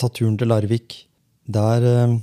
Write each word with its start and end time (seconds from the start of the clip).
Tatt 0.00 0.18
turen 0.18 0.38
til 0.38 0.50
Larvik. 0.50 1.02
Der 1.48 1.84
eh, 1.86 2.16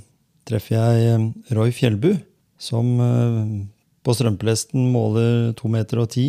treffer 0.48 0.76
jeg 0.76 1.08
eh, 1.12 1.26
Roy 1.56 1.72
Fjellbu, 1.74 2.12
som 2.58 2.92
eh, 3.02 3.40
på 4.06 4.14
strømpelesten 4.14 4.90
måler 4.92 5.52
to 5.58 5.70
meter 5.72 6.04
og 6.04 6.12
ti, 6.14 6.28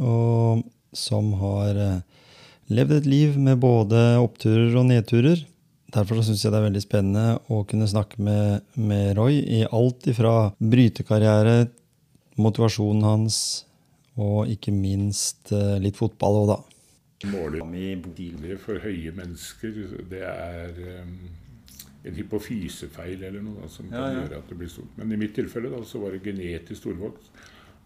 og 0.00 0.64
som 0.96 1.34
har 1.42 1.76
eh, 1.76 2.00
levd 2.72 2.98
et 2.98 3.08
liv 3.08 3.38
med 3.40 3.60
både 3.60 4.00
oppturer 4.22 4.74
og 4.78 4.88
nedturer. 4.88 5.44
Derfor 5.94 6.20
syns 6.20 6.42
jeg 6.44 6.52
det 6.52 6.58
er 6.60 6.66
veldig 6.66 6.84
spennende 6.84 7.38
å 7.48 7.62
kunne 7.68 7.88
snakke 7.88 8.20
med, 8.20 8.64
med 8.76 9.14
Roy 9.16 9.38
i 9.40 9.62
alt 9.64 10.08
ifra 10.10 10.50
brytekarriere, 10.60 11.70
motivasjonen 12.38 13.06
hans, 13.06 13.38
og 14.18 14.50
ikke 14.52 14.74
minst 14.74 15.52
eh, 15.54 15.78
litt 15.82 15.96
fotball 15.98 16.42
òg, 16.42 16.50
da. 16.50 16.58
Målet 17.26 18.60
for 18.62 18.78
høye 18.78 19.10
mennesker, 19.16 19.74
det 20.10 20.22
er 20.22 20.76
um, 21.02 21.14
en 22.06 22.14
hypofysefeil 22.14 23.24
eller 23.26 23.42
noe 23.42 23.64
da, 23.64 23.68
som 23.68 23.88
kan 23.90 23.98
Ja, 23.98 24.10
ja. 24.12 24.20
gjøre 24.22 24.38
at 24.38 24.48
det 24.52 24.58
blir 24.60 24.70
stort. 24.70 24.92
Men 24.96 25.12
i 25.12 25.18
mitt 25.18 25.34
tilfelle 25.34 25.70
da, 25.72 25.82
så 25.84 25.98
var 25.98 26.14
det 26.14 26.22
genetisk 26.22 26.80
storvokst. 26.84 27.32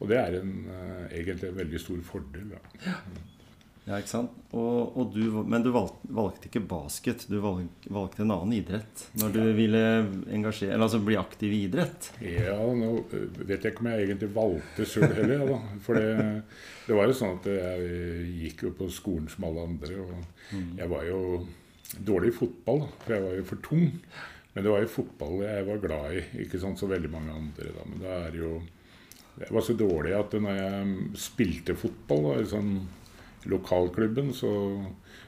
Og 0.02 0.08
det 0.10 0.18
er 0.18 0.36
en, 0.42 0.52
uh, 0.68 1.06
egentlig 1.08 1.48
en 1.48 1.56
veldig 1.62 1.80
stor 1.80 2.00
fordel. 2.04 2.50
Da. 2.52 2.60
Ja, 2.84 2.98
ikke 3.82 4.10
sant? 4.12 4.34
Og, 4.54 4.92
og 4.94 5.08
du, 5.10 5.22
men 5.42 5.64
du 5.64 5.72
valgte, 5.74 6.06
valgte 6.14 6.46
ikke 6.46 6.62
basket, 6.70 7.24
du 7.26 7.40
valgte, 7.42 7.90
valgte 7.90 8.22
en 8.22 8.30
annen 8.30 8.54
idrett 8.60 9.06
når 9.18 9.32
du 9.34 9.40
ville 9.56 9.80
engasjere, 10.30 10.76
eller 10.76 10.86
altså 10.86 11.00
bli 11.02 11.16
aktiv 11.18 11.50
i 11.56 11.64
idrett. 11.66 12.12
Ja, 12.22 12.60
nå 12.62 12.92
uh, 13.00 13.16
vet 13.40 13.64
jeg 13.64 13.74
ikke 13.74 13.82
om 13.82 13.90
jeg 13.90 14.06
egentlig 14.06 14.30
valgte 14.36 14.86
sjøl 14.86 15.08
heller. 15.18 15.42
Ja. 15.50 15.58
For 15.82 15.98
det, 15.98 16.28
det 16.86 17.00
var 17.00 17.10
jo 17.10 17.18
sånn 17.18 17.34
at 17.40 17.50
jeg 17.50 18.30
gikk 18.44 18.68
jo 18.68 18.76
på 18.78 18.90
skolen 18.94 19.26
som 19.32 19.48
alle 19.50 19.66
andre. 19.72 19.98
Og 20.06 20.78
jeg 20.78 20.92
var 20.94 21.08
jo 21.08 21.20
dårlig 21.98 22.30
i 22.30 22.38
fotball, 22.38 22.86
for 23.02 23.16
jeg 23.16 23.26
var 23.26 23.36
jo 23.40 23.50
for 23.50 23.66
tung. 23.66 23.90
Men 24.52 24.64
det 24.64 24.72
var 24.72 24.82
jo 24.84 24.94
fotball 24.94 25.38
jeg 25.42 25.66
var 25.66 25.84
glad 25.88 26.16
i, 26.20 26.24
ikke 26.44 26.60
sant, 26.62 26.78
så 26.78 26.86
veldig 26.90 27.10
mange 27.10 27.34
andre. 27.34 27.74
da, 27.74 27.86
Men 27.88 28.02
det 28.04 28.16
er 28.20 28.40
jo 28.44 28.54
Jeg 29.32 29.54
var 29.56 29.62
så 29.64 29.72
dårlig 29.72 30.10
at 30.12 30.34
når 30.44 30.58
jeg 30.58 30.96
spilte 31.16 31.74
fotball 31.74 32.26
da, 32.28 32.42
sånn 32.50 32.74
lokalklubben, 33.50 34.32
så 34.36 34.50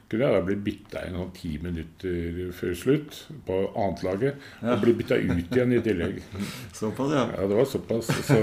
kunne 0.05 0.27
jeg 0.27 0.35
da 0.35 0.41
bli 0.45 0.55
bytta 0.67 1.01
inn 1.07 1.15
sånn 1.17 1.31
ti 1.33 1.51
minutter 1.61 2.51
før 2.53 2.75
slutt 2.77 3.15
på 3.47 3.55
annetlaget. 3.71 4.43
Og 4.61 4.83
bli 4.83 4.93
bytta 4.99 5.17
ut 5.17 5.55
igjen 5.57 5.73
i 5.73 5.81
tillegg. 5.85 6.19
Såpass, 6.79 7.15
ja. 7.15 7.23
Ja, 7.33 7.47
det 7.49 7.57
var 7.57 7.65
såpass. 7.69 8.11
Så, 8.27 8.37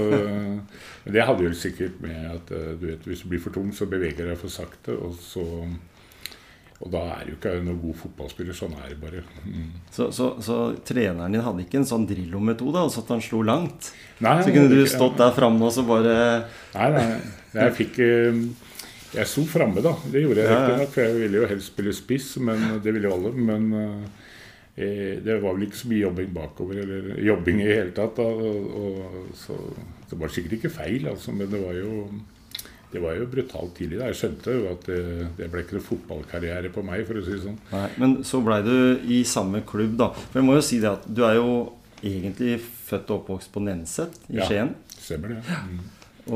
det 1.07 1.23
hadde 1.23 1.47
jo 1.47 1.55
sikkert 1.55 2.01
med 2.03 2.27
at 2.33 2.51
eh, 2.51 2.73
du 2.79 2.89
vet, 2.89 3.07
hvis 3.07 3.23
du 3.23 3.31
blir 3.31 3.43
for 3.43 3.55
tung, 3.55 3.71
så 3.75 3.87
beveger 3.87 4.25
du 4.25 4.33
deg 4.33 4.41
for 4.41 4.51
sakte. 4.51 4.97
Og, 4.99 5.15
så, 5.23 5.45
og 6.83 6.91
da 6.91 7.05
er 7.13 7.29
du 7.29 7.37
ikke 7.37 7.55
noen 7.63 7.79
god 7.85 7.95
fotballspiller. 8.01 8.59
Sånn 8.59 8.75
er 8.81 8.91
det 8.91 8.99
bare. 8.99 9.23
Mm. 9.47 9.71
Så, 9.87 10.09
så, 10.11 10.33
så 10.43 10.59
treneren 10.83 11.31
din 11.31 11.45
hadde 11.47 11.63
ikke 11.63 11.79
en 11.79 11.87
sånn 11.87 12.09
Drillo-metode, 12.11 12.83
altså 12.89 13.05
at 13.05 13.15
han 13.15 13.23
slo 13.23 13.39
langt? 13.47 13.93
Nei, 14.19 14.35
Så 14.43 14.51
kunne 14.51 14.67
du 14.67 14.83
stått 14.83 15.15
der 15.21 15.31
framme 15.35 15.63
og 15.71 15.71
så 15.75 15.87
bare 15.87 16.19
Nei, 16.75 16.91
nei. 16.91 17.07
Jeg 17.55 17.75
fikk 17.79 18.03
eh, 18.03 18.43
Jeg 19.13 19.29
sto 19.29 19.43
framme, 19.45 19.81
da. 19.85 19.93
Det 20.09 20.23
gjorde 20.23 20.41
jeg 20.43 20.49
Ja, 20.49 20.57
ja. 20.57 20.65
riktignok, 20.67 20.91
for 20.95 21.01
jeg 21.05 21.15
ville 21.21 21.41
jo 21.43 21.47
helst 21.51 21.71
spille 21.73 21.93
spiss, 21.93 22.29
men 22.41 22.67
det 22.83 22.93
ville 22.95 23.07
jo 23.09 23.15
alle. 23.17 23.31
Men 23.37 23.67
eh, 24.75 25.21
det 25.23 25.39
var 25.43 25.53
vel 25.53 25.67
ikke 25.67 25.81
så 25.83 25.89
mye 25.91 26.01
jobbing 26.03 26.31
bakover, 26.33 26.79
eller 26.83 27.19
jobbing 27.21 27.61
i 27.61 27.69
hele 27.69 27.93
tatt. 27.97 28.19
Og, 28.19 28.77
og, 28.83 29.33
så 29.37 29.57
det 30.09 30.19
var 30.21 30.33
sikkert 30.33 30.57
ikke 30.59 30.73
feil, 30.73 31.07
altså, 31.13 31.33
men 31.35 31.51
det 31.53 31.61
var 31.61 31.77
jo 31.77 32.07
det 32.93 33.01
var 33.01 33.15
jo 33.17 33.25
brutalt 33.25 33.71
tidlig. 33.73 33.97
da. 33.97 34.11
Jeg 34.11 34.19
skjønte 34.19 34.53
jo 34.53 34.65
at 34.69 34.83
det, 34.85 34.97
det 35.39 35.47
ble 35.49 35.63
ikke 35.63 35.79
noe 35.79 35.85
fotballkarriere 35.87 36.69
på 36.75 36.83
meg, 36.85 37.01
for 37.07 37.17
å 37.17 37.23
si 37.25 37.31
det 37.33 37.39
sånn. 37.41 37.55
Nei, 37.71 37.87
Men 37.97 38.11
så 38.29 38.41
blei 38.45 38.59
du 38.65 38.75
i 39.09 39.23
samme 39.25 39.63
klubb, 39.65 39.95
da. 39.97 40.11
For 40.27 40.41
jeg 40.41 40.45
må 40.45 40.59
jo 40.59 40.65
si 40.67 40.77
det 40.83 40.91
at 40.91 41.07
du 41.09 41.23
er 41.25 41.39
jo 41.39 41.55
egentlig 42.05 42.59
født 42.61 43.09
og 43.09 43.23
oppvokst 43.23 43.49
på 43.55 43.63
Nenset 43.65 44.19
i 44.29 44.37
Ja. 44.37 44.45
Skien. 44.45 44.75
Stemmer 44.93 45.33
det? 45.33 45.57
Mm. 45.65 45.79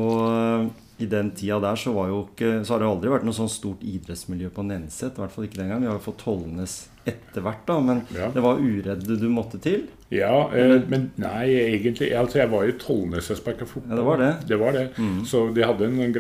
Og 0.02 0.72
i 1.00 1.06
den 1.06 1.30
tida 1.38 1.60
der 1.62 1.76
så, 1.78 1.92
ikke, 2.32 2.64
så 2.66 2.74
har 2.74 2.80
det 2.82 2.88
aldri 2.90 3.10
vært 3.14 3.26
noe 3.28 3.36
sånn 3.38 3.52
stort 3.52 3.84
idrettsmiljø 3.86 4.50
på 4.56 4.64
Nenset. 4.66 5.14
I 5.18 5.22
hvert 5.22 5.34
fall 5.36 5.46
ikke 5.46 5.60
den 5.62 5.70
gang. 5.70 5.84
Vi 5.84 5.90
har 5.92 6.00
jo 6.00 6.06
fått 6.08 6.24
Tollnes 6.24 6.78
etter 7.08 7.44
hvert, 7.46 7.62
da. 7.70 7.76
Men 7.80 8.02
Ja. 8.16 8.32
det 8.34 8.42
var 8.44 8.58
uredd 8.60 9.06
du 9.22 9.28
måtte 9.30 9.60
til. 9.62 9.86
Ja, 10.10 10.50
eh, 10.56 10.82
men 10.88 11.12
nei, 11.20 11.50
egentlig 11.52 12.14
altså 12.16 12.40
Jeg 12.40 12.50
var 12.50 12.64
jo 12.66 12.78
Tollnes 12.80 13.28
jeg 13.30 13.38
sparka 13.38 13.66
fotball. 13.68 13.92
Ja, 13.92 13.96
det 14.00 14.06
var 14.08 14.18
det. 14.24 14.32
Det 14.48 14.60
var 14.60 14.72
det. 14.72 14.86
Så 15.28 15.54
de 15.54 15.62
hadde 15.68 15.86
en, 15.86 16.00
en 16.02 16.14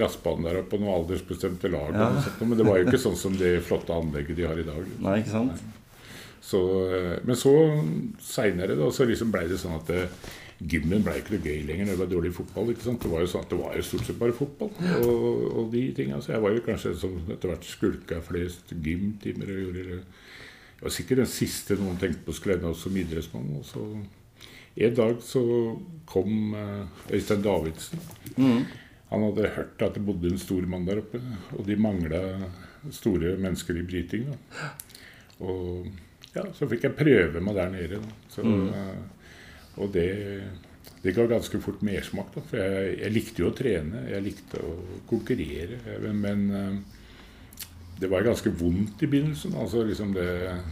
der 0.43 0.59
oppe 0.61 0.75
og 0.77 0.81
noen 0.83 0.94
aldersbestemte 1.01 1.71
lag. 1.71 1.94
Ja. 1.95 2.09
sånt, 2.21 2.45
men 2.45 2.57
det 2.57 2.65
var 2.67 2.77
jo 2.77 2.85
ikke 2.89 3.01
sånn 3.01 3.17
som 3.17 3.35
det 3.39 3.55
flotte 3.63 3.95
anlegget 3.95 4.35
de 4.38 4.45
har 4.47 4.59
i 4.59 4.67
dag. 4.67 4.85
Nei, 4.99 5.17
ikke 5.23 5.33
sant? 5.33 5.63
Så, 6.47 6.59
eh, 6.94 7.15
men 7.27 7.35
så 7.35 7.53
seinere 8.23 8.77
så 8.95 9.07
liksom 9.09 9.31
ble 9.33 9.47
det 9.49 9.57
sånn 9.59 9.79
at 9.79 9.89
eh, 9.89 10.05
gymmen 10.57 11.03
ble 11.06 11.13
ikke 11.19 11.35
noe 11.35 11.45
gøy 11.45 11.66
lenger 11.68 11.85
når 11.85 11.94
det 11.94 12.01
var 12.01 12.12
dårlig 12.12 12.34
fotball. 12.34 12.72
ikke 12.73 12.85
sant? 12.88 13.01
Det 13.03 13.12
var 13.12 13.22
jo 13.22 13.29
sånn 13.31 13.45
at 13.45 13.51
det 13.53 13.59
var 13.62 13.75
jo 13.78 13.85
stort 13.85 14.07
sett 14.07 14.19
bare 14.22 14.38
fotball 14.38 14.72
og, 15.03 15.44
og 15.51 15.68
de 15.73 15.84
tinga. 15.97 16.22
Så 16.23 16.34
jeg 16.34 16.44
var 16.44 16.56
jo 16.56 16.63
kanskje 16.66 16.94
som 16.97 17.18
etter 17.28 17.51
hvert 17.51 17.68
skulka 17.68 18.22
flest 18.25 18.73
gymtimer 18.73 19.53
og 19.53 19.62
gjorde 19.66 19.85
det. 19.91 20.00
Jeg 20.78 20.85
var 20.85 20.94
sikkert 20.94 21.22
den 21.23 21.29
siste 21.34 21.78
noen 21.78 22.00
tenkte 22.01 22.25
på 22.25 22.35
skulle 22.38 22.57
ende 22.57 22.72
opp 22.72 22.79
som 22.81 22.97
idrettsmann. 22.97 23.53
Og 23.57 23.66
så 23.66 23.85
en 24.78 24.97
dag 24.97 25.22
så 25.25 25.44
kom 26.06 26.53
eh, 26.53 27.13
Øystein 27.18 27.41
Davidsen. 27.45 28.01
Han 29.09 29.24
hadde 29.24 29.53
hørt 29.56 29.81
at 29.81 29.95
det 29.95 30.03
bodde 30.06 30.29
en 30.29 30.41
stor 30.41 30.66
mann 30.69 30.85
der 30.85 31.00
oppe, 31.01 31.22
og 31.56 31.63
de 31.66 31.78
mangla 31.79 32.19
store 32.91 33.38
mennesker 33.39 33.79
i 33.79 33.85
bryting. 33.88 34.28
Da. 34.28 34.72
Og 35.47 35.88
ja, 36.35 36.44
så 36.53 36.68
fikk 36.69 36.85
jeg 36.85 36.97
prøve 36.97 37.41
meg 37.41 37.56
der 37.57 37.72
nede. 37.74 38.01
Da. 38.03 38.18
Så, 38.29 38.44
eh, 38.44 39.16
og 39.77 39.93
det, 39.93 40.09
det 41.03 41.15
ga 41.15 41.27
ganske 41.29 41.61
fort 41.61 41.81
mersmak. 41.85 42.33
Da. 42.35 42.43
For 42.49 42.61
jeg, 42.61 42.97
jeg 43.01 43.15
likte 43.15 43.43
jo 43.43 43.51
å 43.51 43.55
trene, 43.57 44.05
jeg 44.11 44.25
likte 44.25 44.61
å 44.63 44.75
konkurrere. 45.09 45.79
Men, 46.03 46.21
Men 46.25 46.45
eh, 46.51 46.97
det 48.01 48.11
var 48.11 48.25
ganske 48.25 48.51
vondt 48.53 49.01
i 49.01 49.09
begynnelsen. 49.09 49.55
altså 49.57 49.83
liksom 49.83 50.13
det, 50.13 50.27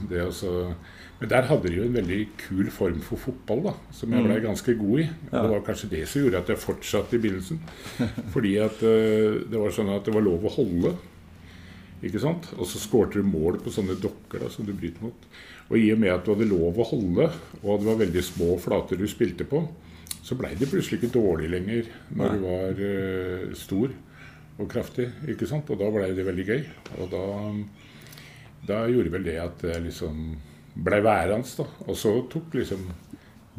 det 0.09 0.21
også, 0.21 0.73
Men 1.19 1.29
der 1.29 1.47
hadde 1.47 1.69
de 1.69 1.77
jo 1.79 1.83
en 1.88 1.95
veldig 1.95 2.19
kul 2.38 2.69
form 2.71 2.99
for 3.01 3.17
fotball 3.17 3.63
da, 3.69 3.73
som 3.95 4.13
jeg 4.13 4.25
ble 4.27 4.39
ganske 4.43 4.75
god 4.77 4.99
i. 4.99 5.07
Og 5.31 5.31
Det 5.31 5.49
var 5.53 5.66
kanskje 5.66 5.89
det 5.95 6.07
som 6.11 6.22
gjorde 6.22 6.41
at 6.43 6.49
jeg 6.49 6.61
fortsatte 6.61 7.16
i 7.16 7.22
begynnelsen. 7.23 7.61
Fordi 8.33 8.55
at 8.61 8.83
eh, 8.83 9.41
det 9.49 9.61
var 9.61 9.73
sånn 9.73 9.93
at 9.95 10.05
det 10.05 10.13
var 10.13 10.25
lov 10.25 10.45
å 10.45 10.55
holde. 10.57 10.95
Ikke 12.05 12.21
sant? 12.21 12.51
Og 12.59 12.67
så 12.69 12.79
skårte 12.81 13.21
du 13.21 13.27
mål 13.27 13.59
på 13.63 13.73
sånne 13.73 13.97
dokker 14.01 14.43
da, 14.45 14.49
som 14.53 14.67
du 14.67 14.73
bryter 14.77 15.07
mot. 15.07 15.27
Og 15.71 15.79
i 15.79 15.88
og 15.93 16.01
med 16.01 16.13
at 16.13 16.25
du 16.25 16.33
hadde 16.35 16.49
lov 16.51 16.77
å 16.77 16.88
holde, 16.91 17.29
og 17.63 17.81
det 17.81 17.89
var 17.89 18.01
veldig 18.03 18.23
små 18.25 18.49
flater 18.61 18.99
du 18.99 19.07
spilte 19.09 19.47
på, 19.49 19.63
så 20.25 20.38
blei 20.38 20.53
det 20.57 20.69
plutselig 20.69 20.99
ikke 20.99 21.16
dårlig 21.16 21.51
lenger 21.53 21.89
når 22.17 22.31
du 22.33 22.43
var 22.45 22.79
uh, 22.81 23.55
stor 23.57 23.93
og 24.55 24.69
kraftig. 24.72 25.09
ikke 25.29 25.49
sant? 25.49 25.69
Og 25.69 25.81
da 25.81 25.90
blei 25.93 26.11
det 26.17 26.25
veldig 26.25 26.46
gøy. 26.47 26.61
Og 27.02 27.09
da, 27.11 27.23
da 28.69 28.84
gjorde 28.90 29.13
vel 29.13 29.25
det 29.28 29.40
at 29.41 29.66
jeg 29.69 29.87
liksom 29.90 30.22
blei 30.85 31.01
værende. 31.05 31.49
da. 31.58 31.67
Og 31.87 31.97
så 31.99 32.13
tok 32.31 32.55
liksom 32.58 32.87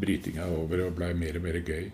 brytinga 0.01 0.47
over 0.53 0.87
og 0.87 0.97
blei 0.99 1.13
mer 1.19 1.39
og 1.39 1.47
mer 1.47 1.61
gøy. 1.65 1.91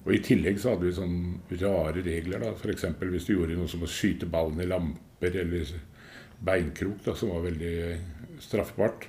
Og 0.00 0.14
I 0.16 0.22
tillegg 0.24 0.60
så 0.60 0.74
hadde 0.74 0.88
vi 0.88 0.96
sånne 0.96 1.60
rare 1.60 2.02
regler. 2.04 2.40
da, 2.40 2.52
F.eks. 2.56 2.88
hvis 3.00 3.28
du 3.28 3.34
gjorde 3.34 3.58
noe 3.58 3.68
som 3.68 3.84
å 3.84 3.90
skyte 3.90 4.28
ballen 4.30 4.62
i 4.62 4.68
lamper 4.68 5.36
eller 5.44 5.74
beinkrok, 6.44 7.00
da, 7.04 7.14
som 7.18 7.32
var 7.34 7.46
veldig 7.48 7.74
straffbart. 8.40 9.08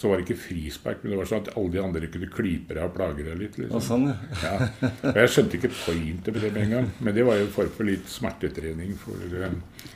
Så 0.00 0.08
var 0.08 0.16
det 0.16 0.24
ikke 0.24 0.40
frispark, 0.40 1.02
men 1.02 1.12
det 1.12 1.16
var 1.18 1.28
sånn 1.28 1.42
at 1.42 1.50
alle 1.60 1.74
de 1.74 1.80
andre 1.82 2.08
kunne 2.08 2.30
klype 2.32 2.72
deg 2.72 2.86
og 2.86 2.94
plage 2.94 3.24
deg 3.26 3.36
litt. 3.36 3.58
Og 3.58 3.66
liksom. 3.66 3.82
sånn, 3.84 4.06
ja. 4.08 4.54
Ja. 4.80 4.92
Og 5.10 5.18
jeg 5.20 5.32
skjønte 5.34 5.58
ikke 5.58 5.72
pointet 5.74 6.30
med 6.32 6.46
det 6.46 6.52
med 6.54 6.62
en 6.62 6.72
gang. 6.76 6.88
Men 7.04 7.16
det 7.18 7.26
var 7.28 7.36
jo 7.36 7.44
en 7.44 7.52
form 7.52 7.74
for 7.74 7.88
litt 7.88 8.08
smertetrening 8.08 8.94
for 9.02 9.20
uh, 9.34 9.50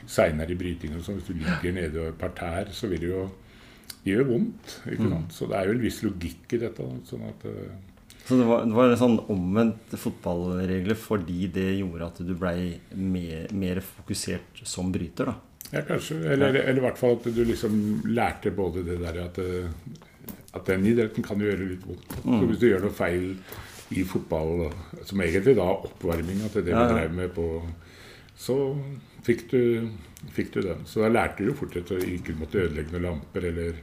seinere 0.05 0.53
i 0.53 0.59
brytingen. 0.59 0.99
og 1.01 1.07
sånn. 1.07 1.17
Hvis 1.17 1.31
du 1.31 1.41
ligger 1.41 1.75
nede 1.79 2.05
og 2.05 2.19
parterre, 2.21 2.75
så 2.75 2.91
vil 2.91 3.01
det 3.01 3.09
jo 3.09 3.25
det 4.05 4.13
gjør 4.13 4.29
vondt. 4.29 4.77
ikke 4.91 5.09
sant? 5.09 5.33
Så 5.33 5.49
det 5.49 5.57
er 5.57 5.65
jo 5.65 5.73
en 5.73 5.83
viss 5.87 5.99
logikk 6.05 6.53
i 6.53 6.61
dette. 6.61 6.85
sånn 7.09 7.25
at 7.25 7.47
uh, 7.49 7.73
Så 8.27 8.37
det 8.37 8.45
var, 8.45 8.69
det 8.69 8.77
var 8.77 8.93
en 8.93 9.01
sånn 9.01 9.17
omvendt 9.33 9.97
fotballregler 9.97 11.01
fordi 11.01 11.49
det 11.55 11.71
gjorde 11.79 12.11
at 12.11 12.21
du 12.27 12.35
blei 12.37 12.75
mer, 12.93 13.49
mer 13.57 13.81
fokusert 13.81 14.61
som 14.69 14.93
bryter, 14.93 15.33
da. 15.33 15.54
Ja, 15.71 15.81
kanskje. 15.85 16.19
Eller, 16.29 16.59
eller 16.61 16.81
i 16.81 16.83
hvert 16.85 16.99
fall 16.99 17.17
at 17.17 17.29
du 17.35 17.41
liksom 17.43 17.77
lærte 18.07 18.53
både 18.55 18.83
det 18.85 18.99
der 19.01 19.21
at, 19.25 19.39
at 20.55 20.67
den 20.69 20.85
idretten 20.87 21.25
kan 21.25 21.41
gjøre 21.41 21.69
litt 21.71 21.87
vondt. 21.87 22.19
Mm. 22.23 22.37
Så 22.37 22.49
hvis 22.49 22.61
du 22.61 22.67
gjør 22.69 22.85
noe 22.85 22.95
feil 22.95 23.31
i 23.95 24.03
fotball, 24.07 24.69
som 25.05 25.21
egentlig 25.21 25.55
da 25.57 25.67
oppvarminga 25.73 26.49
til 26.53 26.65
det 26.65 26.73
vi 26.73 26.85
drev 26.93 27.11
med 27.13 27.33
på 27.35 27.49
Så 28.35 28.55
fikk 29.23 29.45
du, 29.51 29.89
fikk 30.35 30.53
du, 30.53 30.61
den. 30.65 30.81
Så 30.89 31.03
da 31.03 31.11
lærte 31.11 31.43
du 31.43 31.51
jo 31.51 31.57
fort 31.57 31.75
at 31.79 31.87
du 31.87 32.01
ikke 32.01 32.35
måtte 32.35 32.65
ødelegge 32.65 32.91
noen 32.91 33.05
lamper 33.07 33.47
eller, 33.51 33.77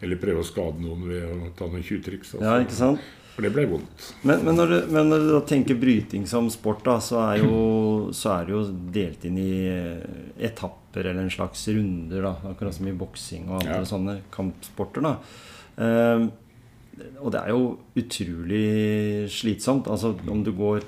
eller, 0.00 0.20
prøve 0.22 0.40
å 0.40 0.46
skade 0.46 0.80
noen 0.80 1.04
ved 1.10 1.26
å 1.26 1.50
ta 1.58 1.68
noen 1.68 1.84
tjuvtriks. 1.84 2.36
Altså. 2.36 2.46
Ja, 2.46 2.62
ikke 2.64 2.78
sant? 2.78 3.10
For 3.32 3.46
det 3.46 3.52
ble 3.54 3.64
vondt. 3.70 4.10
Men, 4.28 4.42
men, 4.44 4.58
når, 4.58 4.72
du, 4.72 4.78
men 4.92 5.08
når, 5.08 5.24
du, 5.28 5.36
tenker 5.48 5.78
bryting 5.80 6.26
som 6.28 6.50
sport, 6.52 6.82
da, 6.84 6.98
så 7.00 7.22
er, 7.30 7.44
jo, 7.46 8.10
så 8.16 8.34
er 8.36 8.48
det 8.48 8.54
jo 8.54 8.62
delt 8.92 9.24
inn 9.28 9.38
i 9.40 9.54
etapper 10.36 11.08
eller 11.08 11.24
en 11.24 11.32
slags 11.32 11.64
runder. 11.72 12.28
da, 12.28 12.34
Akkurat 12.52 12.76
som 12.76 12.90
i 12.90 12.94
boksing 12.96 13.48
og 13.48 13.62
andre 13.62 13.80
ja. 13.80 13.88
sånne 13.88 14.18
kampsporter. 14.34 15.08
da. 15.08 15.16
Uh, 15.80 16.28
og 17.22 17.32
det 17.32 17.40
er 17.40 17.54
jo 17.54 17.62
utrolig 17.96 18.66
slitsomt. 19.32 19.88
Altså 19.88 20.12
om 20.28 20.44
du 20.44 20.52
går 20.56 20.84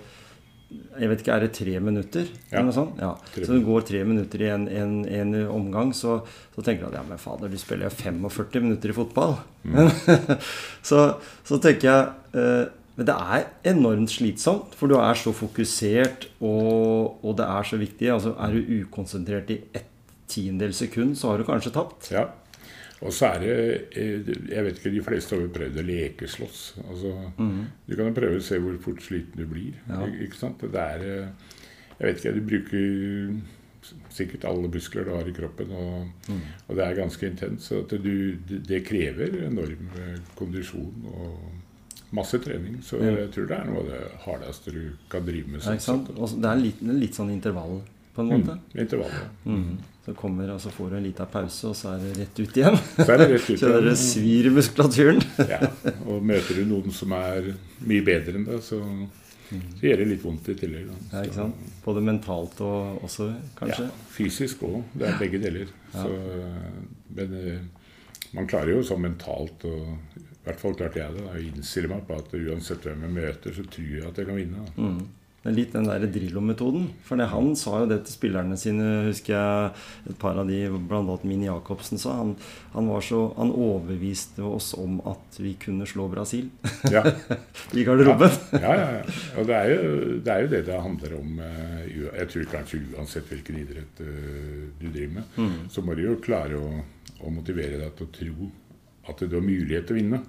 jeg 0.70 1.10
vet 1.10 1.22
ikke, 1.22 1.34
Er 1.34 1.44
det 1.44 1.52
tre 1.56 1.80
minutter? 1.82 2.28
Ja. 2.50 2.58
Eller 2.58 2.68
noe 2.68 2.76
sånt? 2.76 3.00
Ja. 3.02 3.12
Så 3.34 3.56
du 3.56 3.64
går 3.66 3.84
tre 3.86 4.04
minutter 4.06 4.42
i 4.42 4.50
en, 4.50 4.68
en, 4.68 4.94
en 5.06 5.34
omgang, 5.52 5.92
så, 5.94 6.20
så, 6.54 6.62
tenker 6.62 6.84
du 6.84 6.90
at 6.92 6.98
ja, 6.98 7.04
men 7.08 7.20
fader, 7.20 7.50
du 7.52 7.58
spiller 7.60 7.90
jo 7.90 7.94
45 7.94 8.64
minutter 8.64 8.90
i 8.92 8.96
fotball. 8.96 9.36
Mm. 9.62 9.90
så, 10.88 11.02
så, 11.46 11.58
tenker 11.62 11.88
jeg 11.88 12.40
eh, 12.40 12.64
Men 12.94 13.08
det 13.08 13.14
er 13.36 13.48
enormt 13.74 14.12
slitsomt, 14.12 14.74
for 14.78 14.90
du 14.90 14.96
er 15.00 15.18
så 15.18 15.34
fokusert, 15.34 16.28
og, 16.40 17.24
og 17.24 17.34
det 17.40 17.48
er 17.50 17.66
så 17.66 17.80
viktig. 17.80 18.10
Altså, 18.14 18.36
er 18.38 18.54
du 18.54 18.74
ukonsentrert 18.84 19.50
i 19.50 19.60
ett 19.74 19.90
tiendedels 20.30 20.78
sekund, 20.80 21.18
så 21.18 21.32
har 21.32 21.42
du 21.42 21.46
kanskje 21.48 21.74
tapt. 21.74 22.10
Ja. 22.14 22.28
Og 23.04 23.12
så 23.12 23.34
er 23.34 23.42
det 23.42 23.56
eh, 24.00 24.30
Jeg 24.48 24.64
vet 24.64 24.78
ikke, 24.78 24.94
de 24.94 25.02
fleste 25.04 25.36
har 25.36 25.42
jo 25.44 25.52
prøvd 25.54 25.80
å 25.80 25.86
lekeslåss. 25.88 26.62
Altså, 26.84 27.12
mm. 27.36 27.58
Du 27.88 27.96
kan 27.96 28.08
jo 28.08 28.16
prøve 28.16 28.40
å 28.40 28.46
se 28.46 28.60
hvor 28.62 28.78
fort 28.84 29.02
sliten 29.04 29.42
du 29.42 29.44
blir. 29.50 29.76
Ja. 29.90 30.06
Ikke 30.24 30.40
sant? 30.40 30.64
Det 30.64 30.86
er 30.96 31.04
eh, 31.10 31.52
Jeg 31.98 32.08
vet 32.08 32.22
ikke, 32.22 32.34
du 32.38 32.48
bruker 32.48 32.88
sikkert 34.14 34.46
alle 34.48 34.70
muskler 34.72 35.04
du 35.04 35.10
har 35.12 35.26
i 35.28 35.34
kroppen, 35.36 35.72
og, 35.76 36.30
mm. 36.32 36.44
og 36.68 36.78
det 36.78 36.84
er 36.86 36.96
ganske 36.96 37.28
intenst. 37.28 37.68
Så 37.68 37.82
du, 38.00 38.38
det 38.48 38.80
krever 38.86 39.42
enorm 39.44 39.90
eh, 40.00 40.16
kondisjon 40.38 41.04
og 41.12 42.14
masse 42.14 42.38
trening. 42.40 42.78
Så 42.86 43.02
jeg 43.02 43.28
tror 43.34 43.50
det 43.50 43.58
er 43.58 43.68
noe 43.68 43.82
av 43.82 43.90
det 43.90 44.02
hardeste 44.24 44.72
du 44.72 44.82
kan 45.12 45.26
drive 45.26 45.50
med. 45.50 45.66
Ja, 45.66 45.96
det 46.16 46.50
er 46.50 46.62
litt, 46.62 46.80
litt 47.04 47.18
sånn 47.18 47.32
intervall 47.34 47.82
på 48.14 48.22
en 48.22 48.30
måte. 48.30 48.56
Mm, 48.56 48.80
intervallet. 48.84 49.44
Mm. 49.44 49.66
Så 50.04 50.14
kommer, 50.14 50.50
og 50.52 50.60
så 50.60 50.70
får 50.70 50.90
du 50.90 50.96
en 50.98 51.06
liten 51.06 51.28
pause, 51.32 51.70
og 51.70 51.76
så 51.78 51.94
er 51.94 52.02
det 52.02 52.10
rett 52.18 52.40
ut 52.40 52.58
igjen. 52.60 52.74
Så 52.98 53.06
er 53.08 53.22
det 53.22 53.28
rett 53.32 53.46
ut 53.48 53.54
igjen. 53.54 53.84
det 53.88 53.94
svir 54.00 54.50
muskulaturen. 54.52 55.22
ja, 55.54 55.60
og 56.04 56.26
møter 56.28 56.60
du 56.60 56.66
noen 56.68 56.92
som 56.94 57.14
er 57.16 57.54
mye 57.88 58.04
bedre 58.04 58.36
enn 58.38 58.44
deg, 58.50 58.60
så, 58.64 58.80
så 59.48 59.88
gjør 59.88 60.02
det 60.02 60.10
litt 60.12 60.26
vondt 60.26 60.52
i 60.52 60.58
tillegg. 60.60 60.90
Da. 60.90 60.98
Ja, 61.14 61.24
ikke 61.24 61.38
sant? 61.38 61.72
Både 61.86 62.04
mentalt 62.04 62.60
og 62.66 63.08
også, 63.08 63.30
kanskje? 63.56 63.88
Ja, 63.88 64.04
fysisk 64.18 64.66
òg. 64.68 64.82
Det 64.92 65.08
er 65.08 65.18
begge 65.24 65.40
deler. 65.42 65.72
Ja. 65.94 66.04
Så, 66.04 66.44
men 67.16 67.34
eh, 67.40 67.90
man 68.36 68.50
klarer 68.50 68.74
jo 68.74 68.84
sånn 68.84 69.04
mentalt 69.06 69.64
og 69.70 69.82
i 70.44 70.50
hvert 70.50 70.60
fall 70.60 70.74
klarte 70.76 71.00
jeg 71.00 71.16
det. 71.16 71.24
Da, 71.24 71.32
å 71.32 71.40
innstille 71.40 71.88
meg 71.88 72.02
på 72.04 72.16
at 72.20 72.34
uansett 72.36 72.84
hvem 72.84 73.06
jeg 73.06 73.16
møter, 73.16 73.54
så 73.56 73.64
tror 73.64 73.92
jeg 73.94 74.08
at 74.10 74.18
jeg 74.20 74.28
kan 74.28 74.36
vinne. 74.36 74.64
Mm. 74.76 74.98
Det 75.44 75.50
er 75.50 75.56
litt 75.58 75.74
den 75.76 75.84
der 75.84 76.04
Drillo-metoden. 76.08 76.86
For 77.04 77.20
det, 77.20 77.26
han 77.28 77.50
sa 77.60 77.82
jo 77.82 77.88
det 77.90 77.98
til 78.06 78.14
spillerne 78.16 78.56
sine, 78.56 78.86
husker 79.10 79.34
jeg 79.34 80.14
et 80.14 80.16
par 80.22 80.38
av 80.40 80.48
de, 80.48 80.62
bl.a. 80.72 81.16
Mini 81.28 81.50
Jacobsen, 81.50 82.00
sa. 82.00 82.14
Han, 82.22 82.30
han, 82.72 82.88
var 82.88 83.04
så, 83.04 83.18
han 83.36 83.52
overbeviste 83.52 84.40
oss 84.40 84.70
om 84.80 85.02
at 85.04 85.36
vi 85.44 85.52
kunne 85.60 85.84
slå 85.84 86.06
Brasil 86.08 86.48
ja. 86.88 87.04
i 87.76 87.84
garderoben. 87.84 88.32
Ja. 88.56 88.62
ja, 88.64 88.72
ja, 88.80 88.88
ja. 88.96 89.20
Og 89.36 89.50
det 89.50 89.58
er, 89.58 89.68
jo, 89.74 89.92
det 90.16 90.32
er, 90.32 90.40
jo, 90.46 90.52
det 90.54 90.64
det 90.70 90.82
handler 90.88 91.16
om. 91.20 91.38
Eh, 91.50 91.86
jeg 91.92 92.30
tror 92.32 92.50
kanskje 92.56 92.80
uansett 92.94 93.28
hvilken 93.28 93.60
idrett 93.60 94.00
eh, 94.00 94.66
du 94.80 94.88
driver 94.88 95.16
med, 95.18 95.36
mm. 95.36 95.56
så 95.76 95.84
må 95.84 95.92
du 95.98 96.06
jo 96.06 96.20
klare 96.24 96.56
å, 96.56 96.84
å 97.20 97.34
motivere 97.36 97.82
deg 97.84 97.92
til 97.98 98.08
å 98.08 98.14
tro 98.16 98.52
at 99.12 99.20
du 99.20 99.36
har 99.36 99.44
mulighet 99.44 99.84
til 99.90 99.98
å 99.98 100.00
vinne. 100.00 100.22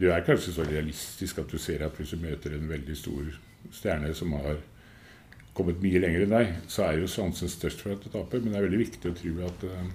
Du 0.00 0.08
er 0.08 0.24
kanskje 0.24 0.56
så 0.56 0.64
realistisk 0.64 1.44
at 1.44 1.52
du 1.52 1.60
ser 1.60 1.84
at 1.84 2.00
hvis 2.00 2.16
du 2.16 2.24
møter 2.24 2.56
en 2.56 2.72
veldig 2.72 2.96
stor 2.96 3.36
stjerne 3.74 4.12
som 4.16 4.34
har 4.36 4.58
kommet 5.56 5.80
mye 5.80 6.00
lenger 6.02 6.26
enn 6.26 6.34
deg, 6.34 6.56
så 6.70 6.84
er 6.86 7.00
jo 7.00 7.08
sjansen 7.10 7.50
størst 7.50 7.80
for 7.84 7.94
at 7.94 8.04
du 8.04 8.10
taper. 8.12 8.42
Men 8.42 8.52
det 8.52 8.60
er 8.60 8.66
veldig 8.66 8.82
viktig 8.82 9.10
å 9.10 9.16
tro 9.16 9.34
at 9.46 9.66
uh, 9.70 9.86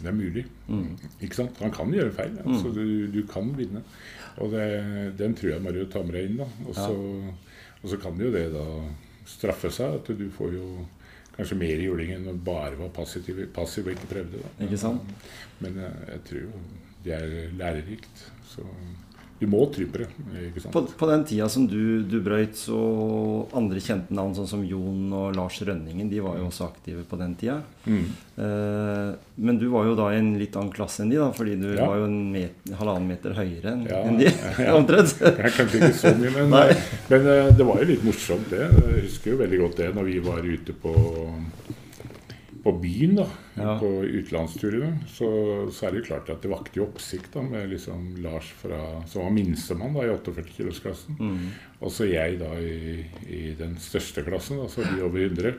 det 0.00 0.10
er 0.10 0.16
mulig. 0.16 0.44
Mm. 0.66 0.96
Ikke 1.22 1.38
sant? 1.38 1.60
Han 1.62 1.74
kan 1.74 1.94
gjøre 1.94 2.14
feil. 2.16 2.34
Mm. 2.40 2.50
Altså, 2.52 2.72
du, 2.74 3.06
du, 3.14 3.20
kan 3.30 3.52
vinne. 3.56 3.82
Og 4.42 4.52
det, 4.52 4.66
den 5.20 5.36
tror 5.38 5.54
jeg 5.54 5.64
Mario 5.64 5.86
tar 5.92 6.04
med 6.06 6.18
deg 6.18 6.30
inn. 6.30 6.42
Og 6.66 6.74
så, 6.74 6.90
ja. 6.90 7.70
og 7.80 7.92
så 7.92 8.00
kan 8.02 8.20
jo 8.20 8.32
det 8.34 8.48
da 8.54 8.66
straffe 9.26 9.70
seg. 9.74 10.00
At 10.00 10.10
du 10.18 10.26
får 10.34 10.58
jo 10.58 10.66
kanskje 11.36 11.60
mer 11.60 11.80
juling 11.84 12.14
enn 12.16 12.28
å 12.32 12.36
bare 12.40 12.76
være 12.78 12.92
passiv, 12.96 13.28
passiv 13.54 13.88
og 13.88 13.94
ikke 13.94 14.12
prøvde. 14.12 14.42
Da. 14.42 14.52
Ikke 14.66 14.80
sant? 14.80 15.16
Men 15.62 15.80
jeg, 15.82 16.04
jeg 16.10 16.26
tror 16.28 16.44
jo 16.44 16.62
det 17.06 17.14
er 17.14 17.56
lærerikt. 17.56 18.24
Så 18.50 18.64
du 19.38 19.44
må 19.52 19.66
trypere, 19.68 20.06
på 20.54 20.60
sant? 20.62 20.72
På, 20.72 20.82
på 20.96 21.08
den 21.10 21.24
tida 21.28 21.48
som 21.52 21.66
du, 21.68 22.00
du 22.08 22.16
brøyt, 22.24 22.56
så 22.56 22.78
andre 23.56 23.82
kjente 23.84 24.14
navn 24.16 24.32
sånn 24.36 24.48
som 24.48 24.62
Jon 24.64 25.12
og 25.12 25.36
Lars 25.36 25.58
Rønningen, 25.60 26.08
de 26.08 26.22
var 26.24 26.38
jo 26.40 26.46
også 26.48 26.70
aktive 26.70 27.04
på 27.08 27.18
den 27.20 27.34
tida. 27.36 27.58
Mm. 27.84 28.06
Eh, 28.40 29.10
men 29.44 29.60
du 29.60 29.66
var 29.74 29.90
jo 29.90 29.96
da 29.98 30.08
i 30.14 30.22
en 30.22 30.32
litt 30.40 30.56
annen 30.56 30.72
klasse 30.72 31.04
enn 31.04 31.12
de, 31.12 31.20
da, 31.20 31.28
fordi 31.36 31.58
du 31.60 31.68
ja. 31.74 31.84
var 31.84 32.00
jo 32.00 32.08
en 32.08 32.18
met, 32.32 32.72
halvannen 32.80 33.10
meter 33.12 33.36
høyere 33.36 33.74
enn 33.74 33.84
ja, 33.90 34.02
en 34.08 34.20
de. 34.22 34.30
Ja. 34.32 34.72
omtrent. 34.78 35.18
Jeg 35.20 35.56
kanskje 35.58 35.82
ikke 35.82 35.94
så 36.00 36.14
mye, 36.16 36.32
men, 36.38 36.56
men, 37.12 37.32
eh, 37.34 37.50
det 37.60 37.68
var 37.68 37.82
jo 37.82 37.90
litt 37.92 38.06
morsomt, 38.08 38.48
det. 38.54 38.70
Jeg 38.72 39.08
husker 39.10 39.34
jo 39.34 39.42
veldig 39.44 39.64
godt 39.66 39.82
det 39.82 39.90
når 39.98 40.14
vi 40.14 40.20
var 40.24 40.48
ute 40.48 40.80
på 40.80 40.96
på 42.66 42.72
byen, 42.82 43.14
da, 43.20 43.24
ja. 43.54 43.74
på 43.78 43.88
utenlandsturene, 44.02 45.04
så, 45.06 45.28
så, 45.70 45.86
er 45.86 45.94
det 45.94 46.00
jo 46.00 46.06
klart 46.08 46.30
at 46.34 46.42
det 46.42 46.50
vakte 46.50 46.80
jo 46.80 46.88
oppsikt 46.88 47.36
da, 47.36 47.44
med 47.46 47.70
liksom 47.70 48.08
Lars 48.24 48.48
fra, 48.58 48.80
som 49.06 49.22
var 49.22 49.34
minstemann 49.36 49.94
da, 49.94 50.02
i 50.02 50.10
48-kilosklassen. 50.10 51.20
Mm. 51.20 51.44
Og 51.78 51.92
så 51.94 52.08
jeg 52.10 52.40
da 52.42 52.50
i, 52.58 53.04
i, 53.30 53.42
den 53.58 53.76
største 53.82 54.24
klassen, 54.26 54.58
da, 54.58 54.66
så 54.72 54.82
de 54.82 54.98
over 55.06 55.22
100. 55.28 55.54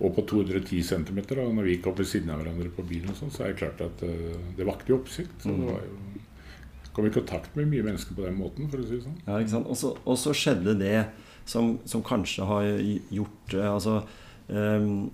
Og 0.00 0.12
på 0.16 0.26
210 0.34 0.82
cm. 0.90 1.22
Da, 1.30 1.46
når 1.48 1.64
vi 1.64 1.78
gikk 1.78 1.88
opp 1.88 2.02
ved 2.02 2.10
siden 2.12 2.32
av 2.34 2.42
hverandre 2.42 2.72
på 2.76 2.84
byen, 2.92 3.08
og 3.12 3.16
sånn, 3.22 3.32
så 3.32 3.46
er 3.46 3.54
det 3.54 3.62
klart 3.62 3.80
at 3.84 4.04
uh, 4.04 4.52
det 4.58 4.68
vakte 4.68 4.92
jo 4.92 5.00
oppsikt. 5.00 5.40
så 5.40 5.54
mm. 5.54 5.62
det 5.62 5.72
var 5.72 5.86
jo 5.88 6.26
kom 6.90 7.06
i 7.06 7.12
kontakt 7.14 7.54
med 7.54 7.70
mye 7.70 7.84
mennesker 7.86 8.16
på 8.16 8.24
den 8.26 8.36
måten, 8.36 8.68
for 8.68 8.82
å 8.82 8.84
si 8.84 8.98
det 8.98 9.04
sånn. 9.04 9.18
Ja, 9.24 9.38
ikke 9.38 9.54
sant? 9.54 9.70
Og 10.04 10.18
så 10.18 10.34
skjedde 10.36 10.74
det 10.80 10.96
som, 11.48 11.76
som, 11.88 12.02
kanskje 12.04 12.46
har 12.48 12.66
gjort 13.14 13.54
eh, 13.54 13.68
altså, 13.70 14.00
um, 14.48 15.10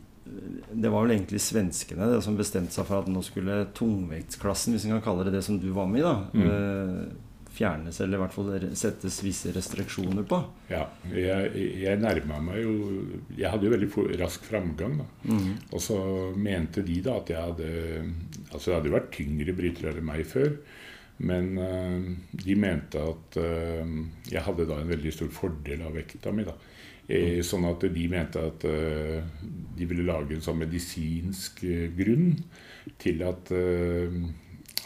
det 0.73 0.91
var 0.91 1.05
vel 1.05 1.15
egentlig 1.17 1.41
svenskene 1.43 2.09
det 2.11 2.23
som 2.25 2.37
bestemte 2.39 2.75
seg 2.75 2.89
for 2.89 3.05
at 3.05 3.11
nå 3.11 3.23
skulle 3.25 3.63
tungvektsklassen, 3.77 4.75
hvis 4.75 4.87
en 4.89 4.97
kan 4.97 5.05
kalle 5.05 5.27
det 5.27 5.37
det 5.37 5.45
som 5.47 5.61
du 5.63 5.71
var 5.75 5.89
med 5.91 6.03
i, 6.03 6.07
da, 6.07 6.17
mm. 6.33 6.51
Eh, 6.51 7.23
fjernes, 7.57 8.01
eller 8.05 8.19
i 8.19 8.21
hvert 8.21 8.35
fall 8.35 8.51
settes 8.77 9.17
visse 9.25 9.53
restriksjoner 9.55 10.27
på. 10.29 10.41
Ja, 10.69 10.83
jeg, 11.09 11.53
jeg 11.81 12.03
nærma 12.03 12.41
meg 12.45 12.59
jo 12.61 12.75
Jeg 13.33 13.49
hadde 13.49 13.65
jo 13.65 13.73
veldig 13.73 13.89
rask 14.21 14.45
framgang. 14.45 14.99
da. 15.01 15.07
Mm. 15.25 15.55
Og 15.71 15.81
så 15.81 15.97
mente 16.37 16.85
de 16.85 16.99
da 17.07 17.17
at 17.23 17.33
jeg 17.33 17.41
hadde 17.41 17.71
Altså 18.51 18.69
det 18.69 18.77
hadde 18.77 18.91
jo 18.91 18.97
vært 18.99 19.15
tyngre 19.17 19.57
brytere 19.57 19.95
enn 19.95 20.05
meg 20.05 20.27
før. 20.29 20.53
Men 21.25 21.55
uh, 21.57 22.11
de 22.45 22.59
mente 22.61 23.01
at 23.01 23.39
uh, 23.41 23.97
jeg 24.29 24.45
hadde 24.51 24.69
da 24.69 24.83
en 24.83 24.93
veldig 24.93 25.15
stor 25.17 25.33
fordel 25.33 25.87
av 25.87 25.97
vekta 25.97 26.37
mi. 26.37 26.45
da. 26.45 26.53
Eh, 27.07 27.39
sånn 27.47 27.69
at 27.69 27.85
de 27.95 28.05
mente 28.11 28.41
at 28.43 28.65
uh, 28.67 29.21
de 29.79 29.87
ville 29.87 30.03
lage 30.09 30.35
en 30.35 30.43
sånn 30.43 30.59
medisinsk 30.59 31.61
uh, 31.63 31.85
grunn 31.95 32.33
til 32.99 33.23
at, 33.23 33.53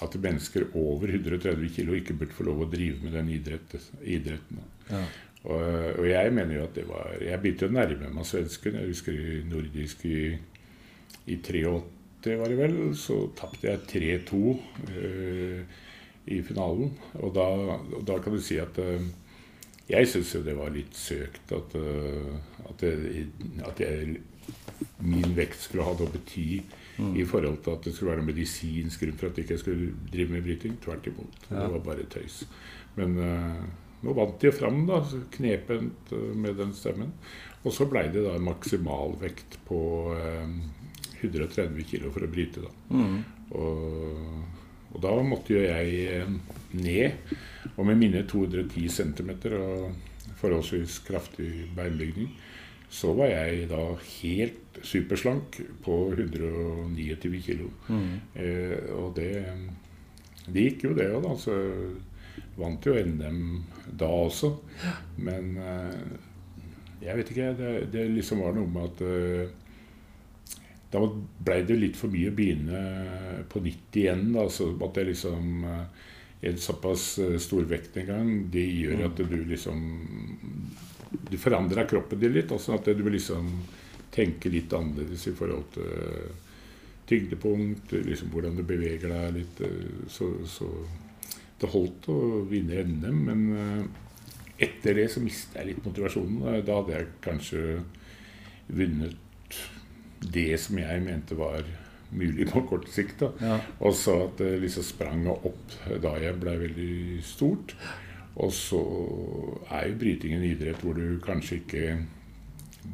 at 0.04 0.16
mennesker 0.24 0.66
over 0.76 1.12
130 1.12 1.72
kg 1.72 1.94
ikke 1.96 2.16
burde 2.20 2.36
få 2.36 2.44
lov 2.48 2.62
å 2.64 2.68
drive 2.68 3.00
med 3.04 3.16
den 3.16 3.30
idretten. 3.32 4.60
ja. 4.90 5.00
og, 5.44 5.64
og, 6.00 6.04
jeg 6.08 6.32
mener 6.36 6.58
jo 6.58 6.64
at 6.64 6.76
det 6.76 6.86
var 6.88 7.12
Jeg 7.24 7.40
begynte 7.40 7.68
å 7.68 7.74
nærme 7.76 8.12
meg 8.12 8.28
svensken. 8.28 8.76
Jeg 8.80 8.92
husker 8.92 9.16
i 9.16 9.40
nordisk 9.48 10.04
i, 10.08 10.20
i 11.24 11.38
83, 11.40 12.36
var 12.40 12.52
det 12.52 12.60
vel. 12.60 12.76
Så 12.96 13.20
tapte 13.38 13.68
jeg 13.68 13.84
3-2 14.28 14.42
i 16.32 16.40
finalen. 16.44 16.92
Og 17.20 17.32
da, 17.36 17.48
og 18.00 18.04
da, 18.08 18.20
kan 18.20 18.36
du 18.36 18.40
si 18.44 18.60
at 18.60 18.80
jeg 19.90 20.10
syns 20.10 20.34
jo 20.36 20.42
det 20.46 20.56
var 20.58 20.72
litt 20.74 20.96
søkt 20.96 21.52
at, 21.56 21.74
uh, 21.76 22.36
at, 22.70 22.84
jeg, 22.86 23.26
at 23.66 23.82
jeg, 23.82 24.20
min 25.04 25.36
vekt 25.36 25.60
skulle 25.64 25.86
ha 25.86 25.94
noe 25.98 26.12
bety 26.14 26.60
mm. 27.00 27.12
i 27.20 27.26
forhold 27.28 27.60
til 27.64 27.76
at 27.76 27.86
det 27.86 27.94
skulle 27.94 28.12
være 28.12 28.22
noen 28.22 28.30
medisinsk 28.32 29.04
grunn 29.04 29.20
for 29.20 29.30
at 29.30 29.38
jeg 29.40 29.48
ikke 29.48 29.60
skulle 29.62 29.92
drive 30.12 30.34
med 30.34 30.46
bryting. 30.46 30.78
Tvert 30.84 31.10
imot. 31.10 31.38
Ja. 31.48 31.62
Det 31.64 31.68
var 31.76 31.86
bare 31.90 32.08
tøys. 32.12 32.42
Men 32.98 33.18
uh, 33.18 33.62
nå 34.04 34.16
vant 34.16 34.38
de 34.42 34.52
fram, 34.54 34.84
da, 34.88 35.02
knepent 35.36 36.14
uh, 36.14 36.30
med 36.36 36.60
den 36.60 36.72
stemmen. 36.76 37.12
Og 37.60 37.74
så 37.76 37.84
blei 37.90 38.06
det 38.12 38.24
da 38.24 38.38
en 38.38 38.46
maksimalvekt 38.46 39.58
på 39.66 39.80
130 41.20 41.84
kg 41.84 42.06
for 42.08 42.24
å 42.24 42.30
bryte. 42.32 42.62
da. 42.64 42.70
Mm. 42.96 43.18
Og, 43.60 44.59
og 44.90 45.02
da 45.04 45.14
måtte 45.22 45.54
jo 45.54 45.64
jeg 45.64 46.20
eh, 46.20 46.32
ned. 46.72 47.34
Og 47.76 47.86
med 47.86 47.98
mine 48.00 48.24
210 48.28 48.88
cm 48.88 49.30
og 49.56 49.92
forholdsvis 50.40 50.98
kraftig 51.04 51.68
beinbygning, 51.76 52.32
så 52.90 53.12
var 53.14 53.30
jeg 53.30 53.68
da 53.70 53.82
helt 54.02 54.80
superslank 54.82 55.60
på 55.84 55.96
129 56.16 57.42
kg. 57.46 57.66
Mm. 57.88 58.14
Eh, 58.34 58.88
og 58.96 59.12
det, 59.16 59.34
det 60.48 60.64
gikk 60.70 60.88
jo, 60.88 60.96
det 60.98 61.10
òg, 61.12 61.22
da. 61.28 61.36
Så 61.38 61.58
vant 62.58 62.86
jo 62.86 62.96
NM 62.96 63.40
da 64.00 64.10
også. 64.26 64.54
Men 65.22 65.54
eh, 65.60 66.18
jeg 67.04 67.20
vet 67.20 67.32
ikke. 67.32 67.52
Det, 67.60 67.72
det 67.94 68.08
liksom 68.16 68.42
var 68.44 68.56
noe 68.56 68.70
med 68.70 68.90
at 68.90 69.04
eh, 69.06 69.54
da 70.90 71.00
blei 71.44 71.60
det 71.66 71.76
litt 71.78 71.96
for 71.98 72.10
mye 72.10 72.30
å 72.32 72.34
begynne 72.34 72.80
på 73.52 73.62
nytt 73.62 73.96
igjen. 74.00 74.32
Da. 74.34 74.48
Så 74.50 74.72
at 74.82 74.94
det 74.98 75.08
liksom 75.12 75.64
eh, 75.64 76.06
En 76.42 76.56
såpass 76.56 77.18
eh, 77.20 77.34
stor 77.38 77.66
vekt 77.68 77.96
en 78.00 78.06
gang, 78.08 78.28
det 78.50 78.64
gjør 78.64 79.02
at 79.10 79.18
du 79.28 79.34
liksom 79.44 79.82
Du 81.30 81.36
forandrer 81.38 81.88
kroppen 81.90 82.20
din 82.20 82.32
litt. 82.32 82.52
Også 82.52 82.74
at 82.78 82.88
du 82.96 83.04
liksom 83.10 83.50
tenker 84.10 84.50
litt 84.50 84.72
annerledes 84.72 85.26
i 85.28 85.34
forhold 85.36 85.68
til 85.74 86.30
tyngdepunkt, 87.10 87.92
liksom 88.06 88.30
hvordan 88.30 88.56
du 88.58 88.62
beveger 88.66 89.10
deg 89.10 89.36
litt. 89.40 89.60
eh, 89.66 90.04
Så, 90.08 90.32
så 90.46 90.68
det 91.60 91.68
holdt 91.74 92.06
å 92.08 92.18
vinne 92.48 92.82
NM, 92.88 93.18
men 93.26 93.40
eh, 93.52 93.82
etter 94.64 94.94
det 94.96 95.08
så 95.12 95.20
mista 95.20 95.60
jeg 95.60 95.74
litt 95.74 95.84
motivasjonen. 95.84 96.62
Da 96.64 96.78
hadde 96.80 96.94
jeg 96.96 97.10
kanskje 97.24 97.64
vunnet 98.70 99.16
det 100.20 100.60
som 100.60 100.78
jeg 100.78 101.02
mente 101.04 101.36
var 101.38 101.64
mulig 102.10 102.48
på 102.50 102.64
kort 102.68 102.88
sikt. 102.90 103.22
Ja. 103.40 103.60
Og 103.80 103.94
så 103.94 104.16
at 104.26 104.38
det 104.42 104.60
liksom 104.64 104.86
sprang 104.86 105.26
opp 105.30 105.76
da 106.02 106.16
jeg 106.20 106.38
ble 106.42 106.56
veldig 106.64 106.92
stort. 107.24 107.76
Og 108.40 108.52
så 108.54 108.80
er 109.70 109.90
jo 109.90 109.98
bryting 110.00 110.36
en 110.36 110.46
idrett 110.46 110.82
hvor 110.84 110.96
du 110.96 111.18
kanskje 111.24 111.60
ikke 111.60 111.84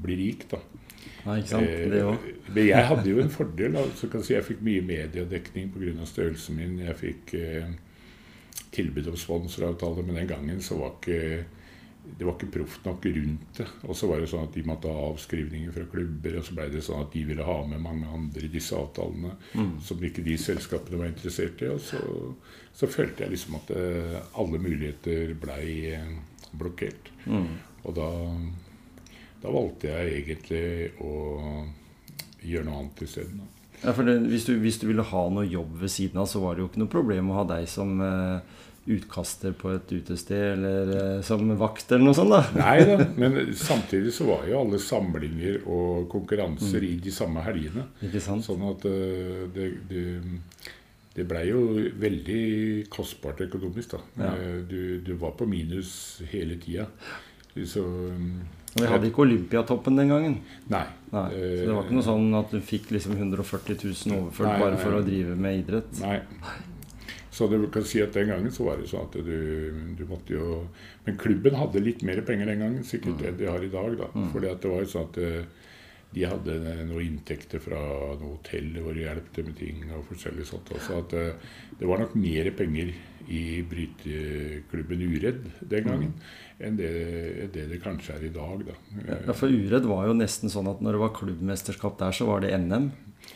blir 0.03 0.19
rik, 0.19 0.47
da. 0.51 0.61
Nei, 1.27 1.41
ikke 1.41 1.51
sant. 1.51 1.67
Det 1.67 2.03
òg. 2.07 2.15
Eh, 2.15 2.53
Men 2.55 2.69
jeg 2.69 2.87
hadde 2.91 3.11
jo 3.11 3.21
en 3.23 3.33
fordel. 3.35 3.75
Da. 3.75 3.83
Så 3.99 4.09
kan 4.11 4.23
si 4.27 4.35
jeg 4.35 4.47
fikk 4.47 4.63
mye 4.67 4.85
mediedekning 4.87 5.73
pga. 5.75 6.07
størrelsen 6.07 6.59
min. 6.59 6.79
Jeg 6.83 6.97
fikk 7.01 7.35
eh, 7.35 7.73
tilbud 8.75 9.11
om 9.11 9.17
sponsoravtale, 9.19 10.05
men 10.07 10.21
den 10.21 10.31
gangen 10.31 10.63
så 10.63 10.79
var 10.79 10.95
ikke 10.97 11.45
det 12.19 12.25
var 12.25 12.35
ikke 12.37 12.53
proft 12.55 12.85
nok 12.87 13.05
rundt 13.13 13.59
det. 13.59 13.67
Og 13.89 13.97
så 13.99 14.09
var 14.09 14.21
det 14.23 14.29
sånn 14.31 14.47
at 14.47 14.55
de 14.57 14.63
måtte 14.67 14.89
ha 14.93 15.07
avskrivninger 15.11 15.73
fra 15.75 15.85
klubber, 15.93 16.37
og 16.41 16.45
så 16.47 16.55
ble 16.57 16.69
det 16.73 16.83
sånn 16.87 17.03
at 17.05 17.13
de 17.13 17.25
ville 17.29 17.45
ha 17.45 17.57
med 17.69 17.83
mange 17.85 18.07
andre 18.09 18.45
i 18.47 18.53
disse 18.53 18.77
avtalene 18.79 19.35
Mm. 19.55 19.75
som 19.83 20.05
ikke 20.05 20.25
de 20.25 20.37
selskapene 20.41 20.99
var 21.01 21.11
interessert 21.11 21.63
i. 21.63 21.69
Og 21.75 21.81
så, 21.81 22.01
så 22.77 22.87
følte 22.89 23.25
jeg 23.25 23.35
liksom 23.35 23.59
at 23.61 23.71
eh, 23.77 24.17
alle 24.39 24.59
muligheter 24.63 25.35
blei 25.41 25.67
eh, 25.95 26.15
blokkert. 26.57 27.11
Mm. 27.27 27.51
Og 27.85 27.95
da, 27.97 28.09
da 29.43 29.53
valgte 29.53 29.93
jeg 29.93 30.23
egentlig 30.23 30.65
å 31.05 31.13
gjøre 32.47 32.65
noe 32.69 32.81
annet 32.81 33.03
isteden. 33.07 33.45
Ja, 33.83 33.93
for 33.93 34.09
det, 34.09 34.15
hvis, 34.31 34.47
du, 34.49 34.55
hvis 34.63 34.79
du 34.81 34.87
ville 34.89 35.05
ha 35.05 35.23
noe 35.31 35.45
jobb 35.45 35.75
ved 35.83 35.93
siden 35.93 36.23
av, 36.23 36.29
så 36.31 36.41
var 36.41 36.55
det 36.57 36.63
jo 36.65 36.69
ikke 36.71 36.81
noe 36.81 36.93
problem 36.93 37.29
å 37.31 37.41
ha 37.43 37.45
deg 37.51 37.67
som 37.69 37.99
eh, 38.01 38.41
utkaster 38.87 39.53
på 39.59 39.73
et 39.75 39.93
utested, 39.97 40.43
eller 40.55 40.91
eh, 40.97 41.21
som 41.27 41.43
vakt, 41.59 41.91
eller 41.93 42.05
noe 42.07 42.15
sånt. 42.15 42.31
da. 42.31 42.43
Nei 42.55 42.77
da, 42.87 42.97
men 43.21 43.39
samtidig 43.59 44.13
så 44.15 44.29
var 44.29 44.47
jo 44.47 44.61
alle 44.63 44.79
samlinger 44.83 45.61
og 45.67 46.07
konkurranser 46.13 46.87
i 46.87 46.95
de 47.03 47.13
samme 47.15 47.43
helgene. 47.47 47.89
Ikke 48.07 48.23
sant? 48.23 48.47
Sånn 48.47 48.63
at 48.69 48.87
uh, 48.87 49.47
det, 49.55 49.67
det, 49.91 50.05
det 51.17 51.27
blei 51.27 51.49
jo 51.51 51.65
veldig 51.99 52.43
kostbart 52.93 53.43
økonomisk, 53.49 53.97
da. 53.97 54.03
Ja. 54.23 54.35
Eh, 54.37 54.61
Du, 54.71 54.79
du 55.03 55.15
var 55.19 55.35
på 55.39 55.49
minus 55.51 56.23
hele 56.31 56.59
tida. 56.63 56.87
Så 57.65 57.83
Og 57.87 58.81
vi 58.83 58.89
hadde 58.91 59.09
ikke 59.09 59.23
Olympiatoppen 59.25 59.97
den 59.97 60.11
gangen. 60.13 60.35
Nei. 60.69 60.85
Nei, 61.09 61.27
så 61.33 61.43
det 61.65 61.73
var 61.73 61.87
ikke 61.87 61.97
noe 61.97 62.05
sånn 62.05 62.27
at 62.37 62.51
du 62.53 62.59
fikk 62.61 62.91
liksom 62.93 63.15
140 63.17 63.79
000 63.81 64.19
overført 64.19 64.51
Nei, 64.51 64.59
bare 64.61 64.75
nei. 64.77 64.81
for 64.83 64.99
å 64.99 65.05
drive 65.07 65.37
med 65.41 65.63
idrett. 65.63 66.01
Nei. 66.03 66.19
Så 67.37 67.49
du 67.53 67.59
kan 67.69 67.85
si 67.85 68.01
at 68.01 68.15
den 68.17 68.31
gangen 68.33 68.53
så 68.55 68.65
var 68.65 68.79
det 68.81 68.89
sånn 68.89 69.05
at 69.11 69.17
du, 69.27 69.95
du 69.99 70.05
måtte 70.09 70.33
jo 70.33 70.63
Men 71.05 71.19
klubben 71.21 71.57
hadde 71.59 71.83
litt 71.85 72.01
mer 72.07 72.23
penger 72.25 72.49
den 72.49 72.63
gangen, 72.65 72.85
sikkert 72.89 73.21
Mm. 73.21 73.27
enn 73.29 73.37
de 73.43 73.51
har 73.51 73.63
i 73.67 73.69
dag. 73.73 73.97
da. 74.01 74.09
Fordi 74.33 74.49
at 74.55 74.63
det 74.65 74.71
var 74.73 74.81
jo 74.87 74.93
sånn 74.95 75.09
at 75.11 75.19
eh, 75.21 75.45
de 76.17 76.23
hadde 76.25 76.55
noen 76.89 77.03
inntekter 77.11 77.61
fra 77.61 77.77
noe 78.17 78.39
hotell 78.39 78.71
hvor 78.81 78.95
de 78.97 79.03
hjelpte 79.05 79.43
med 79.45 79.57
ting 79.59 79.83
og 79.93 80.07
forskjellig 80.09 80.47
sånt. 80.49 80.71
Så 80.81 80.97
at 81.03 81.13
eh, 81.19 81.35
det 81.79 81.87
var 81.91 81.99
nok 82.01 82.15
mer 82.17 82.49
penger 82.57 82.95
i 83.29 83.43
bryteklubben 83.69 85.03
Uredd 85.03 85.47
den 85.69 85.85
gangen 85.89 86.13
enn 86.63 86.77
det, 86.79 86.93
det 87.53 87.67
det 87.69 87.81
kanskje 87.83 88.15
er 88.17 88.25
i 88.29 88.33
dag. 88.33 88.63
da. 88.71 88.77
Ja, 89.27 89.35
For 89.37 89.51
Uredd 89.53 89.85
var 89.91 90.07
jo 90.09 90.15
nesten 90.17 90.49
sånn 90.53 90.71
at 90.71 90.81
når 90.81 90.97
det 90.97 91.03
var 91.03 91.13
klubbmesterskap 91.19 91.99
der, 92.01 92.15
så 92.17 92.29
var 92.31 92.41
det 92.47 92.55
NM 92.57 92.91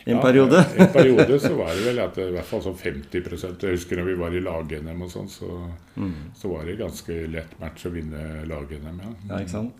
en 0.05 0.15
Ja, 0.15 0.21
periode. 0.21 0.65
En 0.77 0.87
periode 0.93 1.39
så 1.39 1.53
var 1.57 1.73
det 1.75 1.83
vel 1.85 1.99
at 1.99 2.17
i 2.17 2.31
hvert 2.33 2.45
fall 2.49 2.61
sånn 2.65 2.77
50 2.77 3.61
Jeg 3.61 3.75
husker 3.77 3.97
når 4.01 4.05
vi 4.09 4.15
var 4.21 4.31
i 4.33 4.41
lag-NM 4.41 5.01
og 5.05 5.09
sånn, 5.13 5.29
så, 5.29 5.49
Mm. 5.97 6.13
så 6.33 6.49
var 6.49 6.65
det 6.65 6.77
ganske 6.79 7.27
lett 7.31 7.59
match 7.59 7.85
å 7.85 7.91
vinne 7.93 8.45
lag-NM. 8.47 8.99
Ja. 9.03 9.11
Ja, 9.29 9.39
ikke 9.43 9.49
sant? 9.49 9.73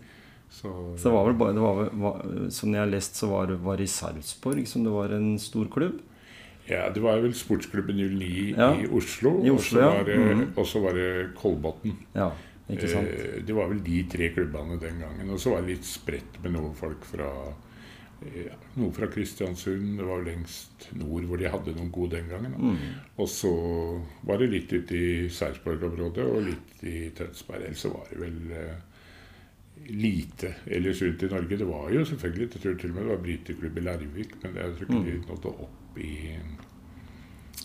Så, 0.51 0.67
Så 0.99 1.03
det 1.07 1.13
var 1.15 1.25
vel 1.29 1.33
bare, 1.39 1.53
det 1.53 1.61
var, 1.63 1.89
var, 1.93 2.49
Som 2.51 2.73
jeg 2.73 2.81
har 2.83 2.89
lest, 2.91 3.15
så 3.15 3.29
var 3.29 3.47
det 3.47 3.55
i 3.79 3.87
Sarpsborg 3.87 4.67
som 4.67 4.83
det 4.83 4.91
var 4.91 5.09
en 5.15 5.37
stor 5.39 5.65
klubb. 5.71 6.01
ja, 6.67 6.89
det 6.89 7.01
var 7.01 7.19
vel 7.21 7.33
Sportsklubben 7.33 7.95
09 7.95 8.55
Ja, 8.57 8.73
i 8.75 8.85
Oslo, 8.87 9.41
i 9.43 9.49
og 9.49 9.59
så 9.59 9.79
ja. 9.79 9.89
var, 10.03 10.47
og 10.57 10.65
var 10.83 10.93
det 10.93 11.33
Kolbotn. 11.35 11.95
Ja, 12.13 12.31
ikke? 12.69 12.83
Eh, 12.99 13.41
Det 13.45 13.55
var 13.55 13.67
vel 13.69 13.79
de 13.83 14.03
tre 14.03 14.29
klubbene 14.29 14.77
den 14.79 14.99
gangen. 14.99 15.29
Og 15.31 15.39
så 15.39 15.51
var 15.55 15.61
det 15.61 15.69
litt 15.77 15.85
spredt 15.87 16.37
med 16.43 16.51
noen 16.53 16.75
folk 16.75 17.03
fra 17.05 17.27
noe 18.77 18.91
fra 18.93 19.07
Kristiansund. 19.09 19.97
Det 19.97 20.05
var 20.05 20.21
lengst 20.25 20.87
nord 20.99 21.25
hvor 21.29 21.41
de 21.41 21.49
hadde 21.49 21.73
noen 21.77 21.89
gode 21.91 22.17
den 22.19 22.29
gangen. 22.29 22.53
Mm. 22.53 22.77
Og 23.17 23.27
så 23.31 23.51
var 24.29 24.37
det 24.43 24.51
litt 24.53 24.71
ute 24.73 24.95
i 24.95 25.27
Sarpsborg-området 25.33 26.27
og 26.29 26.45
litt 26.45 26.83
i 26.85 27.09
Tønsberg. 27.17 27.65
Ellers 27.65 27.81
så 27.87 27.91
var 27.95 28.05
det 28.11 28.19
vel 28.21 28.39
eh, 28.53 28.87
lite 29.89 30.53
ellers 30.69 31.01
rundt 31.01 31.23
i 31.25 31.31
Norge. 31.33 31.57
Det 31.57 31.65
var 31.69 31.89
jo 31.95 32.05
selvfølgelig 32.05 32.49
jeg 32.51 32.61
tror 32.61 32.75
til 32.83 32.91
og 32.93 32.95
med 32.99 33.03
det 33.07 33.13
var 33.15 33.23
bryteklubb 33.25 33.77
i 33.81 33.85
Larvik, 33.87 34.35
men 34.43 34.59
jeg 34.61 34.75
tror 34.77 34.89
ikke 34.89 35.05
de 35.07 35.15
Mm. 35.17 35.25
nådde 35.31 35.55
opp 35.65 35.97
i, 35.97 36.13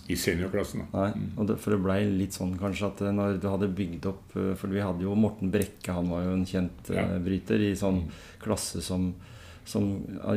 i 0.09 0.17
seniorklassen. 0.19 0.87
Da. 0.93 1.05
Nei, 1.11 1.29
og 1.37 1.47
det, 1.51 1.59
for 1.63 1.75
det 1.77 1.83
blei 1.85 2.01
litt 2.11 2.35
sånn 2.37 2.57
kanskje 2.59 2.89
at 2.89 3.01
eh, 3.05 3.13
når 3.15 3.39
du 3.43 3.49
hadde 3.53 3.69
bygd 3.77 4.07
opp 4.11 4.37
eh, 4.39 4.55
For 4.59 4.73
vi 4.73 4.81
hadde 4.83 5.05
jo 5.05 5.15
Morten 5.19 5.51
Brekke, 5.53 5.93
han 5.95 6.09
var 6.11 6.25
jo 6.25 6.33
en 6.39 6.47
kjent 6.49 6.91
Ja. 6.95 7.05
eh, 7.13 7.21
bryter 7.23 7.61
i 7.69 7.75
sånn 7.79 8.07
klasse 8.43 8.81
som, 8.83 9.13
som 9.67 9.87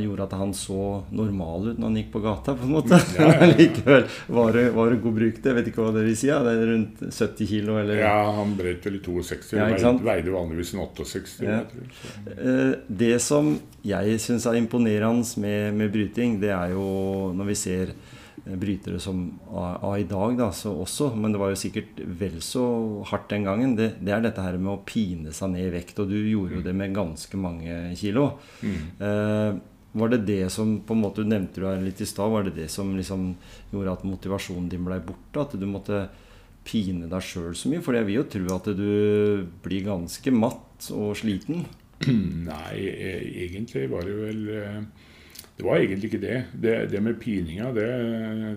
gjorde 0.01 0.25
at 0.25 0.31
han 0.33 0.51
så 0.57 1.03
normal 1.13 1.67
ut 1.71 1.77
når 1.77 1.85
han 1.85 1.97
gikk 1.99 2.07
på 2.15 2.21
gata, 2.23 2.55
på 2.57 2.65
en 2.65 2.71
måte. 2.73 2.97
Ja, 3.13 3.27
ja, 3.29 3.35
ja. 3.45 3.49
Likevel 3.59 4.07
var 4.27 4.55
det, 4.57 4.63
var 4.73 4.89
det 4.89 4.99
god 5.03 5.17
bruk 5.19 5.35
det. 5.37 5.51
Jeg 5.51 5.57
vet 5.59 5.69
ikke 5.69 5.85
hva 5.85 5.91
det 5.93 6.05
vil 6.07 6.17
si. 6.17 6.31
Det 6.33 6.53
er 6.55 6.63
rundt 6.71 7.03
70 7.05 7.49
kilo, 7.51 7.77
eller 7.77 8.01
Ja, 8.01 8.15
han 8.39 8.55
brøt 8.57 8.87
vel 8.89 8.97
i 8.97 9.03
62. 9.05 9.53
Ja, 9.53 9.67
veide, 9.69 9.93
veide 10.09 10.33
vanligvis 10.33 10.73
en 10.73 10.81
68. 10.81 11.35
Ja. 11.45 11.59
tror. 11.69 11.89
Eh, 12.35 12.71
Det 13.05 13.13
som 13.21 13.53
jeg 13.85 14.17
syns 14.19 14.49
er 14.49 14.57
imponerende 14.59 15.23
med, 15.45 15.73
med 15.77 15.93
bryting, 15.93 16.39
det 16.41 16.49
er 16.55 16.73
jo 16.73 17.29
når 17.37 17.51
vi 17.53 17.59
ser 17.61 17.93
brytere 18.57 18.99
som 19.03 19.25
av 19.51 19.93
i 19.99 20.07
dag 20.09 20.37
da, 20.39 20.49
så 20.55 20.71
også, 20.81 21.11
men 21.15 21.33
det 21.33 21.41
var 21.41 21.51
jo 21.53 21.59
sikkert 21.59 21.99
vel 22.19 22.39
så 22.45 22.63
hardt 23.09 23.29
den 23.29 23.45
gangen, 23.47 23.75
det, 23.77 23.91
det 24.01 24.13
er 24.15 24.23
dette 24.25 24.43
her 24.45 24.57
med 24.57 24.73
å 24.73 24.83
pine 24.87 25.33
seg 25.35 25.53
ned 25.53 25.67
i 25.67 25.73
vekt. 25.73 25.99
Og 26.01 26.09
du 26.09 26.17
gjorde 26.17 26.57
jo 26.57 26.63
det 26.65 26.75
med 26.77 26.95
ganske 26.95 27.41
mange 27.41 27.81
kilo. 27.99 28.31
Mm. 28.63 28.79
Eh, 29.05 29.59
var 29.99 30.13
det 30.13 30.21
det 30.27 30.43
som 30.53 30.77
på 30.85 30.93
en 30.93 31.01
måte, 31.01 31.23
Du 31.23 31.29
nevnte 31.29 31.61
det 31.61 31.81
litt 31.81 32.01
i 32.01 32.07
stad. 32.09 32.29
Var 32.31 32.47
det 32.47 32.55
det 32.61 32.69
som 32.71 32.95
liksom 32.97 33.33
gjorde 33.71 33.93
at 33.97 34.05
motivasjonen 34.05 34.69
din 34.69 34.85
ble 34.85 34.99
borte? 35.01 35.41
At 35.41 35.57
du 35.57 35.65
måtte 35.65 36.07
pine 36.67 37.09
deg 37.09 37.25
sjøl 37.25 37.55
så 37.57 37.71
mye? 37.71 37.81
For 37.81 37.97
jeg 37.97 38.07
vil 38.07 38.19
jo 38.19 38.27
tro 38.29 38.55
at 38.55 38.69
du 38.77 39.47
blir 39.65 39.87
ganske 39.87 40.33
matt 40.35 40.91
og 40.93 41.17
sliten. 41.17 41.65
Nei, 42.07 42.75
e- 42.79 43.47
egentlig 43.47 43.87
var 43.91 44.05
det 44.07 44.15
vel 44.19 44.43
eh, 44.55 45.07
Det 45.59 45.65
var 45.67 45.81
egentlig 45.81 46.07
ikke 46.07 46.21
det. 46.23 46.37
Det, 46.55 46.75
det 46.91 47.01
med 47.03 47.17
pininga, 47.19 47.73
det, 47.75 47.87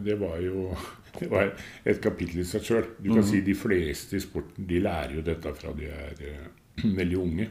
det 0.07 0.15
var 0.21 0.37
jo 0.43 0.69
det 1.19 1.31
var 1.31 1.51
et 1.85 1.99
kapittel 2.03 2.45
i 2.45 2.47
seg 2.47 2.63
sjøl. 2.69 2.87
Du 3.03 3.11
kan 3.11 3.27
si 3.27 3.43
de 3.45 3.57
fleste 3.59 4.17
i 4.17 4.23
sporten 4.23 4.69
de 4.71 4.79
lærer 4.85 5.19
jo 5.19 5.27
dette 5.27 5.53
fra 5.59 5.75
de 5.77 5.91
er 5.91 6.23
veldig 7.01 7.19
unge. 7.19 7.49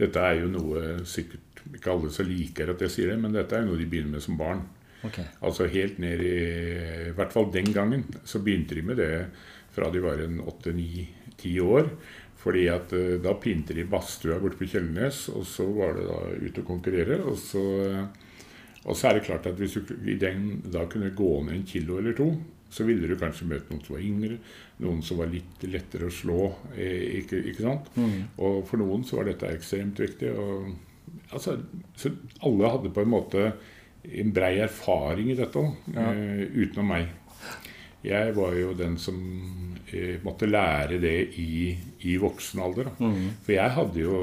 Dette 0.00 0.26
er 0.26 0.42
jo 0.42 0.50
noe 0.50 0.84
sikkert 1.06 1.62
ikke 1.70 1.92
alle 1.92 2.10
så 2.10 2.24
liker 2.26 2.72
at 2.72 2.82
jeg 2.82 2.92
sier 2.92 3.12
det, 3.12 3.20
men 3.22 3.34
dette 3.34 3.54
er 3.54 3.62
jo 3.62 3.70
noe 3.70 3.78
de 3.80 3.86
begynner 3.88 4.16
med 4.16 4.24
som 4.24 4.38
barn. 4.40 4.64
Okay. 5.06 5.26
Altså 5.42 5.66
helt 5.70 5.98
ned 6.02 6.22
i 6.22 6.36
I 7.08 7.14
hvert 7.16 7.32
fall 7.34 7.48
den 7.54 7.72
gangen 7.74 8.04
så 8.26 8.42
begynte 8.42 8.76
de 8.78 8.84
med 8.86 9.00
det 9.02 9.12
fra 9.72 9.88
de 9.90 10.02
var 10.04 10.20
en 10.20 10.40
åtte-ni-ti 10.42 11.54
år. 11.64 11.88
Fordi 12.42 12.64
at 12.72 12.92
eh, 12.98 13.18
da 13.22 13.36
pinte 13.38 13.74
de 13.76 13.84
badstua 13.86 14.40
borte 14.42 14.58
på 14.58 14.66
Kjellnes, 14.66 15.28
og 15.30 15.44
så 15.46 15.66
var 15.76 15.94
det 15.98 16.08
da 16.08 16.16
ut 16.42 16.58
og 16.58 16.66
konkurrere. 16.66 17.20
Og 17.22 17.38
så, 17.38 17.62
eh, 17.86 18.04
Og 18.82 18.96
så 18.98 19.08
er 19.08 19.14
det 19.14 19.26
klart 19.28 19.44
at 19.46 19.54
hvis 19.54 19.76
du 19.78 19.92
i 20.10 20.16
den 20.18 20.60
da 20.66 20.80
kunne 20.90 21.12
gå 21.14 21.44
ned 21.46 21.54
en 21.54 21.66
kilo 21.70 21.98
eller 22.00 22.16
to, 22.18 22.32
så 22.72 22.82
ville 22.88 23.06
du 23.06 23.14
kanskje 23.14 23.46
møte 23.46 23.70
noen 23.70 23.84
som 23.84 23.94
var 23.94 24.02
yngre, 24.02 24.38
noen 24.82 25.02
som 25.06 25.20
var 25.20 25.28
litt 25.30 25.62
lettere 25.68 26.08
å 26.08 26.10
slå. 26.10 26.38
Eh, 26.74 27.20
ikke, 27.20 27.38
ikke 27.52 27.62
sant? 27.62 27.90
Mm. 27.94 28.16
Og 28.42 28.64
for 28.66 28.82
noen 28.82 29.04
så 29.06 29.20
var 29.20 29.28
dette 29.30 29.52
ekstremt 29.54 30.00
viktig. 30.02 30.32
Og, 30.34 30.72
altså, 31.30 31.58
så 31.94 32.10
alle 32.42 32.72
hadde 32.72 32.90
på 32.96 33.04
en 33.04 33.12
måte 33.12 33.52
en 34.02 34.32
brei 34.34 34.56
erfaring 34.64 35.30
i 35.30 35.38
dette, 35.38 35.62
Ja. 35.94 36.08
uh, 36.10 36.42
utenom 36.58 36.88
meg. 36.90 37.12
Jeg 38.02 38.34
var 38.34 38.56
jo 38.58 38.72
den 38.74 38.96
som 38.98 39.16
eh, 39.92 40.18
måtte 40.24 40.50
lære 40.50 40.98
det 41.02 41.16
i, 41.38 41.72
i 42.08 42.18
voksen 42.20 42.62
alder. 42.64 42.90
Mm. 42.98 43.38
For 43.44 43.54
jeg 43.54 43.74
hadde 43.76 44.02
jo 44.02 44.16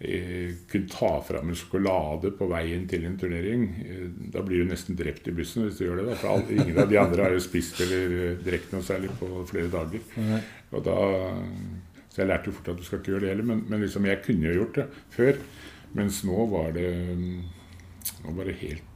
eh, 0.00 0.56
kunnet 0.70 0.90
ta 0.92 1.12
fram 1.26 1.52
en 1.52 1.58
sjokolade 1.58 2.32
på 2.38 2.48
veien 2.50 2.88
til 2.90 3.06
en 3.06 3.18
turnering. 3.20 3.68
Eh, 3.84 4.08
da 4.34 4.42
blir 4.46 4.64
du 4.64 4.72
nesten 4.72 4.98
drept 4.98 5.30
i 5.30 5.36
bussen 5.36 5.66
hvis 5.66 5.78
du 5.78 5.86
gjør 5.86 6.02
det. 6.02 6.08
Da. 6.10 6.18
For 6.18 6.34
alle, 6.34 6.58
ingen 6.58 6.82
av 6.82 6.90
de 6.90 7.00
andre 7.00 7.28
har 7.28 7.36
jo 7.36 7.44
spist 7.44 7.84
eller 7.86 8.16
eh, 8.18 8.42
drukket 8.42 8.74
noe 8.74 8.88
særlig 8.90 9.14
på 9.20 9.30
flere 9.50 9.70
dager. 9.72 10.04
Mm. 10.18 10.34
Og 10.74 10.84
da, 10.90 10.98
så 12.10 12.24
jeg 12.24 12.32
lærte 12.32 12.50
jo 12.50 12.58
fort 12.58 12.74
at 12.74 12.82
du 12.82 12.86
skal 12.88 13.02
ikke 13.02 13.14
gjøre 13.14 13.26
det 13.26 13.32
heller. 13.34 13.50
Men, 13.52 13.64
men 13.70 13.86
liksom, 13.86 14.10
jeg 14.10 14.24
kunne 14.26 14.50
jo 14.50 14.60
gjort 14.62 14.82
det 14.82 14.90
før. 15.14 15.42
Mens 15.96 16.20
nå 16.26 16.50
var 16.50 16.74
det, 16.76 16.90
nå 18.24 18.34
var 18.36 18.50
det 18.50 18.58
helt 18.60 18.87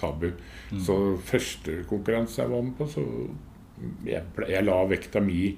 tabu. 0.00 0.30
Så 0.82 0.96
første 1.24 1.82
konkurranse 1.88 2.42
jeg 2.42 2.52
var 2.52 2.64
med 2.66 2.76
på, 2.78 2.88
så 2.90 3.04
jeg, 4.06 4.22
jeg 4.48 4.64
la 4.64 4.76
vekta 4.88 5.22
mi 5.24 5.50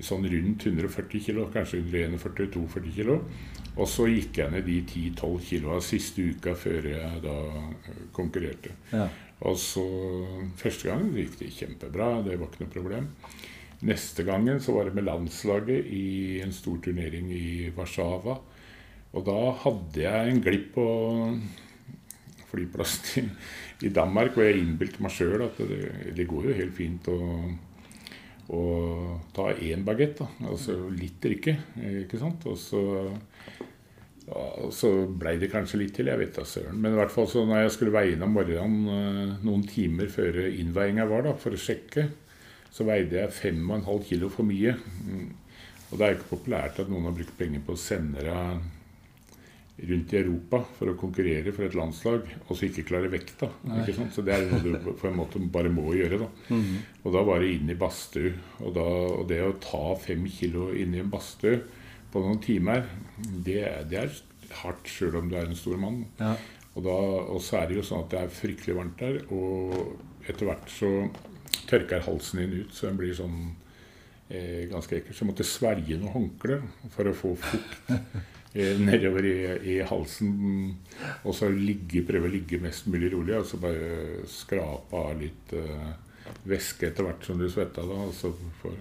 sånn 0.00 0.26
rundt 0.30 0.66
140 0.66 1.24
kg, 1.26 1.46
kanskje 1.54 1.82
141-42 1.82 2.94
kg. 2.96 3.16
Og 3.80 3.88
så 3.88 4.06
gikk 4.10 4.40
jeg 4.40 4.52
ned 4.52 4.66
de 4.66 4.80
10-12 4.82 5.36
kg 5.46 5.80
siste 5.84 6.24
uka 6.32 6.54
før 6.58 6.88
jeg 6.90 7.22
da 7.24 7.36
eh, 7.54 8.04
konkurrerte. 8.16 8.74
Ja. 8.92 9.06
Og 9.46 9.56
så 9.56 9.86
Første 10.60 10.90
gangen 10.90 11.14
gikk 11.16 11.38
det 11.40 11.52
kjempebra, 11.56 12.18
det 12.26 12.36
var 12.36 12.50
ikke 12.50 12.66
noe 12.66 12.74
problem. 12.74 13.06
Neste 13.88 14.26
gangen 14.28 14.60
så 14.60 14.74
var 14.76 14.88
det 14.88 14.98
med 14.98 15.06
landslaget 15.06 15.86
i 15.88 16.40
en 16.44 16.52
stor 16.52 16.76
turnering 16.84 17.30
i 17.32 17.70
Warszawa. 17.76 18.36
Og 19.16 19.24
da 19.26 19.38
hadde 19.62 20.02
jeg 20.02 20.30
en 20.30 20.42
glipp 20.44 20.74
på 20.74 20.84
flyplassen 22.50 23.24
i, 23.24 23.88
i 23.88 23.92
Danmark, 23.94 24.34
hvor 24.34 24.46
jeg 24.46 24.60
innbilte 24.60 25.02
meg 25.02 25.14
sjøl 25.14 25.46
at 25.46 25.58
det, 25.70 25.82
det 26.16 26.28
går 26.30 26.50
jo 26.50 26.58
helt 26.60 26.76
fint 26.76 27.10
å, 27.10 27.18
å 28.52 28.62
ta 29.36 29.50
én 29.56 29.86
bagett. 29.86 30.22
Altså 30.44 30.76
litt 30.92 31.20
drikke, 31.22 31.56
ikke 32.04 32.20
sant. 32.20 32.46
Og 32.50 32.58
så 32.60 32.84
ja, 34.30 34.70
så 34.70 34.90
blei 35.06 35.36
det 35.40 35.50
kanskje 35.50 35.80
litt 35.80 35.94
til, 35.96 36.10
jeg 36.10 36.20
vet 36.20 36.36
da 36.36 36.44
søren. 36.46 36.78
Men 36.78 36.94
i 36.94 37.00
hvert 37.00 37.12
fall 37.14 37.28
så 37.30 37.44
når 37.46 37.64
jeg 37.64 37.76
skulle 37.76 37.94
veie 37.94 38.14
inn 38.14 38.24
om 38.26 38.34
morgenen 38.36 38.90
eh, 38.94 39.38
noen 39.46 39.64
timer 39.66 40.10
før 40.12 40.42
innveiinga 40.48 41.06
var, 41.10 41.24
da, 41.26 41.36
for 41.40 41.56
å 41.56 41.60
sjekke, 41.60 42.06
så 42.70 42.86
veide 42.86 43.18
jeg 43.24 43.34
5,5 43.34 44.04
kilo 44.06 44.30
for 44.30 44.46
mye. 44.46 44.76
Mm. 45.06 45.30
Og 45.90 45.96
det 45.96 46.04
er 46.06 46.12
jo 46.12 46.20
ikke 46.20 46.36
populært 46.36 46.78
at 46.78 46.90
noen 46.90 47.08
har 47.08 47.16
brukt 47.16 47.34
penger 47.38 47.64
på 47.66 47.74
å 47.74 47.80
sende 47.80 48.22
deg 48.22 48.68
rundt 49.88 50.12
i 50.12 50.18
Europa 50.20 50.60
for 50.76 50.90
å 50.92 50.96
konkurrere 50.98 51.52
for 51.56 51.64
et 51.64 51.76
landslag, 51.78 52.26
og 52.46 52.56
så 52.56 52.66
ikke 52.66 52.84
klare 52.90 53.10
vekta. 53.12 53.48
Ikke 53.80 53.94
sant? 53.96 54.12
Så 54.14 54.24
det 54.26 54.34
er 54.36 54.46
noe 54.50 54.60
du 54.60 54.92
på 54.98 55.08
en 55.08 55.16
måte 55.16 55.40
bare 55.52 55.72
må 55.72 55.94
gjøre. 55.96 56.18
da. 56.24 56.28
Mhm. 56.52 56.80
Og 57.04 57.14
da 57.14 57.22
var 57.24 57.40
det 57.40 57.52
inn 57.54 57.70
i 57.70 57.78
badstue. 57.78 58.34
Og, 58.60 58.76
og 58.76 59.28
det 59.30 59.40
å 59.44 59.56
ta 59.62 59.84
fem 60.02 60.26
kilo 60.28 60.70
inn 60.76 60.94
i 60.94 61.00
en 61.00 61.12
badstue 61.12 61.62
på 62.12 62.22
noen 62.24 62.40
timer, 62.42 62.84
det, 63.46 63.62
det 63.90 64.02
er 64.02 64.20
hardt 64.62 64.90
sjøl 64.90 65.16
om 65.20 65.30
du 65.30 65.36
er 65.38 65.48
en 65.48 65.58
stor 65.58 65.78
mann. 65.80 66.04
Ja. 66.18 66.34
Og, 66.74 66.84
da, 66.86 66.96
og 67.34 67.40
så 67.42 67.60
er 67.60 67.70
det 67.70 67.80
jo 67.80 67.86
sånn 67.86 68.04
at 68.04 68.12
det 68.12 68.20
er 68.20 68.34
fryktelig 68.34 68.76
varmt 68.76 69.00
der, 69.00 69.20
og 69.34 70.28
etter 70.28 70.46
hvert 70.46 70.70
så 70.70 70.90
tørker 71.70 72.04
halsen 72.04 72.44
din 72.44 72.60
ut, 72.62 72.74
så 72.74 72.88
den 72.88 72.98
blir 73.00 73.14
sånn 73.16 73.38
eh, 74.28 74.66
ganske 74.70 75.00
ekkel. 75.00 75.14
Så 75.14 75.24
jeg 75.24 75.30
måtte 75.32 75.46
svelge 75.46 75.98
noen 75.98 76.14
håndklær 76.14 76.62
for 76.94 77.10
å 77.10 77.16
få 77.16 77.32
fukt 77.42 77.90
nedover 78.54 79.24
i, 79.24 79.34
i 79.74 79.78
halsen. 79.86 80.32
Og 81.22 81.34
så 81.36 81.50
ligge, 81.52 82.02
prøve 82.06 82.28
å 82.28 82.32
ligge 82.32 82.60
mest 82.62 82.88
mulig 82.90 83.12
rolig, 83.14 83.36
og 83.38 83.46
så 83.46 83.60
bare 83.62 84.24
skrape 84.30 85.04
av 85.04 85.20
litt 85.20 85.54
eh, 85.56 85.92
væske 86.50 86.90
etter 86.90 87.06
hvert 87.06 87.26
som 87.26 87.38
du 87.40 87.46
svetta. 87.50 87.84
Da, 87.86 88.00
og, 88.10 88.44
for, 88.62 88.76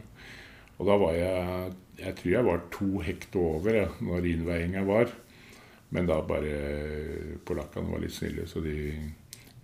og 0.80 0.90
da 0.90 0.98
var 1.02 1.16
jeg 1.18 1.78
Jeg 2.00 2.16
tror 2.16 2.32
jeg 2.32 2.48
var 2.48 2.62
to 2.72 3.02
hekt 3.04 3.34
over 3.36 3.76
ja, 3.76 3.88
når 4.00 4.28
innveiinga 4.30 4.86
var. 4.88 5.10
Men 5.92 6.06
da 6.08 6.22
bare 6.24 6.54
Polakkene 7.44 7.92
var 7.92 8.00
litt 8.00 8.14
snille, 8.16 8.46
så 8.48 8.62
de, 8.64 8.94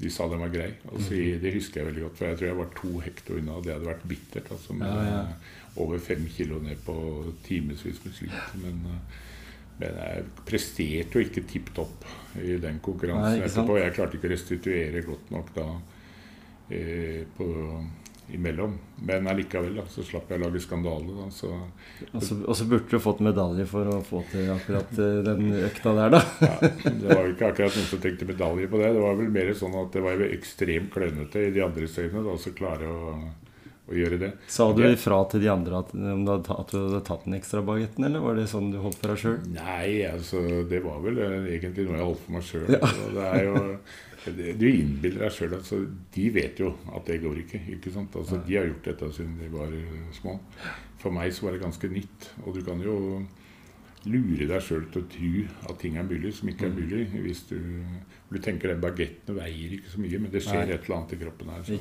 de 0.02 0.10
sa 0.12 0.28
den 0.28 0.42
var 0.44 0.52
grei. 0.52 0.74
Altså, 0.90 1.14
så, 1.14 1.20
det 1.40 1.54
husker 1.56 1.80
jeg 1.80 1.90
veldig 1.94 2.04
godt, 2.08 2.18
for 2.18 2.28
jeg 2.28 2.40
tror 2.42 2.50
jeg 2.50 2.60
var 2.60 2.74
to 2.76 2.92
hekto 3.06 3.38
unna. 3.40 3.62
Det 3.64 3.72
hadde 3.72 3.88
vært 3.88 4.10
bittert. 4.10 4.52
altså 4.52 4.76
med 4.76 4.90
Ja, 4.90 5.06
ja. 5.08 5.22
Over 5.80 6.00
fem 6.00 6.28
kilo 6.32 6.60
ned 6.64 6.84
på 6.86 6.96
timevis 7.48 8.04
med 8.04 8.20
slit. 8.20 8.52
Men, 8.60 8.84
eh, 8.92 9.24
men 9.82 10.00
jeg 10.00 10.24
presterte 10.48 11.20
jo 11.20 11.26
ikke 11.26 11.44
tipp 11.50 11.74
topp 11.76 12.06
i 12.40 12.56
den 12.64 12.80
konkurransen 12.84 13.42
Nei, 13.42 13.48
etterpå. 13.50 13.78
Jeg 13.82 13.96
klarte 13.98 14.18
ikke 14.18 14.30
å 14.30 14.34
restituere 14.36 15.04
godt 15.04 15.32
nok 15.36 15.52
da 15.56 15.68
eh, 16.72 17.22
på, 17.36 17.48
imellom. 18.34 18.78
Men 19.06 19.28
allikevel 19.28 19.76
da, 19.78 19.86
så 19.92 20.04
slapp 20.06 20.32
jeg 20.32 20.40
å 20.40 20.46
lage 20.46 20.62
skandale. 20.64 21.18
da, 21.20 21.28
så 21.34 21.52
Og 22.12 22.24
så, 22.24 22.38
og 22.42 22.56
så 22.58 22.68
burde 22.72 22.90
du 22.90 23.04
fått 23.04 23.22
medalje 23.26 23.68
for 23.70 23.92
å 23.92 24.00
få 24.06 24.24
til 24.32 24.50
akkurat 24.56 24.96
eh, 24.96 25.20
den 25.28 25.52
økta 25.68 25.96
der, 26.00 26.16
da. 26.16 26.22
Ja, 26.42 26.56
det 26.88 27.10
var 27.12 27.24
jo 27.26 27.34
ikke 27.36 27.52
akkurat 27.52 27.76
noen 27.78 27.90
som 27.92 28.04
tenkte 28.04 28.30
medalje 28.30 28.70
på 28.72 28.82
det. 28.82 28.94
Det 28.96 29.04
var 29.04 29.20
vel 29.20 29.34
mer 29.36 29.52
sånn 29.60 29.76
at 29.84 29.92
det 29.96 30.06
var 30.06 30.16
jo 30.20 30.30
ekstremt 30.38 30.94
klønete 30.96 31.50
i 31.50 31.52
de 31.56 31.66
andres 31.66 32.00
øyne 32.00 32.24
da, 32.24 32.38
å 32.40 32.56
klare 32.58 32.92
å, 32.92 33.18
å 33.86 33.94
gjøre 33.94 34.18
det. 34.22 34.32
Sa 34.50 34.68
du 34.74 34.82
ifra 34.88 35.20
til 35.30 35.44
de 35.44 35.50
andre 35.52 35.84
at, 35.84 35.92
at 35.94 36.72
du 36.74 36.78
hadde 36.80 37.02
tatt 37.06 37.28
den 37.28 37.38
ekstra 37.38 37.62
bagetten, 37.66 38.08
eller 38.08 38.24
var 38.24 38.40
det 38.40 38.48
sånn 38.50 38.72
du 38.74 38.80
holdt 38.82 38.98
for 39.02 39.14
deg 39.14 39.22
sjøl? 39.22 39.38
Nei, 39.54 40.02
altså 40.10 40.42
det 40.70 40.82
var 40.86 41.04
vel 41.06 41.22
eh, 41.22 41.52
egentlig 41.58 41.86
noe 41.88 42.00
jeg 42.00 42.10
holdt 42.10 42.26
for 42.26 42.38
meg 42.38 42.50
sjøl. 42.50 42.68
Ja. 42.74 43.72
Du 44.26 44.64
innbiller 44.66 45.28
deg 45.28 45.34
sjøl 45.36 45.52
altså, 45.54 45.78
De 46.16 46.24
vet 46.34 46.58
jo 46.58 46.72
at 46.98 47.06
det 47.06 47.20
går 47.22 47.44
ikke. 47.44 47.60
ikke 47.76 47.92
sant? 47.94 48.16
Altså, 48.18 48.40
de 48.42 48.58
har 48.58 48.66
gjort 48.72 48.88
dette 48.90 49.10
siden 49.14 49.36
de 49.38 49.52
var 49.54 49.74
små. 50.18 50.40
For 51.04 51.14
meg 51.14 51.34
så 51.36 51.46
var 51.46 51.54
det 51.54 51.62
ganske 51.62 51.90
nytt. 51.94 52.32
Og 52.42 52.58
du 52.58 52.64
kan 52.66 52.82
jo 52.82 52.96
lure 54.06 54.46
deg 54.50 54.62
sjøl 54.62 54.86
til 54.94 55.02
å 55.02 55.08
tro 55.12 55.70
at 55.72 55.80
ting 55.82 55.96
er 55.98 56.06
mulig 56.08 56.32
som 56.38 56.50
ikke 56.52 56.68
er 56.68 56.74
Mm. 56.74 56.80
mulig. 56.82 57.08
Hvis 57.26 57.42
du, 57.50 57.58
du 58.32 58.38
tenker 58.40 58.72
at 58.74 58.82
bagettene 58.84 59.36
veier 59.40 59.76
ikke 59.78 59.92
så 59.94 60.00
mye, 60.04 60.20
men 60.22 60.32
det 60.32 60.42
skjer 60.46 60.66
Nei. 60.66 60.74
et 60.76 60.86
eller 60.86 60.98
annet 60.98 61.14
i 61.16 61.20
kroppen 61.24 61.50
her 61.54 61.64
som? 61.64 61.76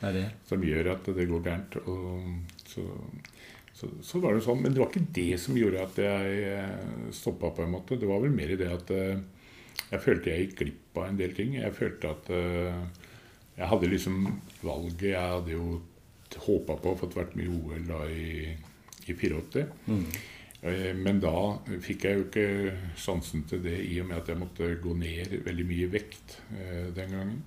Det 0.00 0.12
det. 0.16 0.24
som 0.48 0.62
gjør 0.62 0.92
at 0.94 1.10
det 1.16 1.28
går 1.30 1.42
gærent. 1.46 1.76
Og 1.86 2.64
så, 2.66 2.86
så, 3.74 3.90
så 4.02 4.20
var 4.22 4.34
det 4.34 4.42
sånn. 4.46 4.62
Men 4.62 4.74
det 4.74 4.82
var 4.82 4.90
ikke 4.90 5.12
det 5.20 5.40
som 5.40 5.56
gjorde 5.58 5.82
at 5.84 6.00
jeg 6.02 7.12
stoppa, 7.12 7.50
på 7.56 7.62
en 7.66 7.70
måte. 7.76 7.98
Det 8.00 8.08
var 8.10 8.20
vel 8.24 8.34
mer 8.34 8.50
i 8.54 8.58
det 8.60 8.70
at 8.72 8.90
eh, 8.90 9.20
jeg 9.90 10.00
følte 10.04 10.30
jeg 10.34 10.48
gikk 10.48 10.58
glipp 10.64 10.98
av 11.00 11.08
en 11.10 11.20
del 11.20 11.32
ting. 11.36 11.54
Jeg 11.60 11.72
følte 11.78 12.10
at 12.10 12.30
eh, 12.34 12.82
jeg 13.60 13.68
hadde 13.68 13.88
liksom 13.92 14.20
valget 14.62 15.10
Jeg 15.12 15.20
hadde 15.36 15.52
jo 15.54 15.80
håpa 16.46 16.76
på 16.78 16.92
å 16.92 16.98
fått 16.98 17.16
vært 17.18 17.32
med 17.36 17.48
i 17.48 17.54
OL 17.56 17.86
da 17.88 18.04
i, 18.06 18.52
i 19.08 19.14
84. 19.16 19.64
Mm. 19.90 20.04
Eh, 20.62 20.92
Men 20.96 21.20
da 21.22 21.32
fikk 21.80 22.04
jeg 22.04 22.18
jo 22.18 22.26
ikke 22.26 22.74
sansen 23.00 23.46
til 23.48 23.62
det 23.64 23.78
i 23.86 23.98
og 24.02 24.10
med 24.10 24.20
at 24.20 24.28
jeg 24.28 24.40
måtte 24.40 24.68
gå 24.82 24.94
ned 24.98 25.38
veldig 25.46 25.66
mye 25.68 25.86
i 25.86 25.92
vekt 25.94 26.36
eh, 26.52 26.88
den 26.96 27.14
gangen. 27.16 27.42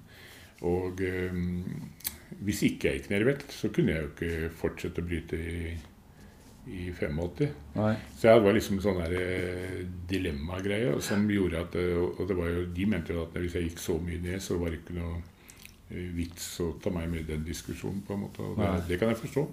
Og 0.65 1.02
eh, 1.04 1.41
hvis 2.43 2.63
ikke 2.65 2.89
jeg 2.89 3.02
gikk 3.02 3.10
ned 3.12 3.26
i 3.26 3.32
vekt, 3.34 3.52
så 3.54 3.69
kunne 3.73 3.93
jeg 3.93 4.06
jo 4.06 4.13
ikke 4.13 4.54
fortsette 4.58 5.04
å 5.04 5.06
bryte 5.06 5.38
i, 5.38 5.73
i 6.73 6.88
85. 6.95 7.52
Nei. 7.76 7.91
Så 8.15 8.32
det 8.32 8.45
var 8.47 8.56
liksom 8.58 8.80
sånn 8.82 9.04
dilemmagreie 10.10 10.95
som 11.04 11.28
gjorde 11.30 11.62
at 11.67 11.76
Og 11.76 12.23
det 12.30 12.38
var 12.39 12.49
jo, 12.49 12.63
de 12.73 12.88
mente 12.89 13.13
jo 13.13 13.26
at 13.28 13.38
hvis 13.38 13.60
jeg 13.60 13.67
gikk 13.69 13.84
så 13.84 13.99
mye 14.02 14.21
ned, 14.23 14.41
så 14.41 14.58
var 14.58 14.71
det 14.73 14.80
ikke 14.82 14.97
noe 14.97 15.21
vits 16.15 16.47
å 16.63 16.71
ta 16.82 16.89
meg 16.89 17.12
med 17.12 17.21
i 17.21 17.28
den 17.36 17.43
diskusjonen. 17.45 18.02
på 18.08 18.15
en 18.15 18.23
måte, 18.23 18.41
og 18.41 18.58
det, 18.58 18.88
det 18.88 18.97
kan 18.97 19.12
jeg 19.12 19.19
forstå. 19.19 19.43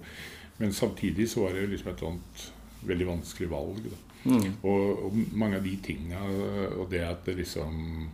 Men 0.63 0.73
samtidig 0.73 1.27
så 1.29 1.45
var 1.45 1.59
det 1.59 1.67
liksom 1.69 1.91
et 1.93 2.05
sånt 2.07 2.47
veldig 2.87 3.07
vanskelig 3.09 3.51
valg. 3.51 3.91
Mm. 4.25 4.49
Og, 4.69 5.05
og 5.07 5.21
mange 5.33 5.61
av 5.61 5.65
de 5.65 5.77
tinga, 5.85 6.21
og 6.77 6.91
det 6.93 7.05
at 7.07 7.23
det 7.29 7.39
liksom 7.39 8.09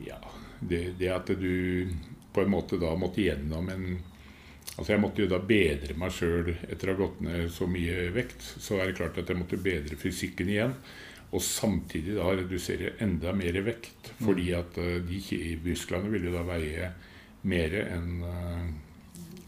Ja, 0.00 0.16
det, 0.60 0.94
det 1.00 1.10
at 1.12 1.28
du 1.36 1.90
på 2.32 2.44
en 2.44 2.52
måte 2.52 2.78
da 2.80 2.94
måtte 2.96 3.24
gjennom 3.24 3.68
en 3.72 3.98
Altså 4.78 4.92
Jeg 4.92 5.02
måtte 5.02 5.24
jo 5.24 5.30
da 5.30 5.40
bedre 5.42 5.94
meg 5.98 6.12
sjøl 6.14 6.52
etter 6.54 6.90
å 6.90 6.94
ha 6.94 7.00
gått 7.00 7.22
ned 7.26 7.48
så 7.50 7.66
mye 7.66 8.12
vekt. 8.14 8.44
Så 8.62 8.76
er 8.78 8.86
det 8.86 8.98
klart 9.00 9.16
at 9.18 9.26
jeg 9.26 9.40
måtte 9.40 9.58
bedre 9.58 9.96
fysikken 9.98 10.52
igjen. 10.52 10.76
Og 11.34 11.42
samtidig 11.42 12.14
da 12.14 12.28
redusere 12.30 12.92
enda 13.02 13.32
mer 13.34 13.58
vekt. 13.66 14.12
Fordi 14.20 14.52
at 14.54 14.78
eh, 14.78 15.00
de 15.02 15.40
musklene 15.64 16.12
ville 16.12 16.30
da 16.30 16.44
veie 16.46 16.92
mer 17.50 17.74
enn 17.80 18.22
eh, 18.28 18.62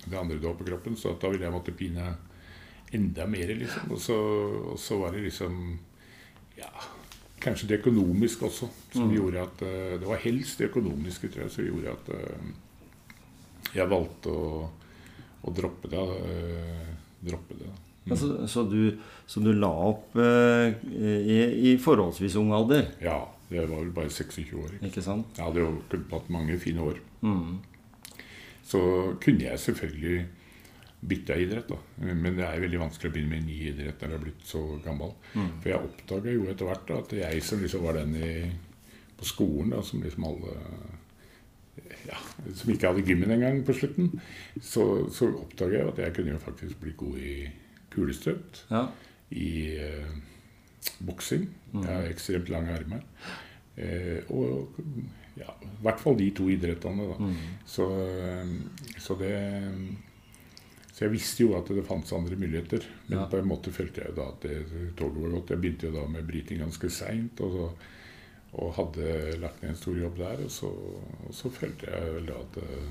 det 0.08 0.18
andre 0.18 0.40
du 0.40 0.48
har 0.48 0.58
på 0.58 0.66
kroppen. 0.66 0.98
Så 0.98 1.14
da 1.20 1.30
ville 1.30 1.46
jeg 1.46 1.54
måtte 1.54 1.76
pine 1.78 2.10
enda 2.96 3.26
mer, 3.26 3.52
liksom. 3.54 3.92
Og 3.94 4.00
så, 4.02 4.16
og 4.72 4.78
så 4.80 4.98
var 5.00 5.14
det 5.16 5.26
liksom 5.28 5.78
Ja. 6.58 6.70
kanskje 7.40 7.68
det 7.68 7.78
økonomiske 7.80 8.44
også, 8.44 8.68
som 8.92 9.08
mm. 9.08 9.14
gjorde 9.16 9.42
at 9.42 9.62
uh, 9.62 10.00
Det 10.00 10.08
var 10.08 10.20
helst 10.20 10.58
det 10.58 10.68
økonomiske 10.68 11.28
tror 11.28 11.46
jeg, 11.46 11.50
som 11.50 11.64
gjorde 11.64 11.94
at 11.94 12.10
uh, 12.14 12.50
jeg 13.74 13.88
valgte 13.88 14.34
å, 14.34 14.68
å 15.46 15.52
droppe 15.54 15.88
det. 15.88 16.04
droppe 17.22 17.54
det. 17.54 17.68
Mm. 18.04 18.12
Altså, 18.12 18.46
så, 18.50 18.64
du, 18.66 18.98
så, 19.26 19.40
du, 19.40 19.52
la 19.54 19.70
opp 19.70 20.16
i, 20.18 21.36
i, 21.70 21.76
forholdsvis 21.78 22.34
ung 22.40 22.50
alder? 22.56 22.88
Ja. 23.00 23.20
Jeg 23.50 23.66
var 23.66 23.80
vel 23.82 23.92
bare 23.94 24.10
26 24.10 24.52
år. 24.54 24.74
Ikke, 24.76 24.88
ikke 24.88 25.02
sant? 25.02 25.30
Jeg 25.36 25.42
hadde 25.42 25.62
jo 25.62 25.70
hatt 26.12 26.28
mange 26.30 26.58
fine 26.62 26.84
år. 26.86 26.98
Mm. 27.26 27.58
Så 28.66 28.80
kunne 29.22 29.48
jeg 29.48 29.58
selvfølgelig 29.58 30.18
bytta 31.00 31.36
idrett. 31.36 31.68
da. 31.68 31.78
Men 32.12 32.36
det 32.36 32.46
er 32.46 32.62
veldig 32.62 32.80
vanskelig 32.82 33.10
å 33.10 33.14
begynne 33.14 33.34
med 33.34 33.42
en 33.42 33.48
ny 33.48 33.58
idrett 33.70 34.02
når 34.02 34.12
du 34.12 34.16
er 34.16 34.24
blitt 34.26 34.46
så 34.48 34.62
gammel. 34.84 35.14
Mm. 35.34 35.50
For 35.60 35.72
jeg 35.72 35.90
oppdaga 35.90 36.34
jo 36.34 36.48
etter 36.52 36.68
hvert 36.68 36.88
da, 36.88 36.98
at 37.04 37.14
jeg 37.20 37.44
som 37.46 37.62
liksom 37.64 37.84
var 37.86 38.00
den 38.00 38.16
i, 38.20 38.32
på 39.20 39.28
skolen 39.28 39.74
da, 39.74 39.82
som 39.86 40.02
liksom 40.04 40.26
alle 40.28 40.56
ja, 42.04 42.16
Som 42.56 42.72
ikke 42.72 42.90
hadde 42.90 43.04
gymmen 43.06 43.32
engang 43.32 43.62
på 43.64 43.72
slutten, 43.76 44.10
så, 44.60 44.84
så 45.14 45.30
oppdaga 45.40 45.78
jeg 45.78 45.92
at 45.92 46.00
jeg 46.04 46.16
kunne 46.16 46.34
jo 46.34 46.42
faktisk 46.42 46.80
bli 46.82 46.92
god 46.98 47.22
i 47.24 47.36
kulestøt. 47.90 48.64
Ja. 48.70 48.82
I 49.30 49.52
eh, 49.80 50.12
boksing. 51.06 51.48
Mm. 51.72 51.82
Jeg 51.84 51.94
har 51.94 52.10
ekstremt 52.10 52.52
lange 52.52 52.74
armer. 52.76 53.06
Eh, 53.80 54.28
og 54.28 54.76
ja, 55.38 55.54
i 55.64 55.72
hvert 55.86 56.02
fall 56.02 56.18
de 56.18 56.28
to 56.36 56.50
idrettene. 56.52 57.08
Da. 57.10 57.16
Mm. 57.24 57.56
Så, 57.68 57.88
eh, 58.12 58.54
så 59.00 59.16
det 59.20 59.34
så 61.00 61.06
jeg 61.06 61.14
visste 61.14 61.46
jo 61.46 61.54
at 61.56 61.70
det 61.72 61.82
fantes 61.88 62.12
andre 62.12 62.36
muligheter. 62.36 62.82
Men 63.06 63.22
ja. 63.22 63.26
på 63.32 63.38
en 63.40 63.46
måte 63.48 63.70
følte 63.72 64.02
jeg 64.02 64.12
da 64.18 64.26
at 64.34 64.42
det 64.44 64.56
toget 64.98 65.22
var 65.22 65.30
godt. 65.32 65.52
Jeg 65.54 65.60
begynte 65.62 65.86
jo 65.88 65.92
da 65.94 66.02
med 66.12 66.26
bryting 66.28 66.58
ganske 66.60 66.90
seint 66.92 67.40
og, 67.40 67.54
og, 68.52 68.66
hadde 68.76 69.14
lagt 69.40 69.62
ned 69.62 69.70
en 69.72 69.78
stor 69.80 69.96
jobb 69.96 70.18
der. 70.18 70.42
Og 70.44 70.50
så, 70.52 70.68
og 71.24 71.30
så 71.38 71.48
følte 71.54 71.88
jeg 71.88 72.10
vel 72.18 72.28
da 72.28 72.36
at 72.42 72.58
eh, 72.60 72.90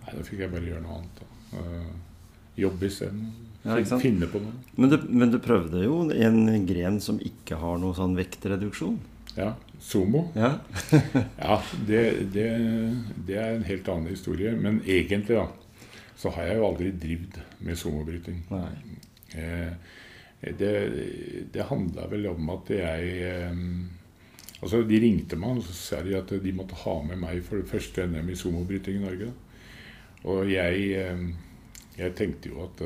Nei, 0.00 0.14
da 0.16 0.24
fikk 0.26 0.42
jeg 0.42 0.50
bare 0.56 0.66
gjøre 0.72 0.80
noe 0.82 0.96
annet. 0.96 1.20
Da. 1.20 1.60
Uh, 1.60 2.24
jobbe 2.64 2.88
isteden. 2.90 3.22
Ja, 3.62 3.76
finne 4.02 4.26
på 4.30 4.42
noe. 4.42 4.58
Men 4.74 4.90
du, 4.90 4.96
men 5.06 5.32
du, 5.32 5.38
prøvde 5.42 5.84
jo 5.84 6.00
en 6.14 6.66
gren 6.66 6.98
som 7.02 7.20
ikke 7.22 7.58
har 7.62 7.78
noe 7.82 7.94
sånn 7.94 8.14
vektreduksjon? 8.18 8.98
Ja. 9.36 9.52
Sumo. 9.82 10.24
Ja, 10.34 10.52
ja 11.46 11.60
det, 11.86 12.02
det, 12.34 12.46
det, 13.26 13.38
er 13.38 13.54
en 13.54 13.66
helt 13.70 13.90
annen 13.94 14.10
historie. 14.14 14.54
Men 14.58 14.78
egentlig, 14.82 15.38
da 15.38 15.46
så 16.16 16.32
har 16.32 16.48
jeg 16.48 16.58
jo 16.58 16.66
aldri 16.70 16.90
drevet 16.96 17.38
med 17.64 17.78
sumobryting. 17.78 18.40
Eh, 19.36 19.72
det 20.58 20.72
det 21.52 21.68
handla 21.68 22.06
vel 22.12 22.28
om 22.32 22.50
at 22.56 22.72
jeg 22.72 23.12
eh, 23.26 23.62
Altså, 24.56 24.80
De 24.88 24.96
ringte 24.96 25.36
meg 25.36 25.58
og 25.58 25.66
så 25.66 25.74
sa 25.76 25.98
de 26.00 26.14
at 26.16 26.30
de 26.40 26.52
måtte 26.56 26.78
ha 26.80 26.94
med 27.04 27.18
meg 27.20 27.42
for 27.44 27.60
det 27.60 27.68
første 27.68 28.06
NM 28.08 28.30
i 28.32 28.36
sumobryting 28.40 28.96
i 28.96 29.02
Norge. 29.02 29.28
Og 30.24 30.48
jeg, 30.48 30.86
eh, 30.96 31.26
jeg 31.98 32.14
tenkte 32.16 32.48
jo 32.48 32.64
at 32.64 32.80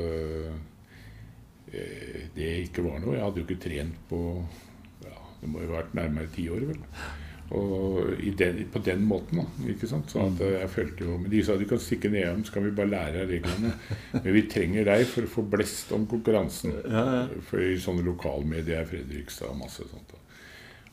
det 2.35 2.49
ikke 2.65 2.83
var 2.83 2.99
noe. 2.99 3.15
Jeg 3.15 3.23
hadde 3.23 3.39
jo 3.39 3.47
ikke 3.47 3.63
trent 3.63 4.01
på 4.09 4.19
ja, 5.05 5.15
Det 5.39 5.47
må 5.47 5.63
jo 5.63 5.71
ha 5.71 5.77
vært 5.77 5.95
nærmere 5.95 6.33
ti 6.35 6.49
år, 6.51 6.67
vel. 6.73 6.83
Og 7.51 8.13
den, 8.37 8.61
på 8.71 8.79
den 8.79 9.03
måten, 9.03 9.41
da. 9.41 9.71
ikke 9.71 9.89
sant? 9.89 10.11
Så 10.11 10.21
at 10.23 10.37
mm. 10.39 10.53
jeg 10.53 10.69
følte 10.71 11.03
jo, 11.03 11.17
Men 11.19 11.31
de 11.33 11.41
sa 11.43 11.57
du 11.59 11.65
kan 11.67 11.81
stikke 11.83 12.11
ned 12.11 12.21
nedom, 12.21 12.45
så 12.47 12.55
kan 12.55 12.65
vi 12.65 12.71
bare 12.77 12.93
lære 12.93 13.25
av 13.25 13.33
reglene. 13.33 13.73
Men 14.23 14.35
vi 14.37 14.45
trenger 14.51 14.87
deg 14.87 15.03
for 15.11 15.27
å 15.27 15.31
få 15.35 15.43
blest 15.55 15.91
om 15.95 16.07
konkurransen. 16.07 16.77
Ja, 16.85 17.03
ja. 17.17 17.43
For 17.49 17.63
i 17.65 17.75
sånne 17.81 18.05
lokalmedier, 18.07 18.87
Fredrikstad 18.87 19.51
og 19.51 19.59
masse 19.65 19.87
sånt. 19.89 20.15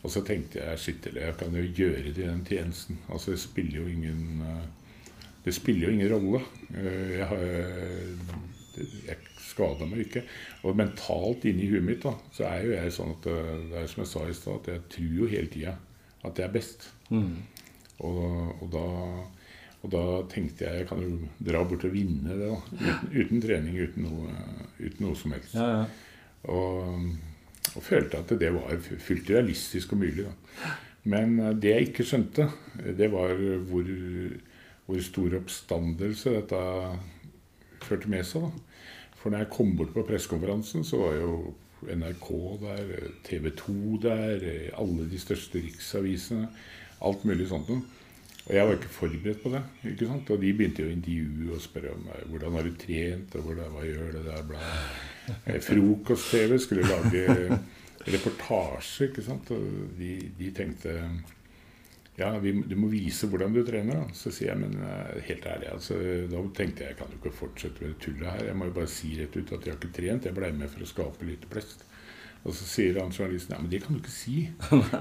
Og 0.03 0.11
så 0.15 0.23
tenkte 0.27 0.63
jeg 0.63 0.83
shit, 0.83 1.07
eller 1.11 1.29
jeg 1.29 1.39
kan 1.39 1.55
jo 1.59 1.65
gjøre 1.65 2.03
det 2.11 2.25
i 2.25 2.27
den 2.27 2.45
tjenesten. 2.47 3.01
Altså 3.11 3.35
det 3.35 3.41
spiller 3.43 3.81
jo 3.81 3.87
ingen 3.91 4.45
eh, 4.47 4.93
Det 5.45 5.55
spiller 5.55 5.89
jo 5.89 5.95
ingen 5.95 6.13
rolle. 6.13 6.43
Eh, 6.75 7.19
jeg, 7.19 7.27
har, 7.31 7.45
jeg 9.07 9.17
skada 9.47 9.87
meg 9.87 10.07
ikke. 10.07 10.25
Og 10.67 10.79
mentalt 10.79 11.47
inni 11.47 11.71
huet 11.71 11.87
mitt 11.87 12.03
da, 12.03 12.15
så 12.35 12.51
er 12.51 12.67
jo 12.67 12.75
jeg 12.75 12.95
sånn 12.99 13.15
at 13.15 13.31
eh, 13.31 13.53
det 13.71 13.83
er 13.83 13.93
som 13.93 14.03
jeg 14.03 14.11
sa 14.13 14.25
i 14.27 14.39
stad, 14.39 14.59
at 14.63 14.73
jeg 14.75 14.89
tror 14.97 15.21
jo 15.23 15.31
hele 15.31 15.53
tida 15.55 15.79
at 16.25 16.35
det 16.37 16.47
er 16.47 16.53
best. 16.55 16.89
Mm. 17.11 17.37
Og, 18.07 18.63
og, 18.63 18.67
da, 18.73 18.85
og, 19.83 19.89
da, 19.93 20.03
tenkte 20.31 20.67
jeg 20.67 20.83
jeg 20.83 20.89
kan 20.91 21.03
jo 21.03 21.15
dra 21.45 21.63
bort 21.67 21.87
og 21.89 21.95
vinne 21.95 22.37
det, 22.39 22.51
da. 22.51 22.59
Uten, 22.79 23.15
uten 23.15 23.43
trening, 23.43 23.79
uten 23.79 24.07
noe, 24.07 24.35
uten 24.79 25.07
noe, 25.07 25.17
som 25.19 25.35
helst. 25.35 25.57
Ja, 25.59 25.69
ja. 25.81 25.87
Og, 26.49 27.09
og, 27.75 27.81
følte 27.83 28.23
at 28.23 28.37
det 28.41 28.53
var 28.55 28.79
fullt 29.03 29.33
realistisk 29.35 29.95
og 29.97 30.05
mulig. 30.05 30.29
Da. 30.29 30.75
Men 31.09 31.39
eh, 31.43 31.55
det 31.59 31.75
jeg 31.75 31.91
ikke 31.91 32.07
skjønte, 32.07 32.49
det 32.99 33.11
var 33.13 33.35
hvor, 33.71 33.91
hvor 34.87 35.05
stor 35.05 35.39
oppstandelse 35.41 36.37
dette 36.39 36.63
førte 37.85 38.11
med 38.11 38.27
seg. 38.27 38.47
da. 38.47 38.69
For 39.19 39.35
når 39.35 39.43
jeg 39.43 39.55
kom 39.57 39.75
bort 39.77 39.91
på 39.95 40.07
pressekonferansen, 40.07 40.85
så 40.87 41.01
var 41.03 41.17
jo 41.19 41.33
NRK 41.83 42.29
der, 42.63 43.09
TV 43.25 43.51
2 43.57 43.99
der, 44.03 44.45
alle 44.79 45.07
de 45.11 45.21
største 45.21 45.63
riksavisene. 45.63 46.49
Alt 47.05 47.25
mulig 47.25 47.49
sånt. 47.49 47.71
Og 48.49 48.55
jeg 48.55 48.67
var 48.67 48.79
ikke 48.79 48.89
forberedt 48.89 49.43
på 49.43 49.53
det. 49.53 49.63
ikke 49.85 50.07
sant? 50.09 50.31
Og 50.31 50.43
de 50.43 50.53
begynte 50.57 50.83
jo 50.83 50.89
å 50.89 50.95
intervjue 50.95 51.55
og 51.55 51.63
spørre 51.63 51.95
om 51.95 52.07
hvordan 52.31 52.57
har 52.57 52.67
du 52.67 52.77
trent, 52.81 53.35
og 53.37 53.49
hvordan, 53.49 53.75
hva 53.75 53.85
gjør 53.85 54.15
det 54.17 54.25
der, 54.27 54.47
bla. 54.49 54.71
Eh, 55.45 55.59
frokost-TV 55.61 56.55
skulle 56.59 56.89
lage 56.89 57.59
reportasje, 58.09 59.11
ikke 59.11 59.27
sant. 59.27 59.53
Og 59.53 59.93
de, 59.99 60.15
de 60.39 60.53
tenkte 60.57 60.97
ja, 62.19 62.33
vi, 62.43 62.53
du 62.67 62.75
må 62.79 62.89
vise 62.91 63.29
hvordan 63.31 63.55
du 63.55 63.61
trener. 63.67 64.01
Da. 64.01 64.17
Så 64.17 64.33
sier 64.35 64.51
jeg, 64.53 64.61
men 64.61 64.75
uh, 64.83 65.19
helt 65.29 65.47
ærlig, 65.47 65.69
altså, 65.73 65.99
da 66.31 66.43
tenkte 66.57 66.85
jeg 66.85 66.95
jeg 66.95 66.99
kan 66.99 67.13
jo 67.15 67.21
ikke 67.21 67.37
fortsette 67.39 67.85
med 67.85 67.95
det 67.95 68.01
tullet 68.05 68.33
her. 68.33 68.49
Jeg 68.51 68.59
må 68.59 68.69
jo 68.71 68.77
bare 68.81 68.91
si 68.91 69.13
rett 69.19 69.39
ut 69.39 69.55
at 69.55 69.69
jeg 69.69 69.75
har 69.75 69.79
ikke 69.79 69.95
trent. 70.01 70.27
Jeg 70.27 70.39
ble 70.39 70.51
med 70.57 70.73
for 70.73 70.85
å 70.85 70.91
skape 70.91 71.29
litt 71.29 71.47
blest. 71.53 71.85
Og 72.47 72.55
så 72.55 72.67
sier 72.69 73.01
han 73.01 73.11
journalisten 73.13 73.57
ja, 73.57 73.59
men 73.63 73.71
det 73.71 73.83
kan 73.85 73.97
du 73.97 74.01
ikke 74.01 74.15
si. 74.15 74.37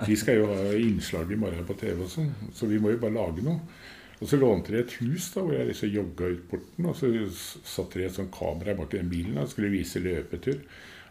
De 0.09 0.17
skal 0.17 0.41
jo 0.41 0.49
ha 0.49 0.73
innslag 0.73 1.29
i 1.31 1.37
morgen 1.39 1.67
på 1.67 1.77
TV 1.79 2.01
og 2.03 2.09
sånn, 2.11 2.33
så 2.55 2.69
vi 2.69 2.79
må 2.81 2.91
jo 2.93 2.99
bare 3.01 3.17
lage 3.17 3.45
noe. 3.45 3.61
Og 4.17 4.29
så 4.29 4.39
lånte 4.41 4.73
de 4.73 4.81
et 4.81 4.95
hus 5.03 5.29
da, 5.35 5.43
hvor 5.45 5.53
jeg 5.53 5.69
liksom 5.69 5.91
jogga 5.93 6.31
ut 6.33 6.45
porten. 6.49 6.89
Og 6.89 6.97
så 6.97 7.11
satte 7.61 7.99
de 7.99 8.07
et 8.07 8.15
sånt 8.15 8.33
kamera 8.33 8.73
bak 8.77 8.89
den 8.95 9.11
bilen 9.11 9.37
og 9.37 9.49
skulle 9.51 9.69
vise 9.73 10.01
løpetur. 10.01 10.63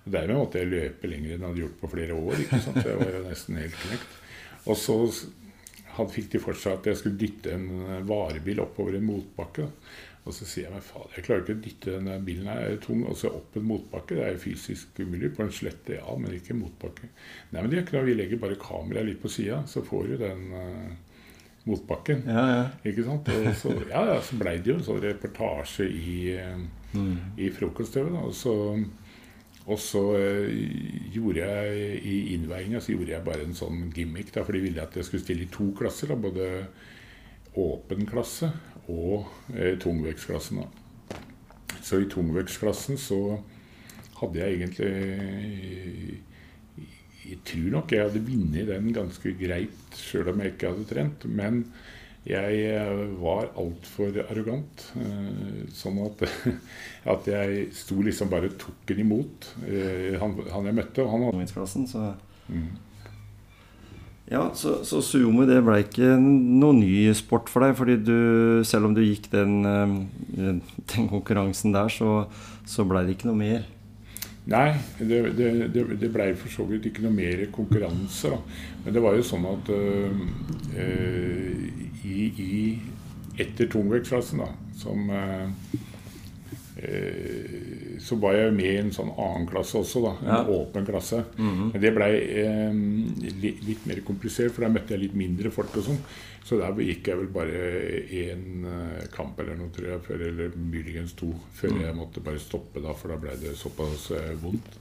Og 0.02 0.12
Dermed 0.14 0.40
måtte 0.40 0.62
jeg 0.62 0.72
løpe 0.72 1.10
lenger 1.10 1.34
enn 1.34 1.44
jeg 1.44 1.48
hadde 1.48 1.62
gjort 1.62 1.80
på 1.82 1.90
flere 1.94 2.18
år. 2.18 2.42
ikke 2.42 2.62
sant? 2.64 2.80
Så 2.82 2.90
jeg 2.90 2.98
var 3.02 3.18
nesten 3.28 3.60
helt 3.62 3.78
knekt. 3.84 4.16
Og 4.66 4.80
så 4.82 4.96
han 5.96 6.10
fikk 6.12 6.34
de 6.34 6.42
for 6.42 6.58
seg 6.58 6.78
at 6.78 6.90
jeg 6.90 7.00
skulle 7.00 7.20
dytte 7.20 7.54
en 7.56 7.66
eh, 7.86 8.04
varebil 8.08 8.60
oppover 8.64 8.98
en 8.98 9.08
motbakke. 9.08 9.70
Og 10.26 10.34
så 10.34 10.46
sier 10.48 10.66
jeg 10.66 10.74
meg 10.74 10.82
fader, 10.82 11.12
jeg 11.14 11.22
klarer 11.22 11.44
ikke 11.44 11.54
å 11.54 11.62
dytte 11.62 11.92
denne 11.94 12.16
bilen 12.26 12.48
her 12.50 12.64
er 12.66 12.80
tung 12.82 13.04
og 13.06 13.14
så 13.18 13.30
opp 13.30 13.54
en 13.58 13.66
motbakke. 13.68 14.16
Det 14.18 14.24
er 14.24 14.32
jo 14.34 14.42
fysisk 14.42 14.98
umulig. 14.98 15.30
På 15.36 15.44
en 15.44 15.52
slette, 15.54 16.00
ja, 16.00 16.16
men 16.18 16.34
ikke 16.34 16.50
en 16.56 16.64
motbakke. 16.64 17.10
Nei, 17.52 17.60
men 17.60 17.70
det 17.70 17.78
er 17.78 17.84
ikke 17.84 17.94
noe. 17.94 18.08
Vi 18.08 18.16
legger 18.18 18.40
bare 18.42 18.58
kameraet 18.58 19.06
litt 19.06 19.20
på 19.22 19.30
sida, 19.30 19.60
så 19.70 19.84
får 19.86 20.10
du 20.10 20.16
den 20.24 20.42
uh, 20.50 21.20
motbakken. 21.70 22.26
Ja, 22.26 22.42
ja. 22.50 22.64
Ikke 22.90 23.06
sant? 23.06 23.30
Og 23.30 23.46
så, 23.60 23.76
ja, 23.86 24.02
ja, 24.10 24.18
så 24.26 24.40
blei 24.40 24.56
det 24.58 24.72
jo 24.72 24.80
en 24.80 24.88
sånn 24.88 25.00
reportasje 25.06 25.86
i, 25.94 26.16
uh, 26.42 26.58
mm. 26.98 27.14
i 27.46 27.52
frokost-TV. 27.54 28.10
Og 28.24 28.34
så 28.34 28.56
og 29.66 29.80
så 29.82 30.02
eh, 30.14 30.52
gjorde 31.10 31.42
jeg 31.42 32.02
i 32.06 32.16
innveiinga 32.36 32.78
så 32.80 32.94
bare 33.24 33.42
en 33.42 33.56
sånn 33.56 33.88
gimmick, 33.94 34.30
da, 34.34 34.44
for 34.46 34.54
de 34.54 34.62
ville 34.62 34.82
at 34.82 34.94
jeg 34.94 35.08
skulle 35.08 35.24
stille 35.24 35.46
i 35.46 35.50
to 35.50 35.72
klasser. 35.74 36.12
Da, 36.12 36.14
både 36.14 36.68
åpen 37.58 38.06
klasse 38.06 38.52
og 38.86 39.26
eh, 39.56 39.74
tungvektsklassen. 39.82 40.62
Så 41.82 42.00
i 42.02 42.08
tungvektsklassen 42.10 42.98
så 43.00 43.40
hadde 44.20 44.40
jeg 44.40 44.56
egentlig 44.56 46.22
Jeg 47.26 47.38
tror 47.44 47.70
nok 47.74 47.92
jeg 47.92 48.06
hadde 48.06 48.22
vunnet 48.22 48.70
den 48.70 48.92
ganske 48.94 49.32
greit, 49.34 49.98
sjøl 49.98 50.30
om 50.30 50.40
jeg 50.44 50.54
ikke 50.54 50.70
hadde 50.70 50.90
trent. 50.92 51.26
Men 51.26 51.64
jeg 52.26 52.62
eh, 52.74 53.02
var 53.20 53.52
altfor 53.54 54.16
arrogant. 54.26 54.88
Eh, 54.98 55.66
sånn 55.74 56.00
at, 56.02 56.24
at, 57.12 57.28
jeg 57.30 57.68
sto 57.76 58.00
liksom 58.02 58.32
bare 58.32 58.50
og 58.50 58.56
tok 58.60 58.80
den 58.90 59.04
imot. 59.04 59.52
Eh, 59.62 60.16
han, 60.18 60.34
han 60.50 60.66
jeg 60.66 60.78
møtte 60.80 61.04
Og 61.04 61.14
han 61.14 61.28
hadde... 61.28 61.86
så... 61.86 62.10
Mm. 62.50 62.74
Ja, 64.26 64.48
så, 64.58 64.80
så 64.82 64.98
Suomi 65.06 65.44
det 65.46 65.60
ble 65.62 65.84
ikke 65.84 66.16
noen 66.18 66.80
ny 66.82 67.12
sport 67.14 67.46
for 67.46 67.62
deg. 67.62 67.76
fordi 67.78 67.94
du, 68.02 68.16
selv 68.66 68.88
om 68.88 68.96
du 68.96 69.04
gikk 69.04 69.28
den, 69.30 69.60
den 70.34 71.06
konkurransen 71.12 71.70
der, 71.76 71.86
så, 71.94 72.24
så 72.66 72.82
ble 72.90 73.04
det 73.06 73.14
ikke 73.14 73.30
noe 73.30 73.38
mer. 73.38 73.62
Nei, 74.46 74.76
det, 74.98 75.20
det, 75.34 75.70
det, 76.00 76.10
blei 76.14 76.28
for 76.38 76.52
så 76.52 76.64
vidt 76.68 76.86
ikke 76.86 77.02
noe 77.02 77.14
mer 77.14 77.40
konkurranse. 77.54 78.30
Da. 78.30 78.38
Men 78.84 78.94
det 78.94 79.02
var 79.02 79.16
jo 79.18 79.24
sånn 79.26 79.46
at 79.50 79.70
øh, 79.74 80.12
i, 82.06 82.28
i 82.30 82.52
etter 83.42 83.66
tungvektsklassen, 83.72 84.44
da, 84.44 84.52
som, 84.78 85.10
øh, 85.10 85.50
så 86.76 88.16
var 88.20 88.34
jeg 88.36 88.52
med 88.52 88.66
i 88.68 88.76
en 88.82 88.90
sånn 88.92 89.10
annen 89.16 89.46
klasse 89.48 89.78
også, 89.80 90.02
da. 90.04 90.10
En 90.20 90.28
Ja. 90.28 90.44
åpen 90.44 90.84
klasse. 90.86 91.24
Mhm. 91.38 91.72
Men 91.72 91.80
det 91.80 91.94
blei 91.94 92.12
eh, 92.44 92.72
li, 93.42 93.56
litt 93.66 93.86
mer 93.86 94.00
komplisert, 94.04 94.52
for 94.52 94.60
der 94.66 94.74
møtte 94.74 94.90
jeg 94.94 95.00
litt 95.06 95.14
mindre 95.16 95.50
folk 95.50 95.74
og 95.76 95.84
sånn. 95.84 95.98
Så 96.46 96.58
der 96.60 96.70
gikk 96.78 97.08
jeg 97.08 97.16
vel 97.18 97.26
bare 97.34 97.62
én 98.06 98.64
eh, 98.66 99.06
kamp 99.10 99.40
eller 99.40 99.56
noe, 99.56 99.70
tror 99.74 99.88
jeg, 99.88 100.00
før, 100.06 100.20
eller 100.28 100.52
muligens 100.56 101.12
to, 101.18 101.32
før 101.54 101.70
Mm. 101.72 101.80
jeg 101.80 101.94
måtte 101.96 102.22
bare 102.22 102.38
stoppe, 102.38 102.80
da, 102.82 102.92
for 102.92 103.08
da 103.08 103.16
blei 103.16 103.34
det 103.40 103.56
såpass 103.56 104.10
eh, 104.12 104.34
vondt. 104.40 104.78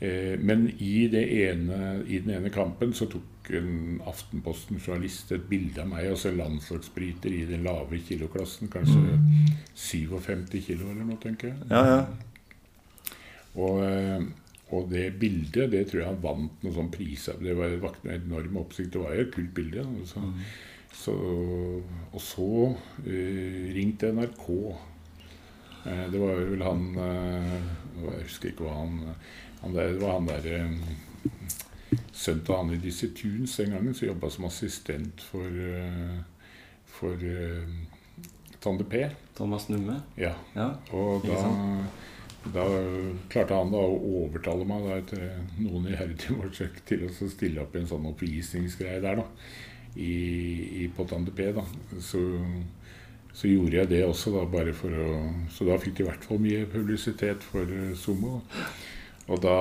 Eh, 0.00 0.36
men 0.40 0.72
i, 0.80 1.08
det 1.08 1.26
ene, 1.50 2.02
i 2.06 2.18
den 2.20 2.34
ene 2.38 2.50
kampen 2.50 2.92
så 2.94 3.06
tok 3.10 3.35
en 3.54 4.00
Aftenposten-journalist 4.10 5.30
et 5.36 5.44
bilde 5.50 5.82
av 5.82 5.90
meg, 5.90 6.08
altså 6.10 6.32
landslagsbryter 6.34 7.32
i 7.32 7.44
den 7.48 7.66
lave 7.66 8.00
kiloklassen, 8.08 8.70
kanskje 8.72 9.18
57 9.74 10.58
kilo 10.66 10.90
eller 10.90 11.06
noe, 11.06 11.20
tenker 11.22 11.52
jeg. 11.52 11.68
Ja, 11.70 11.84
ja. 11.86 12.00
Og, 13.56 13.80
eh, 13.86 14.26
og 14.74 14.90
det 14.90 15.04
bildet, 15.20 15.70
det 15.72 15.86
tror 15.88 16.02
jeg 16.02 16.10
han 16.10 16.22
vant 16.22 16.64
noen 16.64 16.74
sånn 16.74 16.92
priser. 16.92 17.38
Det 17.40 17.54
var 17.56 17.76
vakte 17.82 18.10
en 18.10 18.26
enorm 18.26 18.58
oppsikt. 18.64 18.92
Det 18.94 19.02
var 19.02 19.14
jo 19.14 19.26
et 19.26 19.34
kult 19.34 19.52
bilde. 19.54 19.84
og 19.86 20.08
Så, 20.10 20.22
så, 20.96 21.14
og 22.10 22.20
så 22.22 22.50
uh, 23.06 23.62
ringte 23.76 24.10
NRK. 24.16 24.48
Uh, 25.86 26.04
det 26.10 26.18
var 26.18 26.42
vel 26.50 26.64
han 26.66 26.88
uh, 26.98 27.54
Jeg 28.02 28.24
husker 28.24 28.50
ikke 28.50 28.66
hva 28.66 28.80
han, 28.80 28.98
han 29.62 29.76
der, 29.76 29.94
Det 29.94 30.02
var 30.02 30.18
han 30.18 30.26
der 30.28 30.48
eh, 30.50 30.72
Sønnen 32.16 32.44
til 32.46 32.56
han 32.56 32.72
i 32.72 32.80
disse 32.80 33.10
Tunes 33.16 33.58
den 33.60 33.74
gangen, 33.74 33.94
som 33.94 34.08
jobba 34.08 34.30
som 34.32 34.48
assistent 34.48 35.20
for, 35.28 35.44
eh, 35.44 36.16
for 36.88 37.24
eh, 37.28 37.68
Tande 38.62 38.86
P. 38.88 39.02
Thomas 39.36 39.68
Numme. 39.68 40.00
Ja. 40.16 40.32
Ja. 40.54 40.70
Og 40.96 41.26
da, 41.28 41.42
da 42.54 42.64
klarte 43.28 43.58
han 43.58 43.74
da 43.74 43.82
å 43.84 43.98
overtale 44.22 44.64
meg 44.68 44.86
da, 44.86 44.96
etter 45.02 45.26
noen 45.60 45.90
iherdige 45.92 46.38
forsøk 46.40 46.80
til 46.88 47.04
å 47.06 47.12
stille 47.12 47.62
opp 47.62 47.76
i 47.76 47.82
en 47.82 47.90
sånn 47.90 48.08
oppvisningsgreie 48.10 49.02
der, 49.04 49.20
da. 49.20 49.52
I, 49.96 50.16
i 50.84 50.88
på 50.92 51.04
Tande 51.08 51.32
P, 51.36 51.50
da. 51.56 51.66
Så, 52.04 52.22
så 53.36 53.52
gjorde 53.52 53.82
jeg 53.82 53.92
det 53.92 54.00
også, 54.08 54.32
da, 54.38 54.46
bare 54.48 54.72
for 54.76 54.92
å 54.92 55.10
Så 55.52 55.68
da 55.68 55.76
fikk 55.80 56.00
de 56.00 56.06
i 56.06 56.08
hvert 56.08 56.24
fall 56.24 56.40
mye 56.40 56.64
publisitet 56.72 57.44
for 57.44 57.68
eh, 57.68 57.92
Sumo. 57.96 58.40
Og 59.26 59.40
da 59.42 59.58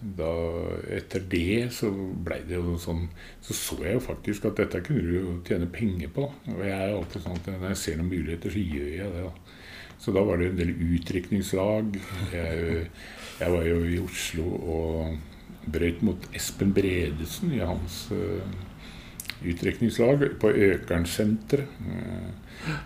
da, 0.00 0.30
etter 0.92 1.22
det 1.30 1.70
så 1.72 1.88
blei 1.90 2.40
det 2.48 2.58
jo 2.58 2.74
sånn 2.80 3.06
Så 3.44 3.54
så 3.56 3.78
jeg 3.80 3.96
jo 3.96 4.02
faktisk 4.04 4.48
at 4.48 4.58
dette 4.60 4.82
kunne 4.84 5.04
du 5.04 5.14
jo 5.14 5.34
tjene 5.46 5.68
penger 5.72 6.10
på. 6.12 6.26
Og 6.52 6.60
jeg 6.64 6.74
er 6.74 6.94
alltid 6.94 7.24
sånn 7.24 7.38
at 7.38 7.50
når 7.52 7.68
jeg 7.72 7.80
ser 7.82 8.00
noen 8.00 8.10
muligheter, 8.12 8.52
så 8.52 8.64
gjør 8.64 8.90
jeg 8.98 9.14
det. 9.14 9.24
da. 9.28 9.54
Så 10.04 10.12
da 10.12 10.24
var 10.26 10.40
det 10.40 10.50
en 10.50 10.58
del 10.58 10.74
utdrikningslag. 10.74 11.98
Jeg, 12.34 12.86
jeg 13.40 13.54
var 13.54 13.66
jo 13.68 13.80
i 13.88 13.98
Oslo 14.02 14.46
og 14.74 15.68
brøyt 15.72 16.02
mot 16.04 16.28
Espen 16.36 16.74
Bredesen 16.76 17.54
i 17.56 17.62
hans 17.64 18.02
uh, 18.12 18.44
utdrikningslag 19.44 20.26
på 20.40 20.50
Økernsenteret. 20.68 21.78
Uh, 21.80 22.32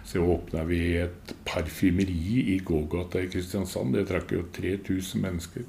så 0.06 0.22
åpna 0.24 0.64
vi 0.66 0.80
et 0.98 1.34
parfymeri 1.46 2.54
i 2.54 2.58
gågata 2.66 3.22
i 3.22 3.28
Kristiansand. 3.30 3.94
Det 3.94 4.06
trakk 4.08 4.32
jo 4.34 4.46
3000 4.54 5.22
mennesker. 5.22 5.66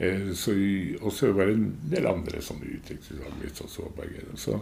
Eh, 0.00 0.30
så, 0.36 0.54
og 1.02 1.12
så 1.12 1.28
var 1.36 1.50
det 1.50 1.58
en 1.58 1.68
del 1.92 2.08
andre 2.08 2.40
sånne 2.42 2.72
litt 2.72 3.58
sånn 3.60 3.68
så, 3.68 3.86
så, 4.40 4.56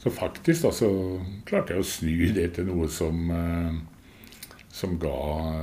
så 0.00 0.12
faktisk 0.16 0.64
da, 0.64 0.72
så 0.72 0.90
klarte 1.48 1.76
jeg 1.76 1.84
å 1.84 1.88
snu 1.92 2.32
det 2.36 2.50
til 2.56 2.70
noe 2.70 2.88
som 2.92 3.28
eh, 3.28 3.78
som 4.78 4.98
ga, 4.98 5.14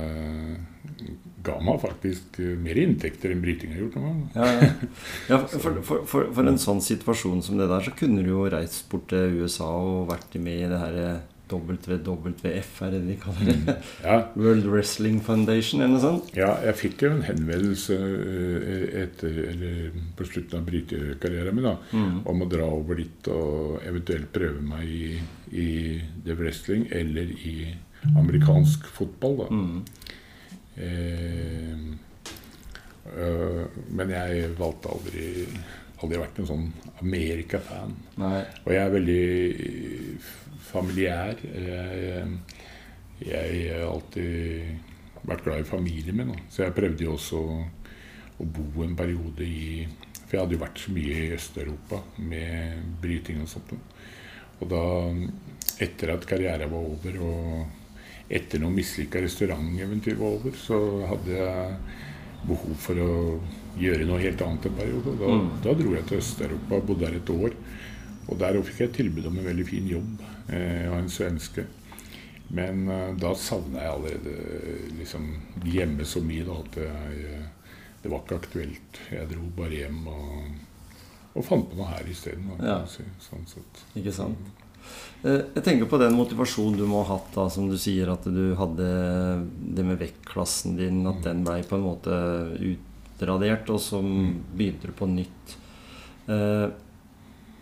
eh, 0.04 1.04
ga 1.46 1.56
meg 1.64 1.80
faktisk 1.80 2.40
mer 2.60 2.78
inntekter 2.80 3.32
enn 3.32 3.42
bryting 3.44 3.72
har 3.72 3.84
gjort 3.84 3.96
noen 3.96 4.08
gang. 4.08 4.24
Ja, 4.36 4.48
ja. 4.52 4.90
ja 5.30 5.38
for, 5.46 5.80
for, 5.80 6.02
for, 6.10 6.28
for 6.36 6.50
en 6.50 6.60
sånn 6.60 6.82
situasjon 6.84 7.40
som 7.46 7.60
det 7.60 7.70
der, 7.70 7.86
så 7.86 7.94
kunne 7.96 8.24
du 8.24 8.32
jo 8.34 8.44
reist 8.52 8.84
bort 8.92 9.08
til 9.12 9.40
USA 9.40 9.70
og 9.80 10.10
vært 10.10 10.36
med 10.42 10.66
i 10.66 10.70
det 10.72 10.82
her 10.82 11.00
eh, 11.04 11.24
WWF, 11.50 12.70
er 12.82 12.90
det 12.96 13.00
de 13.06 13.16
kaller 13.22 13.52
det? 13.66 13.74
Ja, 14.02 14.16
World 14.42 14.66
Wrestling 14.66 15.20
Foundation, 15.22 15.80
eller 15.80 15.92
noe 15.94 16.02
sånt? 16.02 16.32
ja, 16.36 16.48
jeg 16.66 16.74
fikk 16.80 17.04
jo 17.06 17.10
en 17.14 17.22
henvendelse 17.28 17.96
eh, 17.96 18.86
etter, 19.04 19.38
eller 19.52 19.94
på 20.18 20.26
slutten 20.26 20.58
av 20.60 20.66
brytekarrieren 20.70 21.54
min 21.58 21.68
da, 21.70 21.76
Mm. 21.92 22.18
om 22.26 22.42
å 22.42 22.48
dra 22.50 22.66
over 22.66 22.98
dit 22.98 23.28
og 23.32 23.78
eventuelt 23.86 24.32
prøve 24.34 24.60
meg 24.66 24.84
i, 24.90 25.20
i 25.54 25.68
det 26.26 26.34
wrestling 26.40 26.88
eller 26.90 27.30
i 27.46 27.56
amerikansk 28.16 28.86
fotball. 28.98 29.36
da. 29.44 29.48
Mm. 29.54 29.80
Eh, 30.76 31.78
øh, 33.16 33.64
men 33.96 34.10
jeg 34.10 34.50
valgte 34.58 34.88
aldri 34.92 35.30
Aldri 36.04 36.18
vært 36.20 36.38
en 36.42 36.46
sånn 36.50 36.64
Amerika-fan. 37.00 37.94
Og 38.20 38.66
jeg 38.68 38.80
er 38.82 38.90
veldig 38.92 39.20
familiær. 40.72 41.40
Jeg, 41.42 42.26
jeg 43.26 43.70
har 43.72 43.86
alltid 43.88 45.24
vært 45.26 45.44
glad 45.46 45.62
i 45.64 45.68
familien 45.68 46.16
min. 46.20 46.34
Så 46.52 46.64
jeg 46.66 46.74
prøvde 46.76 47.06
jo 47.06 47.14
også 47.16 47.40
å 48.36 48.44
bo 48.44 48.84
en 48.84 48.96
periode 48.98 49.46
i 49.46 49.86
For 50.26 50.34
jeg 50.36 50.42
hadde 50.42 50.56
jo 50.56 50.64
vært 50.64 50.80
så 50.82 50.92
mye 50.92 51.18
i 51.22 51.34
Øst-Europa 51.36 52.00
med 52.18 52.80
bryting 53.00 53.44
og 53.44 53.48
sånt. 53.48 53.76
Og 54.58 54.66
da, 54.72 54.80
etter 55.84 56.10
at 56.16 56.26
karrieren 56.26 56.72
var 56.72 56.88
over, 56.88 57.18
og 57.22 58.32
etter 58.34 58.58
noen 58.58 58.74
mislykka 58.74 59.22
restauranteventyr 59.22 60.18
var 60.18 60.34
over, 60.40 60.56
så 60.58 60.80
hadde 61.06 61.30
jeg 61.36 61.76
behov 62.48 62.74
for 62.82 62.98
å 63.04 63.12
gjøre 63.78 64.08
noe 64.08 64.18
helt 64.24 64.42
annet 64.42 64.66
en 64.66 64.76
periode. 64.80 65.14
Da, 65.20 65.30
Mm. 65.30 65.46
da 65.62 65.74
dro 65.78 65.94
jeg 65.94 66.06
til 66.10 66.18
Øst-Europa, 66.18 66.80
bodde 66.90 67.06
der 67.06 67.16
et 67.20 67.30
år. 67.30 67.54
Og 68.26 68.38
der 68.40 68.58
fikk 68.66 68.80
jeg 68.86 68.94
tilbud 68.96 69.26
om 69.30 69.38
en 69.38 69.46
veldig 69.46 69.66
fin 69.68 69.86
jobb 69.90 70.22
eh, 70.50 70.86
av 70.90 70.98
en 70.98 71.10
svenske. 71.12 71.66
Men 72.56 72.88
eh, 72.90 73.12
da 73.20 73.32
savna 73.38 73.82
jeg 73.84 73.92
allerede 73.92 74.34
eh, 74.34 74.86
liksom, 74.98 75.28
hjemme 75.66 76.06
så 76.06 76.22
mye 76.26 76.46
da, 76.46 76.56
at 76.62 76.78
jeg, 76.82 77.24
eh, 77.30 77.74
det 78.02 78.12
var 78.12 78.22
ikke 78.24 78.40
aktuelt. 78.42 79.00
Jeg 79.12 79.30
dro 79.30 79.46
bare 79.56 79.80
hjem 79.80 80.00
og, 80.10 80.54
og 81.36 81.46
fant 81.46 81.68
på 81.70 81.78
noe 81.78 81.90
her 81.92 82.06
isteden. 82.10 82.50
Ja. 82.62 82.80
si, 82.90 83.06
Sånn 83.22 83.46
sett. 83.50 83.82
Ikke 83.98 84.14
sant? 84.14 84.50
Eh, 85.26 85.42
Jeg 85.56 85.64
tenker 85.66 85.88
på 85.90 85.98
den 86.02 86.14
motivasjonen 86.18 86.78
du 86.78 86.86
må 86.90 87.04
ha 87.04 87.16
hatt, 87.16 87.30
da, 87.34 87.46
som 87.50 87.70
du 87.70 87.76
sier 87.78 88.10
at 88.12 88.26
du 88.30 88.54
hadde 88.58 88.90
det 89.76 89.86
med 89.86 89.98
vektklassen 90.02 90.74
din, 90.78 91.02
at 91.10 91.22
den 91.26 91.42
blei 91.46 91.60
på 91.66 91.78
en 91.78 91.86
måte 91.86 92.18
utradert, 92.74 93.70
og 93.74 93.78
så 93.82 94.02
begynte 94.02 94.90
du 94.90 94.94
på 94.98 95.08
nytt. 95.10 95.56
Eh, 96.30 96.66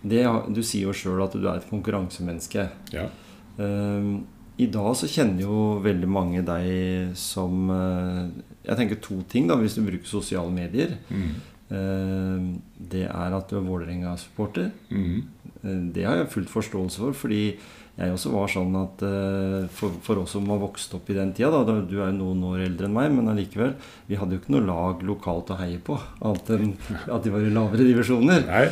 Det, 0.05 0.21
du 0.53 0.61
sier 0.63 0.91
jo 0.91 0.95
sjøl 0.97 1.23
at 1.25 1.33
du 1.33 1.47
er 1.49 1.59
et 1.59 1.69
konkurransemenneske. 1.71 2.67
Ja. 2.93 3.09
Um, 3.57 4.27
I 4.61 4.67
dag 4.71 4.91
så 4.99 5.09
kjenner 5.11 5.45
jo 5.47 5.59
veldig 5.83 6.09
mange 6.11 6.43
deg 6.47 7.15
som 7.19 7.71
uh, 7.71 8.27
Jeg 8.67 8.77
tenker 8.81 9.01
to 9.03 9.21
ting, 9.31 9.49
da, 9.49 9.57
hvis 9.61 9.79
du 9.79 9.85
bruker 9.87 10.11
sosiale 10.11 10.53
medier. 10.53 10.97
Mm. 11.09 11.31
Uh, 11.71 12.51
Det 12.77 13.07
er 13.09 13.39
at 13.39 13.49
du 13.51 13.57
er 13.57 13.65
Vålerenga-supporter. 13.65 14.71
Mm. 14.91 15.25
Uh, 15.65 15.81
Det 15.95 16.05
har 16.05 16.21
jeg 16.21 16.33
fullt 16.35 16.53
forståelse 16.53 16.99
for, 17.07 17.13
fordi 17.25 17.57
jeg 17.95 18.11
også 18.11 18.31
var 18.33 18.49
sånn 18.51 18.75
at 18.75 19.03
eh, 19.07 19.67
for, 19.71 19.95
for 20.03 20.25
oss 20.25 20.33
som 20.35 20.49
har 20.51 20.59
vokst 20.59 20.97
opp 20.97 21.11
i 21.13 21.15
den 21.15 21.31
tida, 21.37 21.61
da, 21.63 21.77
du 21.79 21.95
er 22.01 22.09
jo 22.09 22.17
noen 22.17 22.43
år 22.49 22.65
eldre 22.65 22.89
enn 22.89 22.97
meg, 22.97 23.13
men 23.15 23.31
allikevel, 23.31 23.77
vi 24.09 24.19
hadde 24.19 24.35
jo 24.35 24.43
ikke 24.43 24.55
noe 24.57 24.67
lag 24.67 25.05
lokalt 25.07 25.53
å 25.55 25.59
heie 25.61 25.79
på, 25.79 26.01
annet 26.19 26.51
enn 26.57 26.73
at 27.15 27.23
de 27.23 27.35
var 27.35 27.47
i 27.47 27.55
lavere 27.55 27.87
divisjoner. 27.87 28.49
Nei. 28.51 28.65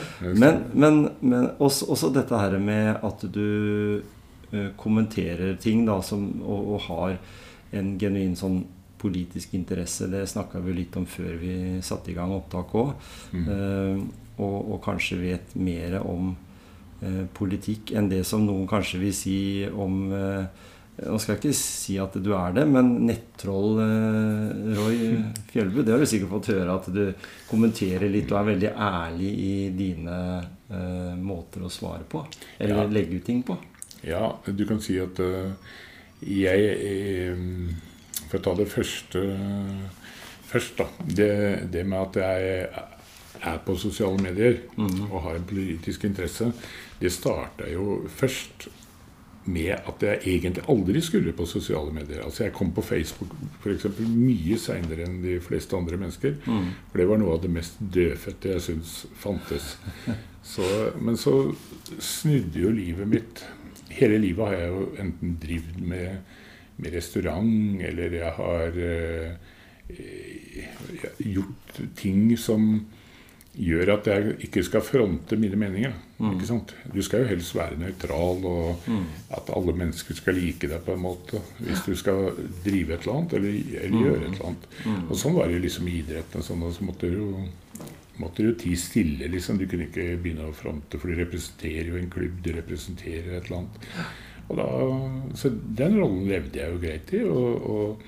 Men, 0.42 0.64
men, 0.74 1.00
men 1.22 1.48
også, 1.62 1.92
også 1.94 2.10
dette 2.16 2.42
her 2.42 2.58
med 2.58 2.98
at 2.98 3.22
du 3.30 3.46
eh, 4.02 4.70
kommenterer 4.82 5.54
ting 5.62 5.86
da, 5.86 6.00
som, 6.02 6.26
og, 6.42 6.74
og 6.74 6.86
har 6.90 7.18
en 7.78 7.96
genuin 8.02 8.34
sånn 8.38 8.64
politisk 9.02 9.54
interesse. 9.54 10.10
Det 10.10 10.26
snakka 10.30 10.58
vi 10.66 10.80
litt 10.80 10.98
om 10.98 11.06
før 11.06 11.38
vi 11.38 11.54
satte 11.82 12.10
i 12.10 12.18
gang 12.18 12.34
opptak 12.34 12.74
òg. 12.78 12.92
Mm. 13.34 14.02
og, 14.36 14.58
og 14.74 14.78
kanskje 14.84 15.18
vet 15.18 15.54
mer 15.58 15.96
om 16.02 16.34
politikk 17.34 17.92
enn 17.98 18.08
det 18.12 18.20
som 18.28 18.44
noen 18.46 18.68
kanskje 18.70 19.00
vil 19.02 19.14
si 19.16 19.38
om 19.68 20.04
eh, 20.12 20.44
Nå 21.02 21.16
skal 21.18 21.32
jeg 21.32 21.40
ikke 21.40 21.56
si 21.56 21.94
at 21.98 22.14
du 22.20 22.28
er 22.36 22.52
det, 22.52 22.66
men 22.68 22.90
nettroll 23.08 23.78
eh, 23.80 24.74
Roy 24.76 24.98
Fjellbu, 25.48 25.78
det 25.82 25.94
har 25.94 26.02
du 26.02 26.06
sikkert 26.06 26.30
fått 26.34 26.50
høre 26.52 26.74
at 26.76 26.88
du 26.92 27.00
kommenterer 27.48 28.12
litt 28.12 28.30
og 28.30 28.42
er 28.42 28.48
veldig 28.50 28.72
ærlig 28.76 29.30
i 29.32 29.54
dine 29.74 30.18
eh, 30.68 31.14
måter 31.16 31.64
å 31.64 31.72
svare 31.72 32.04
på. 32.04 32.20
Eller 32.60 32.84
Ja. 32.84 32.86
legge 32.92 33.16
ut 33.18 33.24
ting 33.24 33.40
på. 33.42 33.56
Ja, 34.04 34.34
du 34.46 34.62
kan 34.68 34.82
si 34.84 34.98
at 35.00 35.18
eh, 35.24 35.72
jeg 36.28 36.68
eh, 36.76 37.42
For 38.28 38.38
å 38.38 38.44
ta 38.44 38.54
det 38.60 38.68
første 38.70 39.24
først, 40.52 40.76
da. 40.76 40.86
Det, 41.08 41.32
det 41.72 41.86
med 41.88 41.98
at 42.04 42.20
jeg 42.20 42.70
er 43.42 43.58
på 43.64 43.74
sosiale 43.80 44.20
medier 44.22 44.60
og 44.76 45.22
har 45.24 45.38
en 45.38 45.46
politisk 45.48 46.04
interesse, 46.04 46.50
det 47.02 47.12
starta 47.12 47.68
jo 47.70 48.02
først 48.08 48.68
med 49.44 49.72
at 49.74 50.02
jeg 50.06 50.18
egentlig 50.36 50.62
aldri 50.70 51.00
skulle 51.02 51.32
på 51.34 51.46
sosiale 51.50 51.92
medier. 51.94 52.22
Altså 52.22 52.44
Jeg 52.44 52.52
kom 52.52 52.70
på 52.72 52.82
Facebook 52.82 53.34
for 53.60 53.72
eksempel, 53.72 54.06
mye 54.06 54.58
seinere 54.58 55.06
enn 55.06 55.18
de 55.22 55.40
fleste 55.42 55.76
andre 55.76 55.98
mennesker. 55.98 56.36
Mm. 56.46 56.68
For 56.90 57.02
det 57.02 57.08
var 57.10 57.18
noe 57.22 57.34
av 57.36 57.42
det 57.42 57.50
mest 57.50 57.80
dødfødte 57.80 58.54
jeg 58.54 58.66
syns 58.68 58.94
fantes. 59.18 59.76
Så, 60.42 60.64
men 60.98 61.14
så 61.16 61.52
snudde 62.02 62.58
jo 62.58 62.70
livet 62.74 63.06
mitt. 63.08 63.44
Hele 63.94 64.18
livet 64.18 64.48
har 64.48 64.56
jeg 64.58 64.70
jo 64.72 64.86
enten 64.98 65.36
drevet 65.42 65.76
med, 65.78 66.16
med 66.82 66.94
restaurant, 66.96 67.82
eller 67.86 68.16
jeg 68.16 68.32
har 68.38 68.80
eh, 68.86 69.52
gjort 71.22 71.78
ting 71.98 72.32
som 72.38 72.72
gjør 73.58 73.90
at 73.98 74.06
jeg 74.08 74.36
ikke 74.46 74.62
skal 74.64 74.80
fronte 74.80 75.36
mine 75.36 75.56
meninger. 75.60 75.92
Mm. 76.18 76.30
Ikke 76.38 76.46
sant? 76.48 76.70
Du 76.94 77.02
skal 77.04 77.20
jo 77.24 77.28
helst 77.34 77.54
være 77.54 77.76
nøytral, 77.78 78.44
og 78.48 78.86
Mm. 78.88 79.04
at 79.36 79.50
alle 79.56 79.72
mennesker 79.76 80.14
skal 80.14 80.34
like 80.34 80.68
deg 80.68 80.80
på 80.86 80.94
en 80.94 81.02
måte. 81.02 81.40
Hvis 81.60 81.82
du 81.84 81.94
skal 81.94 82.30
drive 82.64 82.94
et 82.94 83.02
eller 83.02 83.18
annet, 83.18 83.32
eller, 83.32 83.58
eller 83.82 83.98
Mm. 83.98 84.04
gjøre 84.04 84.22
et 84.22 84.32
eller 84.32 84.46
annet. 84.46 85.10
Og 85.10 85.16
sånn 85.16 85.34
var 85.34 85.48
det 85.48 85.60
liksom 85.62 85.88
i 85.88 85.98
idretten. 86.02 86.42
Sånn, 86.42 86.62
og 86.62 86.72
så 86.72 86.84
måtte 86.84 87.10
du 87.10 87.18
jo 87.18 87.44
måtte 88.20 88.42
du 88.44 88.52
tie 88.54 88.76
stille, 88.76 89.28
liksom. 89.28 89.58
Du 89.58 89.66
kunne 89.66 89.86
ikke 89.88 90.16
begynne 90.22 90.48
å 90.48 90.54
fronte, 90.54 90.98
for 91.00 91.08
du 91.08 91.14
representerer 91.16 91.86
jo 91.88 91.96
en 91.96 92.10
klubb, 92.10 92.42
du 92.42 92.52
representerer 92.52 93.36
et 93.36 93.44
eller 93.50 93.56
annet. 93.56 93.88
Og 94.48 94.56
da, 94.56 94.66
så 95.34 95.50
den 95.74 95.96
rollen 95.98 96.28
levde 96.28 96.58
jeg 96.60 96.70
jo 96.72 96.78
greit 96.78 97.12
i. 97.14 97.22
Og, 97.24 97.70
og, 97.70 98.02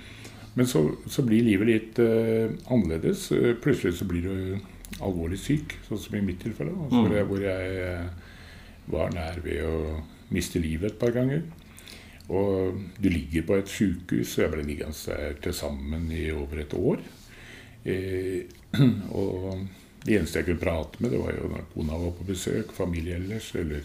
men 0.55 0.67
så, 0.67 0.85
så 1.09 1.23
blir 1.27 1.43
livet 1.43 1.67
litt 1.67 1.99
uh, 1.99 2.49
annerledes. 2.71 3.33
Eh, 3.33 3.55
Plutselig 3.55 3.97
så 3.99 4.05
blir 4.07 4.23
du 4.23 4.61
alvorlig 5.05 5.39
syk, 5.39 5.77
sånn 5.89 6.01
som 6.01 6.17
i 6.19 6.23
mitt 6.25 6.41
tilfelle. 6.45 6.73
Altså, 6.75 7.03
Mm. 7.05 7.29
hvor 7.29 7.41
jeg, 7.41 7.77
eh, 7.85 8.09
var 8.89 9.11
nær 9.15 9.39
ved 9.45 9.63
å 9.65 10.03
miste 10.31 10.61
livet 10.61 10.93
et 10.93 10.99
par 10.99 11.11
ganger. 11.13 11.43
Og 12.29 12.79
du 13.01 13.09
ligger 13.11 13.43
på 13.45 13.59
et 13.59 13.69
sykehus, 13.69 14.39
og 14.39 14.45
jeg 14.45 14.53
ble 14.53 14.63
liggende 14.65 15.07
der 15.07 15.35
til 15.45 15.53
sammen 15.53 16.11
i 16.13 16.31
over 16.33 16.61
et 16.61 16.75
år. 16.75 17.01
Eh, 17.85 18.45
og 19.13 19.67
det 20.05 20.19
eneste 20.19 20.41
jeg 20.41 20.47
kunne 20.51 20.61
prate 20.65 21.01
med, 21.01 21.11
det 21.13 21.21
var 21.21 21.33
jo 21.37 21.49
når 21.49 21.67
kona 21.75 21.99
var 22.01 22.13
på 22.19 22.27
besøk, 22.29 22.73
familie 22.77 23.17
ellers, 23.17 23.51
eller, 23.61 23.83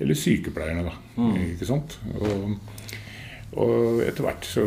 eller 0.00 0.14
sykepleierne, 0.14 0.84
da. 0.84 0.94
Ikke 1.52 1.66
sant? 1.68 1.98
Og, 2.20 2.58
og 3.60 4.00
etter 4.04 4.24
hvert 4.26 4.44
så, 4.48 4.64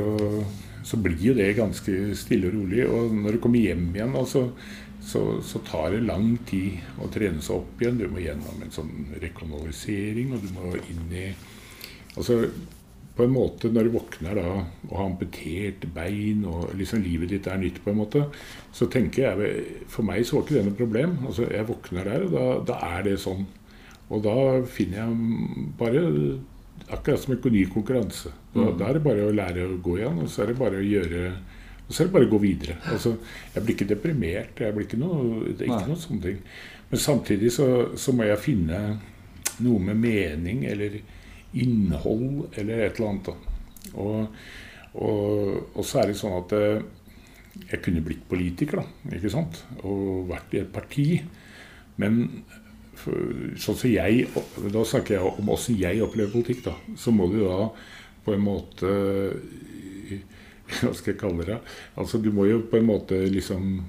så 0.84 0.98
blir 1.02 1.22
jo 1.30 1.34
det 1.38 1.56
ganske 1.58 2.16
stille 2.20 2.50
og 2.50 2.58
rolig. 2.58 2.86
Og 2.90 3.14
når 3.14 3.38
du 3.38 3.40
kommer 3.44 3.62
hjem 3.62 3.90
igjen, 3.96 4.16
altså, 4.20 4.48
så, 5.04 5.42
så 5.44 5.60
tar 5.68 5.92
det 5.92 6.06
lang 6.08 6.38
tid 6.48 6.80
å 7.04 7.10
trene 7.12 7.42
seg 7.44 7.60
opp 7.60 7.82
igjen. 7.82 8.00
Du 8.00 8.08
må 8.12 8.22
gjennom 8.24 8.62
en 8.64 8.72
sånn 8.74 8.94
rekonalisering, 9.24 10.32
og 10.36 10.46
du 10.46 10.54
må 10.56 10.78
inn 10.84 11.12
i 11.12 11.28
Altså 12.14 12.44
på 13.18 13.26
en 13.26 13.34
måte 13.34 13.70
når 13.74 13.88
du 13.88 13.94
våkner 13.94 14.38
da 14.38 14.46
og 14.54 14.92
har 14.94 15.08
amputert 15.08 15.86
bein, 15.96 16.44
og 16.50 16.76
liksom 16.78 17.02
livet 17.02 17.32
ditt 17.34 17.50
er 17.50 17.60
nytt 17.62 17.80
på 17.82 17.90
en 17.90 18.00
måte, 18.00 18.24
så 18.74 18.88
tenker 18.90 19.26
jeg 19.28 19.84
For 19.90 20.06
meg 20.06 20.26
så 20.26 20.38
var 20.38 20.46
ikke 20.46 20.58
det 20.60 20.64
noe 20.68 20.78
problem. 20.78 21.18
Altså 21.28 21.50
Jeg 21.50 21.70
våkner 21.70 22.10
der, 22.10 22.26
og 22.28 22.34
da, 22.34 22.46
da 22.72 22.80
er 22.98 23.06
det 23.10 23.20
sånn. 23.22 23.46
Og 24.14 24.26
da 24.26 24.38
finner 24.70 25.04
jeg 25.04 25.70
bare 25.80 26.04
Akkurat 26.92 27.22
som 27.22 27.32
en 27.32 27.54
ny 27.54 27.62
konkurranse. 27.72 28.34
Da, 28.52 28.66
da 28.76 28.88
er 28.90 28.98
det 28.98 29.04
bare 29.06 29.28
å 29.28 29.34
lære 29.34 29.64
å 29.70 29.78
gå 29.82 29.94
igjen, 30.02 30.18
og 30.20 30.28
så 30.30 30.44
er 30.44 30.52
det 30.52 30.58
bare 30.60 30.82
å 30.82 30.84
gjøre 30.84 31.22
og 31.94 31.98
så 31.98 32.02
er 32.02 32.08
det 32.08 32.14
bare 32.16 32.26
å 32.26 32.32
gå 32.32 32.38
videre. 32.42 32.76
Altså, 32.90 33.12
jeg 33.54 33.62
blir 33.62 33.76
ikke 33.76 33.86
deprimert. 33.92 34.62
jeg 34.66 34.74
blir 34.74 34.88
ikke 34.88 34.98
noe, 34.98 35.44
Det 35.46 35.62
er 35.62 35.68
ikke 35.68 35.84
Nei. 35.84 35.90
noe 35.92 36.02
sånne 36.02 36.24
ting. 36.24 36.40
Men 36.90 37.02
samtidig 37.04 37.52
så, 37.54 37.68
så 37.94 38.14
må 38.18 38.26
jeg 38.26 38.42
finne 38.42 38.80
noe 39.62 39.80
med 39.80 40.00
mening 40.02 40.64
eller 40.66 40.96
innhold 41.54 42.58
eller 42.58 42.82
et 42.88 42.98
eller 42.98 43.12
annet. 43.12 43.30
Og, 43.94 44.42
og, 44.96 45.62
og 45.76 45.86
så 45.86 46.02
er 46.02 46.10
det 46.10 46.18
sånn 46.18 46.34
at 46.40 46.58
eh, 46.58 46.82
jeg 47.68 47.84
kunne 47.86 48.02
blitt 48.10 48.26
politiker, 48.26 48.82
da, 48.82 49.14
ikke 49.14 49.30
sant? 49.30 49.62
Og 49.86 50.26
vært 50.34 50.58
i 50.58 50.64
et 50.64 50.74
parti. 50.74 51.08
Men 52.02 52.24
sånn 53.04 53.78
som 53.78 53.90
jeg 53.90 54.26
Da 54.74 54.82
snakker 54.86 55.20
jeg 55.20 55.38
om 55.44 55.50
åssen 55.54 55.78
jeg 55.78 56.02
opplever 56.02 56.34
politikk, 56.34 56.66
da. 56.72 56.74
Så 56.98 57.14
må 57.14 57.30
du 57.30 57.44
da 57.46 57.70
på 58.26 58.34
en 58.34 58.48
måte 58.50 58.98
Hva 60.84 60.94
skal 60.98 61.14
jeg 61.14 61.20
kalle 61.22 61.46
det? 61.48 61.60
Altså, 61.98 62.20
du 62.24 62.32
må 62.36 62.46
jo 62.50 62.62
på 62.70 62.78
en 62.82 62.88
måte 62.90 63.20
liksom 63.30 63.80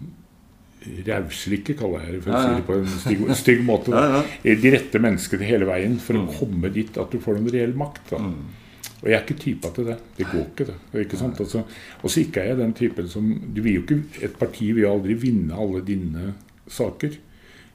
Rauslikke, 1.06 1.72
kaller 1.78 2.02
jeg 2.04 2.18
det, 2.18 2.22
for 2.26 2.34
å 2.36 2.40
si 2.42 2.56
det 2.58 2.64
på 2.66 2.74
en 2.76 2.88
stygg, 2.92 3.22
stygg 3.40 3.62
måte. 3.64 3.92
Da. 3.94 4.18
De 4.64 4.72
rette 4.74 5.00
menneskene 5.00 5.46
hele 5.48 5.64
veien 5.68 5.94
for 6.02 6.18
å 6.18 6.24
Mm. 6.26 6.34
komme 6.36 6.70
dit 6.74 6.98
at 7.00 7.10
du 7.10 7.16
får 7.24 7.38
noen 7.38 7.52
reell 7.54 7.72
makt. 7.80 8.10
Da. 8.10 8.18
Mm. 8.20 8.34
Og 9.00 9.08
jeg 9.08 9.16
er 9.16 9.24
ikke 9.24 9.38
typa 9.40 9.70
til 9.76 9.86
det. 9.88 9.96
Det 10.18 10.26
går 10.28 10.42
ikke, 10.44 10.66
det. 10.68 10.74
det 10.92 11.04
ikke 11.06 11.20
sant? 11.20 11.40
Altså, 11.40 11.62
og 12.02 12.12
så 12.12 12.20
ikke 12.20 12.42
er 12.42 12.50
jeg 12.52 12.58
den 12.60 12.74
typen 12.76 13.08
som 13.08 13.30
du 13.54 13.62
vil 13.64 13.78
jo 13.78 13.82
ikke, 13.86 13.98
Et 14.28 14.36
parti 14.40 14.68
vil 14.72 14.84
jo 14.84 14.92
aldri 14.92 15.16
vinne 15.24 15.56
alle 15.56 15.80
dine 15.84 16.34
saker. 16.68 17.16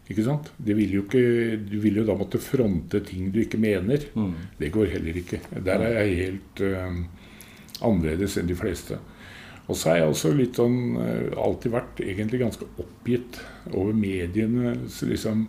Ikke 0.09 0.25
sant? 0.25 0.51
Det 0.57 0.73
vil 0.77 0.93
jo 0.99 1.03
ikke, 1.05 1.23
du 1.69 1.75
vil 1.81 1.99
jo 2.01 2.05
da 2.07 2.15
måtte 2.17 2.41
fronte 2.41 3.01
ting 3.05 3.31
du 3.33 3.41
ikke 3.41 3.57
mener. 3.61 4.05
Mm. 4.17 4.31
Det 4.61 4.71
går 4.73 4.93
heller 4.95 5.17
ikke. 5.21 5.41
Der 5.65 5.81
er 5.85 5.97
jeg 6.03 6.15
helt 6.23 6.61
eh, 6.65 7.01
annerledes 7.85 8.37
enn 8.39 8.49
de 8.49 8.57
fleste. 8.57 8.99
Og 9.69 9.77
så 9.77 9.91
har 9.91 9.99
jeg 9.99 10.11
også 10.11 10.33
litt 10.33 10.57
sånn 10.57 10.97
alltid 11.37 11.73
vært 11.75 11.99
egentlig 12.01 12.39
ganske 12.41 12.67
oppgitt 12.81 13.37
over 13.69 13.93
mediene. 13.93 14.73
Så 14.89 15.05
liksom 15.11 15.43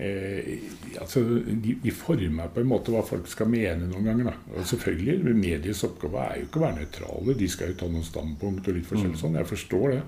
eh, 0.00 0.64
altså, 0.96 1.20
de, 1.44 1.76
de 1.82 1.92
former 1.92 2.48
på 2.54 2.62
en 2.62 2.70
måte 2.70 2.94
hva 2.94 3.04
folk 3.04 3.28
skal 3.28 3.50
mene 3.52 3.90
noen 3.90 4.08
ganger. 4.08 4.30
Da. 4.30 4.56
Og 4.56 4.70
selvfølgelig, 4.72 5.36
Medies 5.36 5.84
oppgave 5.84 6.24
er 6.24 6.40
jo 6.40 6.48
ikke 6.48 6.62
å 6.62 6.64
være 6.64 6.80
nøytrale. 6.80 7.36
De 7.42 7.50
skal 7.52 7.74
jo 7.74 7.78
ta 7.82 7.90
noen 7.92 8.08
standpunkt 8.08 8.72
og 8.72 8.78
litt 8.78 8.88
forskjellig 8.88 9.20
sånn. 9.20 9.38
Jeg 9.42 9.52
forstår 9.52 9.86
det. 9.98 10.02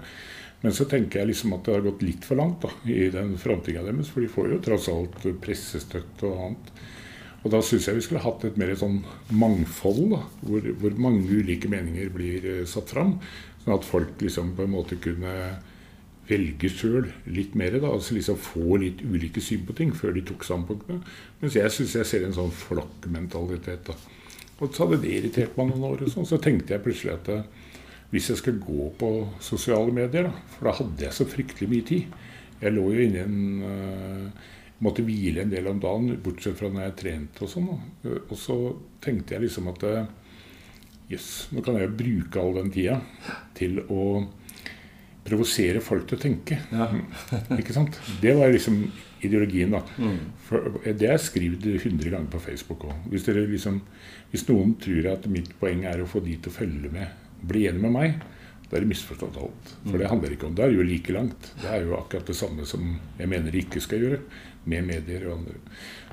Men 0.62 0.72
så 0.72 0.86
tenker 0.88 1.20
jeg 1.20 1.34
liksom 1.34 1.52
at 1.58 1.66
det 1.68 1.76
har 1.76 1.84
gått 1.84 2.02
litt 2.06 2.24
for 2.24 2.40
langt 2.40 2.64
da, 2.64 2.72
i 2.88 3.10
den 3.12 3.36
frontinga 3.40 3.84
deres. 3.84 4.08
For 4.12 4.24
de 4.24 4.32
får 4.32 4.54
jo 4.54 4.62
tross 4.64 4.88
alt 4.90 5.26
pressestøtte 5.44 6.30
og 6.30 6.44
annet. 6.46 6.72
Og 7.46 7.52
da 7.52 7.60
syns 7.62 7.86
jeg 7.86 7.94
vi 7.94 8.02
skulle 8.02 8.24
hatt 8.24 8.42
et 8.48 8.56
mer 8.58 8.72
sånn 8.74 8.96
mangfold, 9.30 10.02
da, 10.16 10.18
hvor, 10.42 10.64
hvor 10.80 10.96
mange 10.98 11.28
ulike 11.30 11.70
meninger 11.70 12.10
blir 12.10 12.46
eh, 12.50 12.64
satt 12.66 12.90
fram. 12.90 13.20
Sånn 13.62 13.76
at 13.76 13.86
folk 13.86 14.18
liksom 14.24 14.56
på 14.58 14.64
en 14.66 14.72
måte 14.74 14.98
kunne 15.02 15.34
velge 16.26 16.70
sjøl 16.74 17.06
litt 17.30 17.54
mer. 17.54 17.78
da, 17.78 17.92
altså 17.94 18.16
liksom 18.16 18.40
Få 18.42 18.80
litt 18.82 19.04
ulike 19.06 19.42
syn 19.44 19.62
på 19.68 19.76
ting 19.78 19.94
før 19.94 20.16
de 20.16 20.24
tok 20.26 20.42
standpunktene. 20.48 20.98
Mens 21.42 21.58
jeg 21.58 21.70
syns 21.76 21.94
jeg 22.00 22.10
ser 22.10 22.26
en 22.26 22.34
sånn 22.34 22.50
flokkmentalitet. 22.50 23.92
da. 23.92 23.94
Og 24.58 24.72
så 24.74 24.82
hadde 24.82 25.04
det 25.04 25.14
irritert 25.14 25.54
meg 25.54 25.70
noen 25.70 25.86
år. 25.92 26.02
og 26.02 26.10
sånn, 26.10 26.26
Så 26.26 26.42
tenkte 26.42 26.74
jeg 26.74 26.82
plutselig 26.82 27.14
at 27.14 27.30
eh, 27.30 27.46
hvis 28.10 28.30
jeg 28.32 28.42
skal 28.42 28.58
gå 28.58 28.90
på 28.98 29.12
sosiale 29.38 29.94
medier, 29.94 30.26
da, 30.30 30.34
for 30.56 30.66
da 30.66 30.76
hadde 30.80 31.06
jeg 31.06 31.14
så 31.14 31.26
fryktelig 31.26 31.70
mye 31.70 31.86
tid 31.86 32.04
Jeg 32.62 32.72
lå 32.72 32.84
jo 32.94 33.02
inne 33.04 33.18
i 33.18 33.24
en 33.26 33.62
øh, 33.70 34.44
Måtte 34.84 35.04
hvile 35.06 35.40
en 35.42 35.52
del 35.52 35.68
om 35.70 35.78
dagen, 35.80 36.18
bortsett 36.20 36.58
fra 36.58 36.68
når 36.68 36.90
jeg 36.90 36.96
trente 37.00 37.46
og 37.46 37.52
sånn. 37.52 37.68
Og 38.12 38.34
så 38.36 38.56
tenkte 39.04 39.36
jeg 39.36 39.46
liksom 39.46 39.70
at 39.72 39.86
jøss, 39.86 40.10
yes, 41.16 41.28
nå 41.54 41.62
kan 41.64 41.78
jeg 41.80 41.94
bruke 41.96 42.42
all 42.42 42.58
den 42.58 42.72
tida 42.74 42.98
til 43.56 43.80
å 43.86 44.26
provosere 45.26 45.82
folk 45.82 46.06
til 46.08 46.18
å 46.18 46.22
tenke. 46.22 46.58
Ja. 46.70 46.88
Ikke 47.60 47.74
sant? 47.74 47.98
Det 48.22 48.34
var 48.36 48.52
liksom 48.52 48.78
ideologien, 49.24 49.74
da. 49.74 49.82
Mm. 49.98 50.18
For 50.46 50.78
det 50.86 51.10
er 51.10 51.22
skrevet 51.22 51.66
100 51.66 52.12
ganger 52.12 52.30
på 52.30 52.42
Facebook 52.44 52.86
òg. 52.86 53.08
Hvis, 53.10 53.26
liksom, 53.26 53.80
hvis 54.32 54.46
noen 54.50 54.76
tror 54.82 55.12
at 55.16 55.28
mitt 55.32 55.52
poeng 55.60 55.86
er 55.88 56.02
å 56.02 56.08
få 56.10 56.22
de 56.24 56.36
til 56.38 56.52
å 56.52 56.58
følge 56.60 56.92
med, 56.92 57.24
bli 57.46 57.66
enig 57.70 57.82
med 57.82 57.96
meg, 57.96 58.20
da 58.66 58.78
er 58.78 58.82
det 58.82 58.90
misforstått 58.90 59.38
alt. 59.38 59.72
For 59.84 59.98
det 60.00 60.10
handler 60.10 60.34
ikke 60.34 60.48
om 60.48 60.54
det. 60.58 60.66
er 60.66 60.74
jo 60.74 60.86
like 60.86 61.14
langt. 61.14 61.50
Det 61.62 61.70
er 61.70 61.84
jo 61.86 61.94
akkurat 61.98 62.26
det 62.26 62.34
samme 62.34 62.66
som 62.66 62.96
jeg 63.18 63.30
mener 63.30 63.54
de 63.54 63.62
ikke 63.62 63.82
skal 63.82 64.02
gjøre 64.02 64.22
med 64.66 64.86
medier 64.88 65.28
og 65.28 65.38
andre. 65.40 65.58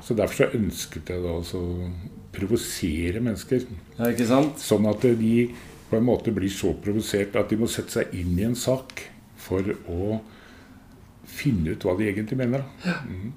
Så 0.04 0.16
derfor 0.18 0.44
så 0.44 0.60
ønsket 0.60 1.12
jeg 1.13 1.24
da 1.24 1.36
å 1.38 1.63
provosere 2.34 3.22
mennesker. 3.24 3.68
Ja, 3.98 4.10
ikke 4.10 4.28
sant? 4.30 4.62
Sånn 4.62 4.88
at 4.89 5.06
de 5.06 5.36
på 5.89 6.00
en 6.00 6.08
måte 6.08 6.34
blir 6.34 6.52
så 6.54 6.74
provosert 6.82 7.36
at 7.38 7.52
de 7.52 7.60
må 7.62 7.70
sette 7.70 8.00
seg 8.00 8.16
inn 8.18 8.34
i 8.39 8.48
en 8.48 8.58
sak 8.58 9.06
for 9.44 9.76
å 9.92 10.18
finne 11.30 11.74
ut 11.74 11.86
hva 11.86 11.95
de 11.99 12.10
egentlig 12.10 12.39
mener. 12.39 12.66
Ja. 12.86 12.99
Mm. 13.08 13.32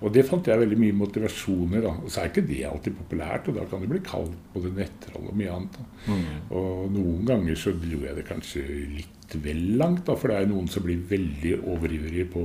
Og 0.00 0.12
det 0.14 0.24
fant 0.24 0.46
jeg 0.48 0.60
veldig 0.62 0.78
mye 0.80 0.96
motivasjon 0.96 1.74
i. 1.76 1.82
da. 1.84 1.92
Og 2.00 2.08
så 2.08 2.22
er 2.22 2.30
ikke 2.30 2.46
det 2.48 2.62
alltid 2.64 2.96
populært, 3.02 3.50
og 3.50 3.58
da 3.58 3.66
kan 3.68 3.82
det 3.82 3.90
bli 3.90 4.00
kalt 4.04 4.36
både 4.54 4.72
nettroll 4.78 5.28
og 5.28 5.36
mye 5.36 5.52
annet. 5.52 5.76
da. 5.76 6.16
Og 6.56 6.86
noen 6.94 7.26
ganger 7.28 7.58
så 7.60 7.74
dro 7.76 8.00
jeg 8.06 8.16
det 8.16 8.24
kanskje 8.28 8.64
litt 8.96 9.36
vel 9.44 9.60
langt, 9.80 10.06
da, 10.08 10.16
for 10.16 10.32
det 10.32 10.40
er 10.40 10.48
noen 10.50 10.70
som 10.72 10.86
blir 10.86 11.04
veldig 11.10 11.58
overivrige 11.60 12.30
på 12.32 12.44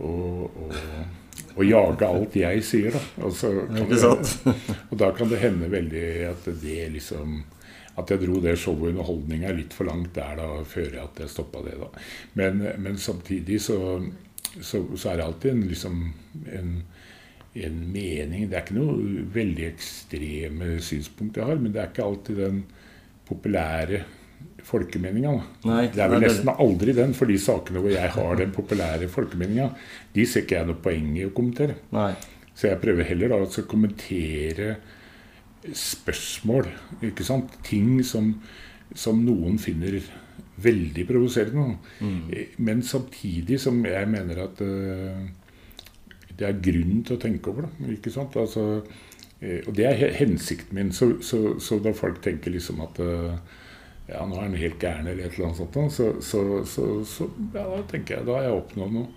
å, 0.00 0.12
og, 0.48 0.74
og 1.56 1.62
jage 1.66 2.08
alt 2.08 2.36
jeg 2.40 2.66
sier. 2.66 2.96
da. 2.96 3.02
Og, 3.24 3.32
så 3.36 3.52
kan 3.68 3.86
Ikke 3.86 4.00
det, 4.00 4.58
og 4.90 5.00
da 5.02 5.10
kan 5.16 5.32
det 5.32 5.40
hende 5.42 5.70
veldig 5.72 6.06
at 6.32 6.52
det 6.62 6.84
liksom 6.96 7.40
at 8.00 8.10
jeg 8.12 8.22
dro 8.22 8.38
det 8.40 8.54
showet 8.56 8.94
underholdninga 8.94 9.50
litt 9.52 9.74
for 9.76 9.88
langt 9.90 10.14
der 10.16 10.38
da, 10.38 10.48
før 10.64 10.94
at 11.02 11.20
jeg 11.20 11.32
stoppa 11.32 11.62
det. 11.66 11.76
da. 11.80 11.90
Men, 12.38 12.62
men 12.80 12.98
samtidig 13.00 13.58
så, 13.64 13.78
så, 14.56 14.84
så 14.94 15.10
er 15.10 15.20
det 15.20 15.26
alltid 15.26 15.50
en, 15.52 15.64
liksom, 15.68 15.98
en, 16.60 16.70
en 17.66 17.80
mening. 17.92 18.46
Det 18.48 18.56
er 18.56 18.64
ikke 18.64 18.78
noe 18.78 19.26
veldig 19.34 19.66
ekstreme 19.72 20.70
synspunkt 20.86 21.40
jeg 21.40 21.50
har, 21.50 21.60
men 21.60 21.74
det 21.74 21.82
er 21.82 21.92
ikke 21.92 22.06
alltid 22.06 22.40
den 22.40 22.62
populære 23.28 24.04
folkemeninga. 24.66 25.32
Det 25.62 26.02
er 26.02 26.12
vel 26.12 26.24
nesten 26.24 26.50
aldri 26.52 26.94
den, 26.96 27.14
for 27.16 27.30
de 27.30 27.38
sakene 27.40 27.82
hvor 27.82 27.92
jeg 27.92 28.12
har 28.16 28.40
den 28.40 28.54
populære 28.54 29.08
folkemeninga, 29.12 29.70
de 30.14 30.26
ser 30.28 30.46
ikke 30.46 30.58
jeg 30.58 30.70
noe 30.70 30.82
poeng 30.84 31.12
i 31.18 31.26
å 31.28 31.34
kommentere. 31.36 31.78
Nei. 31.94 32.12
Så 32.54 32.68
jeg 32.68 32.80
prøver 32.82 33.08
heller 33.08 33.32
da 33.32 33.42
å 33.44 33.68
kommentere 33.68 34.74
spørsmål. 35.76 36.68
ikke 37.08 37.24
sant? 37.26 37.52
Ting 37.66 38.00
som, 38.06 38.32
som 38.96 39.20
noen 39.24 39.58
finner 39.60 40.00
veldig 40.60 41.06
provoserende. 41.08 41.76
Mm. 42.00 42.20
Men 42.58 42.82
samtidig 42.82 43.60
som 43.60 43.80
jeg 43.86 44.08
mener 44.08 44.42
at 44.44 44.60
uh, 44.60 45.22
det 46.36 46.48
er 46.48 46.60
grunn 46.64 47.00
til 47.04 47.16
å 47.16 47.22
tenke 47.22 47.52
over 47.52 47.68
det. 47.68 47.94
ikke 47.96 48.12
sant? 48.12 48.36
Altså, 48.40 48.66
uh, 48.80 49.60
og 49.66 49.72
det 49.76 49.88
er 49.88 50.18
hensikten 50.20 50.76
min. 50.76 50.92
Så, 50.92 51.14
så, 51.24 51.58
så, 51.60 51.80
da 51.82 51.94
folk 51.96 52.22
tenker 52.24 52.52
liksom 52.54 52.82
at 52.84 53.00
uh, 53.00 53.36
ja, 54.10 54.24
nå 54.26 54.36
er 54.36 54.46
han 54.48 54.58
helt 54.58 54.82
gæren 54.82 55.06
eller 55.06 55.26
et 55.26 55.36
eller 55.38 55.48
annet 55.48 55.60
sånt, 55.60 55.94
så, 55.94 56.42
så, 56.66 56.84
så 57.06 57.28
ja, 57.54 57.62
da 57.62 57.80
tenker 57.90 58.18
jeg 58.18 58.28
da 58.28 58.36
har 58.38 58.48
jeg 58.48 58.60
oppnådd 58.60 58.94
noe. 58.98 59.16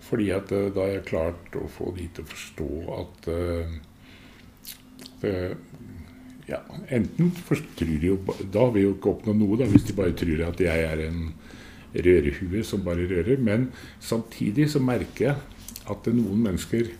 Fordi 0.00 0.30
at 0.32 0.48
da 0.48 0.80
har 0.80 0.94
jeg 0.94 1.08
klart 1.10 1.56
å 1.60 1.66
få 1.70 1.90
de 1.94 2.06
til 2.16 2.24
å 2.24 2.30
forstå 2.30 2.68
at 2.96 3.26
det, 5.20 5.34
ja, 6.48 6.58
enten 6.88 7.30
tror 7.36 7.60
de 7.78 8.08
jo, 8.08 8.16
Da 8.40 8.64
har 8.64 8.72
vi 8.74 8.84
jo 8.86 8.94
ikke 8.96 9.12
oppnådd 9.12 9.38
noe, 9.38 9.58
da, 9.60 9.68
hvis 9.70 9.86
de 9.90 9.96
bare 9.98 10.16
tror 10.18 10.44
at 10.48 10.62
jeg 10.64 10.86
er 10.88 11.04
en 11.06 11.20
rørehue 11.94 12.64
som 12.66 12.84
bare 12.86 13.06
rører. 13.10 13.38
Men 13.42 13.70
samtidig 14.02 14.70
så 14.72 14.82
merker 14.82 15.30
jeg 15.30 15.36
at 15.90 16.10
noen 16.14 16.42
mennesker 16.48 16.90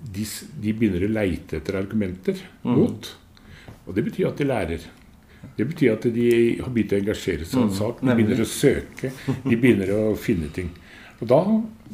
de, 0.00 0.24
de 0.24 0.72
begynner 0.72 1.04
å 1.06 1.12
leite 1.12 1.60
etter 1.60 1.78
argumenter 1.80 2.40
mm. 2.64 2.72
mot. 2.72 3.12
Og 3.86 3.94
det 3.96 4.06
betyr 4.06 4.30
at 4.30 4.40
de 4.40 4.48
lærer. 4.48 4.88
Det 5.56 5.66
betyr 5.68 5.94
at 5.94 6.06
de 6.14 6.28
har 6.60 6.72
begynt 6.72 6.94
å 6.94 7.00
engasjere 7.00 7.48
seg 7.48 7.60
i 7.60 7.64
en 7.66 7.74
sak. 7.76 8.00
De 8.04 8.14
begynner 8.14 8.42
å 8.44 8.48
søke. 8.48 9.10
De 9.44 9.56
begynner 9.56 9.92
å 9.96 10.02
finne 10.20 10.48
ting. 10.56 10.70
Og 11.20 11.28
da, 11.28 11.40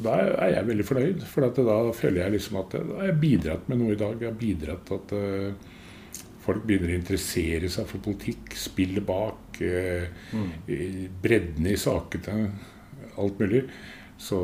da 0.07 0.13
er 0.45 0.53
jeg 0.53 0.67
veldig 0.69 0.85
fornøyd, 0.87 1.25
for 1.27 1.47
da 1.47 1.79
føler 1.95 2.21
jeg 2.21 2.35
liksom 2.37 2.61
at 2.61 2.77
da 2.77 3.01
har 3.01 3.09
jeg 3.09 3.19
bidratt 3.23 3.67
med 3.67 3.81
noe 3.81 3.95
i 3.95 3.99
dag. 3.99 4.15
Jeg 4.23 4.29
har 4.29 4.39
bidratt 4.39 4.93
at 4.95 5.13
uh, 5.15 6.21
folk 6.45 6.63
begynner 6.67 6.93
å 6.93 6.99
interessere 7.01 7.71
seg 7.71 7.89
for 7.89 8.03
politikk, 8.05 8.55
spille 8.55 9.03
bak, 9.03 9.59
uh, 9.59 10.31
mm. 10.31 10.47
bredden 11.23 11.67
i 11.67 11.75
sakene, 11.81 12.37
alt 13.19 13.43
mulig. 13.43 13.65
Så, 14.17 14.39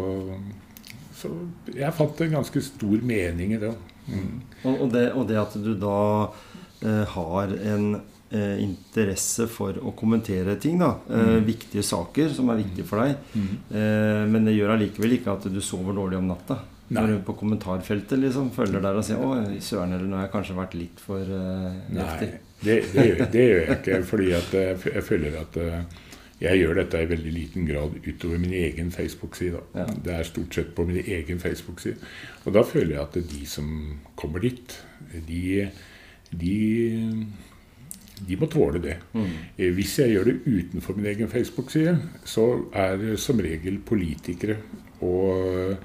så, 1.15 1.31
jeg 1.73 1.95
fant 1.95 2.25
en 2.25 2.35
ganske 2.41 2.63
stor 2.67 3.07
mening 3.07 3.55
i 3.55 3.61
det. 3.61 3.71
Mm. 4.11 4.41
Og, 4.67 4.89
det 4.91 5.05
og, 5.13 5.27
det 5.29 5.39
at 5.39 5.55
du 5.63 5.71
da 5.79 5.99
eh, 6.83 7.05
har 7.15 7.53
en 7.71 7.85
interesse 8.63 9.47
for 9.51 9.77
å 9.77 9.93
kommentere 9.97 10.55
ting, 10.61 10.79
da. 10.81 10.93
Eh, 11.09 11.33
mm. 11.37 11.47
viktige 11.47 11.83
saker 11.85 12.31
som 12.33 12.51
er 12.53 12.61
viktige 12.63 12.87
for 12.89 13.03
deg. 13.03 13.17
Mm. 13.33 13.49
Eh, 13.79 14.21
men 14.33 14.47
det 14.49 14.55
gjør 14.57 14.75
allikevel 14.75 15.17
ikke 15.19 15.35
at 15.37 15.49
du 15.53 15.59
sover 15.63 15.97
dårlig 15.97 16.21
om 16.21 16.31
natta. 16.31 16.59
Når 16.93 17.09
du 17.09 17.19
på 17.25 17.33
kommentarfeltet 17.39 18.19
liksom 18.19 18.51
følger 18.53 18.83
der 18.83 18.97
og 18.99 19.05
sier 19.07 19.17
'Å, 19.17 19.37
søren, 19.63 19.95
eller 19.95 20.05
nå 20.05 20.17
har 20.19 20.27
jeg 20.27 20.33
kanskje 20.33 20.57
vært 20.57 20.73
litt 20.77 20.99
for 21.01 21.21
uh, 21.25 21.71
Nei, 21.89 22.17
det, 22.19 22.75
det, 22.91 23.05
gjør, 23.07 23.21
det, 23.33 23.45
gjør, 23.47 23.61
jeg 23.61 23.77
ikke. 23.79 24.01
Fordi 24.11 24.27
at 24.37 24.57
jeg, 24.59 24.81
jeg 24.91 25.05
føler 25.07 25.37
at 25.39 25.57
jeg 26.43 26.59
gjør 26.59 26.79
dette 26.81 26.99
i 26.99 27.07
veldig 27.07 27.31
liten 27.33 27.67
grad 27.67 27.95
utover 28.03 28.41
min 28.41 28.53
egen 28.57 28.91
Facebook-side. 28.91 29.61
Ja. 29.77 29.85
Det 30.05 30.13
er 30.13 30.27
stort 30.27 30.55
sett 30.57 30.73
på 30.75 30.85
min 30.89 30.99
egen 30.99 31.39
Facebook-side. 31.39 31.95
Og 32.43 32.55
da 32.57 32.65
føler 32.67 32.97
jeg 32.97 33.03
at 33.03 33.17
de 33.31 33.45
som 33.47 33.69
kommer 34.19 34.43
dit, 34.43 34.75
de, 35.27 35.69
de, 36.31 36.57
de 38.21 38.37
må 38.39 38.47
tåle 38.51 38.79
det. 38.83 38.97
Mm. 39.13 39.29
Eh, 39.57 39.71
hvis 39.75 39.97
jeg 39.99 40.13
gjør 40.13 40.29
det 40.29 40.39
utenfor 40.45 40.97
min 40.97 41.09
egen 41.11 41.31
Facebook-side, 41.31 41.97
så 42.25 42.47
er 42.73 42.97
det 43.01 43.17
som 43.21 43.41
regel 43.41 43.79
politikere 43.85 44.59
og 45.03 45.77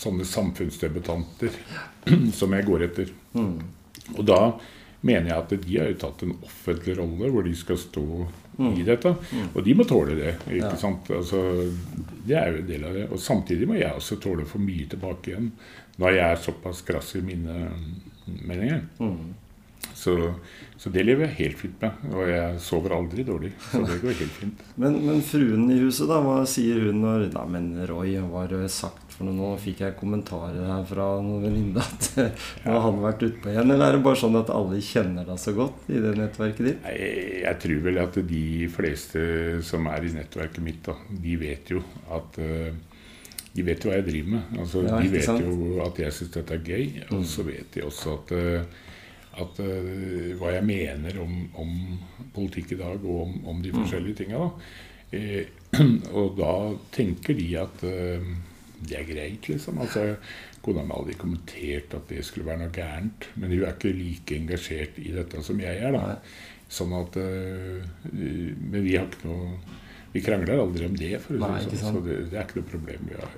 sånne 0.00 0.26
samfunnsdebutanter 0.28 1.56
som 2.38 2.54
jeg 2.56 2.68
går 2.68 2.86
etter. 2.88 3.10
Mm. 3.34 3.56
Og 4.16 4.22
da 4.28 4.42
mener 5.06 5.30
jeg 5.30 5.38
at 5.38 5.52
de 5.64 5.76
har 5.78 5.90
jo 5.90 5.98
tatt 6.02 6.22
en 6.26 6.36
offentlig 6.44 6.96
rolle 6.98 7.30
hvor 7.32 7.46
de 7.46 7.54
skal 7.56 7.78
stå 7.80 8.06
mm. 8.60 8.72
i 8.76 8.86
dette. 8.86 9.12
Mm. 9.32 9.50
Og 9.54 9.60
de 9.66 9.76
må 9.76 9.86
tåle 9.88 10.16
det. 10.18 10.34
ikke 10.46 10.74
ja. 10.74 10.80
sant? 10.80 11.10
Altså, 11.16 11.42
det 12.26 12.36
er 12.36 12.50
jo 12.52 12.62
en 12.62 12.70
del 12.70 12.88
av 12.88 12.96
det. 12.98 13.06
Og 13.08 13.22
samtidig 13.22 13.68
må 13.68 13.78
jeg 13.80 13.92
også 13.96 14.20
tåle 14.22 14.48
for 14.48 14.62
mye 14.62 14.88
tilbake 14.90 15.32
igjen 15.32 15.52
når 16.00 16.16
jeg 16.16 16.26
er 16.26 16.44
såpass 16.44 16.80
krass 16.86 17.14
i 17.18 17.24
mine 17.24 17.56
meninger. 18.26 18.84
Mm. 19.00 19.32
Så, 19.94 20.14
så, 20.76 20.90
det 20.92 21.02
lever 21.04 21.26
jeg 21.26 21.36
helt 21.38 21.58
fint 21.60 21.82
med. 21.82 22.02
Og 22.14 22.28
jeg 22.28 22.60
sover 22.64 22.94
aldri 22.96 23.24
dårlig. 23.26 23.52
Så 23.66 23.82
det 23.84 23.98
går 24.02 24.16
helt 24.16 24.36
fint. 24.38 24.64
men, 24.80 24.98
men, 25.06 25.22
fruen 25.24 25.66
i 25.72 25.78
huset, 25.80 26.08
da? 26.10 26.20
Hva 26.24 26.42
sier 26.48 26.80
hun 26.86 27.02
når 27.04 27.28
Nei, 27.34 27.46
men 27.54 27.70
Roy, 27.88 28.16
hva 28.20 28.44
har 28.44 28.52
du 28.52 28.64
sagt 28.72 29.14
for 29.14 29.28
noe? 29.28 29.36
Nå 29.36 29.52
fikk 29.60 29.82
jeg 29.84 29.96
kommentarer 30.00 30.68
her 30.68 30.84
fra 30.88 31.08
noen 31.24 31.44
venninne 31.44 31.84
at 31.84 32.10
nå 32.64 32.74
har 32.74 32.84
han 32.86 33.00
vært 33.04 33.24
utpå 33.28 33.52
igjen. 33.52 33.74
Eller 33.74 33.86
er 33.88 33.98
det 33.98 34.04
bare 34.06 34.20
sånn 34.22 34.40
at 34.40 34.52
alle 34.54 34.82
kjenner 34.84 35.28
deg 35.28 35.40
så 35.40 35.56
godt 35.56 35.88
i 35.92 36.02
det 36.02 36.14
nettverket 36.18 36.68
ditt? 36.70 36.92
Jeg, 36.92 37.40
jeg 37.44 37.62
tror 37.64 37.82
vel 37.88 38.04
at 38.04 38.20
de 38.34 38.44
fleste 38.72 39.24
som 39.66 39.88
er 39.90 40.06
i 40.06 40.14
nettverket 40.16 40.64
mitt, 40.64 40.84
da, 40.86 40.96
de 41.24 41.40
vet 41.40 41.74
jo 41.76 41.84
at 42.12 42.40
uh, 42.40 42.70
de 43.50 43.64
vet 43.66 43.82
jo 43.82 43.90
hva 43.90 43.98
jeg 43.98 44.06
driver 44.06 44.36
med. 44.36 44.60
Altså, 44.62 44.84
ja, 44.86 45.00
de 45.02 45.10
vet 45.10 45.26
sant? 45.26 45.42
jo 45.42 45.80
at 45.82 45.98
jeg 45.98 46.14
syns 46.14 46.30
dette 46.36 46.56
er 46.56 46.62
gøy. 46.62 46.84
Og 47.16 47.26
så 47.26 47.44
vet 47.48 47.74
de 47.74 47.82
også 47.84 48.14
at 48.14 48.32
uh, 48.38 48.86
at, 49.42 49.60
uh, 49.64 50.36
hva 50.40 50.54
jeg 50.56 50.66
mener 50.68 51.18
om, 51.22 51.34
om, 51.60 51.74
politikk 52.34 52.76
i 52.76 52.80
dag 52.80 53.02
og 53.02 53.24
om, 53.24 53.34
om 53.50 53.64
de 53.64 53.72
mm. 53.72 53.80
forskjellige 53.80 54.22
tinga. 54.22 54.44
Eh, 55.10 55.48
og 56.20 56.36
da 56.38 56.52
tenker 56.94 57.34
de 57.38 57.48
at 57.58 57.84
uh, 57.86 58.30
det 58.80 58.96
er 58.96 59.08
greit, 59.08 59.48
liksom. 59.50 59.80
Altså, 59.82 60.14
Kona 60.60 60.84
mi 60.84 60.92
har 60.92 61.00
aldri 61.00 61.16
kommentert 61.20 61.94
at 61.96 62.08
det 62.12 62.22
skulle 62.24 62.48
være 62.48 62.64
noe 62.64 62.74
gærent. 62.74 63.28
Men 63.36 63.52
hun 63.52 63.64
er 63.64 63.74
ikke 63.74 63.92
like 63.96 64.36
engasjert 64.36 64.98
i 65.00 65.12
dette 65.16 65.42
som 65.44 65.60
jeg 65.60 65.80
er. 65.80 65.96
da. 65.96 66.18
Sånn 66.70 66.92
at 66.94 67.16
uh, 67.18 67.80
Men 68.12 68.84
vi 68.84 68.94
har 68.94 69.08
ikke 69.08 69.26
noe 69.26 69.56
Vi 70.14 70.22
krangler 70.22 70.60
aldri 70.62 70.86
om 70.86 70.94
det, 70.98 71.16
for 71.24 71.38
å 71.38 71.50
si 71.64 71.80
sånn. 71.80 71.98
Så 71.98 72.04
det, 72.06 72.20
det, 72.30 72.36
er 72.36 72.46
ikke 72.46 72.60
noe 72.60 72.70
problem. 72.72 73.10
Vi 73.10 73.18
har 73.18 73.34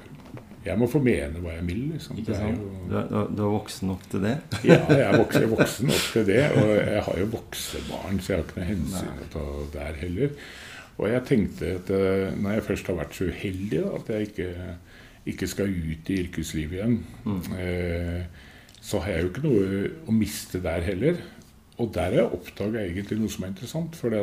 jeg 0.62 0.78
må 0.78 0.86
få 0.90 1.00
mene 1.02 1.40
hva 1.42 1.56
jeg 1.56 1.64
vil. 1.66 1.80
Liksom. 1.94 2.18
Ikke 2.22 2.36
sant? 2.38 2.60
Jo... 2.60 2.82
Du, 2.90 2.96
er, 2.98 3.08
du, 3.10 3.40
er, 3.42 3.54
voksen 3.56 3.90
nok 3.90 4.04
til 4.12 4.26
det? 4.26 4.34
ja, 4.68 4.78
jeg 4.92 5.06
er 5.06 5.18
voksen, 5.18 5.48
voksen, 5.50 5.90
nok 5.90 6.04
til 6.14 6.28
det. 6.28 6.42
Og 6.60 6.70
jeg 6.76 7.02
har 7.08 7.18
jo 7.22 7.30
voksebarn, 7.32 8.20
så 8.20 8.32
jeg 8.32 8.38
har 8.38 8.46
ikke 8.46 8.60
noe 8.60 8.68
hensyn 8.68 9.24
å 9.24 9.28
ta 9.32 9.46
der 9.74 9.98
heller. 10.04 10.36
Og 11.00 11.08
jeg 11.10 11.26
tenkte 11.26 11.74
at 11.80 11.92
eh, 11.96 12.28
når 12.38 12.56
jeg 12.56 12.66
først 12.68 12.90
har 12.90 12.98
vært 13.00 13.18
så 13.18 13.28
uheldig 13.32 13.82
da, 13.82 13.92
at 13.98 14.12
jeg 14.12 14.30
ikke, 14.30 14.48
ikke, 15.32 15.50
skal 15.50 15.72
ut 15.72 16.12
i 16.12 16.18
yrkeslivet 16.26 16.78
igjen, 16.78 16.98
mm. 17.24 17.42
eh, 17.58 18.48
så 18.82 19.00
har 19.02 19.16
jeg 19.16 19.24
jo 19.24 19.32
ikke 19.32 19.46
noe 19.46 19.82
å 20.06 20.14
miste 20.14 20.62
der 20.62 20.86
heller. 20.86 21.18
Og 21.80 21.90
der 21.94 22.10
har 22.12 22.20
jeg 22.20 22.38
oppdaga 22.38 22.84
egentlig 22.84 23.18
noe 23.18 23.32
som 23.32 23.46
er 23.46 23.54
interessant. 23.54 23.98
For 23.98 24.14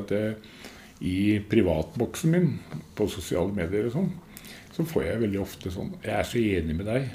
i 0.99 1.19
privatboksen 1.47 2.33
min 2.33 2.49
på 2.95 3.07
sosiale 3.11 3.55
medier 3.55 3.87
og 3.87 3.95
sånn, 3.95 4.09
så 4.79 4.85
får 4.87 5.03
jeg 5.03 5.23
veldig 5.25 5.39
ofte 5.43 5.71
sånn 5.73 5.89
Jeg 5.99 6.13
er 6.15 6.27
så 6.27 6.39
enig 6.39 6.75
med 6.77 6.87
deg, 6.87 7.07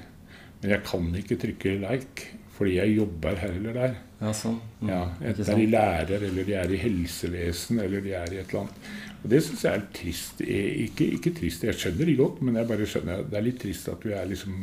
men 0.61 0.75
jeg 0.75 0.85
kan 0.85 1.07
ikke 1.17 1.39
trykke 1.41 1.79
like 1.81 2.27
fordi 2.55 2.77
jeg 2.77 2.93
jobber 2.95 3.39
her 3.41 3.55
eller 3.57 3.75
der. 3.75 3.95
Ja, 4.21 4.33
sånn. 4.37 4.61
Mm. 4.79 4.91
Ja, 4.93 5.01
Enten 5.27 5.49
er 5.51 5.59
de 5.59 5.65
lærer, 5.73 6.27
eller 6.29 6.47
de 6.47 6.55
er 6.55 6.71
i 6.71 6.79
helsevesen, 6.79 7.81
eller 7.83 8.05
de 8.05 8.13
er 8.15 8.31
i 8.31 8.39
et 8.39 8.53
eller 8.53 8.61
annet. 8.61 8.93
Og 9.25 9.33
Det 9.33 9.41
syns 9.43 9.65
jeg 9.67 9.81
er 9.81 9.89
trist. 9.97 10.45
Ikke, 10.45 11.09
ikke, 11.17 11.33
trist, 11.35 11.65
jeg 11.67 11.81
skjønner 11.81 12.07
det 12.07 12.15
godt, 12.21 12.45
men 12.47 12.61
jeg 12.61 12.69
bare 12.71 12.87
skjønner 12.87 13.25
det 13.27 13.41
er 13.41 13.47
litt 13.49 13.59
trist 13.65 13.91
at 13.91 14.07
vi 14.07 14.15
er 14.15 14.31
liksom 14.31 14.55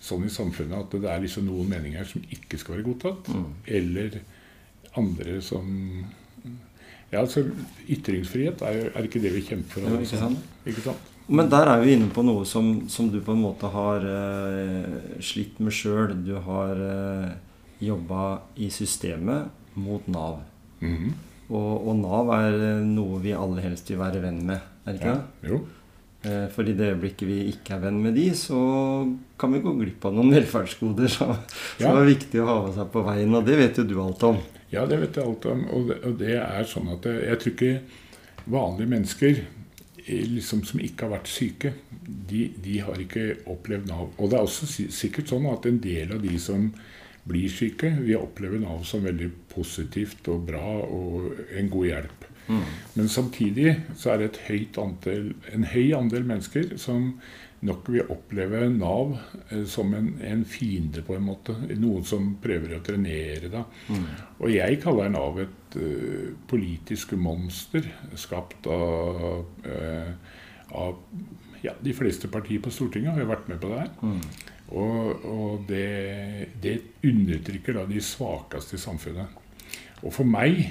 sånn 0.00 0.24
i 0.24 0.32
samfunnet 0.32 0.78
at 0.78 0.96
det 0.96 1.10
er 1.12 1.20
liksom 1.26 1.44
noen 1.44 1.68
meninger 1.74 2.08
som 2.08 2.24
ikke 2.32 2.62
skal 2.62 2.78
være 2.78 2.86
godtatt. 2.88 3.28
Mm. 3.28 3.52
Eller 3.80 4.20
andre 4.96 5.38
som 5.44 5.68
Ja, 7.10 7.24
altså 7.24 7.42
Ytringsfrihet, 7.90 8.62
er, 8.62 8.92
er 8.94 9.06
ikke 9.06 9.20
det 9.20 9.34
vi 9.34 9.42
kjemper 9.42 9.82
for? 9.82 9.90
Ja, 9.90 9.98
ikke 10.06 10.20
sant? 10.24 10.52
Ikke 10.64 10.84
sant? 10.84 11.08
Men 11.30 11.50
der 11.50 11.68
er 11.70 11.82
vi 11.84 11.94
inne 11.94 12.10
på 12.10 12.24
noe 12.26 12.42
som, 12.48 12.88
som 12.90 13.06
du 13.10 13.20
på 13.22 13.36
en 13.36 13.44
måte 13.44 13.70
har 13.70 14.02
eh, 14.02 15.18
slitt 15.22 15.60
med 15.62 15.74
sjøl. 15.74 16.16
Du 16.26 16.34
har 16.42 16.80
eh, 16.82 17.28
jobba 17.86 18.40
i 18.58 18.70
systemet 18.74 19.76
mot 19.78 20.06
Nav. 20.10 20.40
Mm 20.80 20.96
-hmm. 20.96 21.12
og, 21.48 21.88
og, 21.88 21.96
Nav 21.96 22.32
er 22.34 22.54
eh, 22.54 22.86
noe 22.86 23.20
vi 23.20 23.32
alle 23.32 23.60
helst 23.60 23.90
vil 23.90 23.98
være 23.98 24.22
venn 24.22 24.46
med, 24.46 24.58
er 24.86 24.92
det 24.92 25.00
ikke 25.00 25.14
det? 25.14 25.50
Jo. 25.50 25.60
Eh, 26.22 26.48
for 26.48 26.68
i 26.68 26.72
det 26.72 26.90
øyeblikket 26.92 27.28
vi 27.28 27.38
ikke 27.52 27.74
er 27.74 27.78
venn 27.80 28.02
med 28.02 28.14
de, 28.14 28.34
så 28.34 28.58
kan 29.38 29.52
vi 29.52 29.60
gå 29.60 29.72
glipp 29.72 30.04
av 30.04 30.14
noen 30.14 30.34
velferdsgoder 30.36 31.08
som, 31.08 31.28
ja. 31.78 31.86
som 31.86 31.96
er 31.96 32.10
viktig 32.10 32.42
å 32.42 32.46
ha 32.46 32.58
med 32.66 32.74
seg 32.74 32.90
på 32.90 33.02
veien. 33.02 33.34
Og 33.34 33.46
det 33.46 33.56
vet 33.56 33.78
jo 33.78 33.84
du 33.84 34.02
alt 34.02 34.22
om. 34.22 34.36
Ja, 34.70 34.86
det 34.86 35.00
vet 35.00 35.16
jeg 35.16 35.24
alt 35.24 35.46
om. 35.46 35.64
Og 35.70 35.88
det, 35.88 36.02
og 36.04 36.18
det 36.18 36.36
er 36.42 36.64
sånn 36.64 36.88
at 36.88 37.06
jeg, 37.06 37.22
jeg 37.28 37.38
tror 37.38 37.52
ikke 37.52 37.80
vanlige 38.50 38.88
mennesker 38.88 39.42
liksom, 40.10 40.64
som 40.66 40.80
ikke 40.82 41.06
har 41.06 41.16
vært 41.18 41.30
syke, 41.30 41.74
de, 42.30 42.46
de, 42.62 42.78
har 42.84 43.00
ikke 43.00 43.26
opplevd 43.50 43.90
Nav. 43.90 44.08
Og 44.18 44.30
det 44.30 44.38
er 44.38 44.46
også 44.46 44.68
sikkert 44.92 45.30
sånn 45.32 45.48
at 45.50 45.68
en 45.68 45.80
del 45.82 46.16
av 46.16 46.24
de 46.24 46.38
som 46.42 46.70
blir 47.30 47.52
syke. 47.52 47.92
vil 48.00 48.20
oppleve 48.20 48.60
Nav 48.62 48.84
som 48.88 49.04
veldig 49.04 49.30
positivt 49.52 50.28
og 50.32 50.48
bra 50.48 50.80
og 50.86 51.44
en 51.56 51.70
god 51.70 51.86
hjelp. 51.90 52.26
Mm. 52.50 52.64
Men 52.94 53.08
samtidig 53.08 53.76
så 53.96 54.14
er 54.14 54.24
det 54.24 54.74
andel, 54.80 55.34
en 55.52 55.64
høy 55.70 55.92
andel 55.94 56.24
mennesker 56.26 56.76
som 56.82 57.12
nok 57.66 57.90
vil 57.92 58.08
oppleve 58.10 58.64
Nav 58.72 59.16
eh, 59.50 59.64
som 59.68 59.94
en, 59.94 60.14
en, 60.24 60.44
fiende, 60.44 61.04
på 61.06 61.16
en 61.16 61.26
måte. 61.28 61.54
Noen 61.76 62.04
som 62.08 62.34
prøver 62.42 62.78
å 62.78 62.84
trenere 62.84 63.52
deg. 63.52 63.80
Mm. 63.92 64.06
Og 64.40 64.54
jeg 64.54 64.80
kaller 64.82 65.12
Nav 65.12 65.42
et 65.44 65.59
uh, 65.78 66.30
politisk 66.50 67.14
monster 67.18 67.86
skapt 68.18 68.66
av, 68.70 69.44
uh, 69.66 70.38
av 70.70 70.96
ja, 71.62 71.74
de 71.80 71.94
fleste 71.96 72.30
partier 72.32 72.62
på 72.64 72.72
Stortinget 72.72 73.14
har 73.14 73.24
jo 73.24 73.30
vært 73.30 73.50
med 73.50 73.60
på 73.62 73.70
det 73.72 73.82
her. 73.82 73.92
Mm. 74.00 74.20
Og, 74.70 75.24
og 75.26 75.64
det, 75.68 76.50
det, 76.62 76.76
undertrykker 77.04 77.76
da 77.76 77.86
de 77.90 78.02
svakeste 78.04 78.78
i 78.78 78.82
samfunnet. 78.82 79.38
Og 80.00 80.14
for 80.14 80.28
meg 80.28 80.62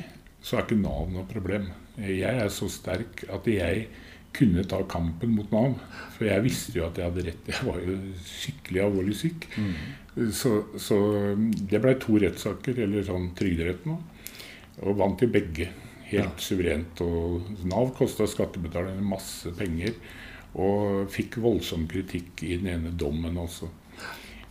så 0.42 0.58
er 0.58 0.66
ikke 0.66 0.80
Nav 0.80 1.10
noe 1.12 1.28
problem. 1.30 1.68
Jeg 2.00 2.46
er 2.46 2.52
så 2.54 2.70
sterk 2.72 3.26
at 3.28 3.48
jeg 3.52 3.90
kunne 4.36 4.64
ta 4.70 4.80
kampen 4.88 5.34
mot 5.36 5.52
Nav. 5.52 5.76
For 6.16 6.30
jeg 6.30 6.46
visste 6.46 6.78
jo 6.78 6.86
at 6.88 7.00
jeg 7.00 7.10
hadde 7.10 7.26
rett. 7.28 7.50
Jeg 7.50 7.68
var 7.68 7.82
jo 7.84 7.98
skikkelig 8.24 8.84
alvorlig 8.86 9.18
syk. 9.20 9.50
Mm. 9.58 10.32
Så, 10.36 10.54
så, 10.80 11.00
det 11.36 11.82
ble 11.84 11.96
to 12.02 12.18
rettssaker, 12.22 12.80
eller 12.86 13.06
sånn 13.08 13.32
Trygderetten 13.38 13.98
òg. 13.98 14.16
Og 14.86 14.98
vant 15.00 15.22
jo 15.22 15.30
begge. 15.32 15.70
Helt 16.10 16.40
ja. 16.40 16.42
suverent. 16.42 17.02
Og 17.06 17.66
Nav 17.70 17.92
kosta 17.98 18.28
skattebetalerne 18.30 19.04
masse 19.06 19.52
penger. 19.58 19.98
Og 20.60 21.10
fikk 21.14 21.38
voldsom 21.44 21.86
kritikk 21.90 22.44
i 22.48 22.56
den 22.58 22.72
ene 22.74 22.94
dommen 22.98 23.38
også. 23.38 23.70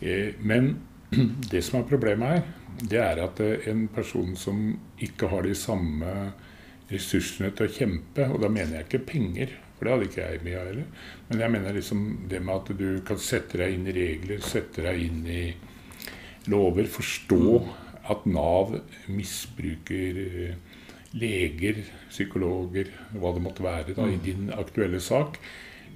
Eh, 0.01 0.37
men 0.39 0.77
det 1.53 1.65
som 1.67 1.81
er 1.81 1.89
problemet 1.89 2.35
her, 2.37 2.45
det 2.79 3.01
er 3.03 3.23
at 3.25 3.41
eh, 3.43 3.71
en 3.73 3.89
person 3.91 4.37
som 4.39 4.61
ikke 5.03 5.31
har 5.33 5.49
de 5.49 5.57
samme 5.59 6.13
ressursene 6.89 7.51
til 7.57 7.67
å 7.67 7.73
kjempe, 7.73 8.29
og 8.31 8.39
da 8.45 8.51
mener 8.53 8.79
jeg 8.79 8.89
ikke 8.89 9.07
penger, 9.11 9.57
for 9.77 9.87
det 9.87 9.93
hadde 9.93 10.07
ikke 10.09 10.23
jeg 10.23 10.45
mye 10.47 10.61
av 10.61 10.71
heller. 10.71 10.87
Men 11.29 11.43
jeg 11.43 11.55
mener 11.55 11.77
liksom 11.77 12.07
det 12.31 12.41
med 12.45 12.55
at 12.55 12.71
du 12.79 12.87
kan 13.07 13.21
sette 13.23 13.61
deg 13.61 13.75
inn 13.75 13.91
i 13.91 13.97
regler, 13.97 14.41
sette 14.45 14.85
deg 14.87 15.03
inn 15.05 15.21
i 15.29 15.43
lover, 16.49 16.89
forstå 16.91 17.43
at 18.13 18.27
Nav 18.29 18.75
misbruker 19.13 20.21
eh, 20.25 20.77
leger, 21.19 21.83
psykologer, 22.11 22.93
hva 23.17 23.33
det 23.35 23.45
måtte 23.45 23.65
være 23.65 23.97
da, 23.97 24.07
i 24.09 24.19
mm. 24.19 24.23
din 24.25 24.53
aktuelle 24.55 25.01
sak, 25.01 25.41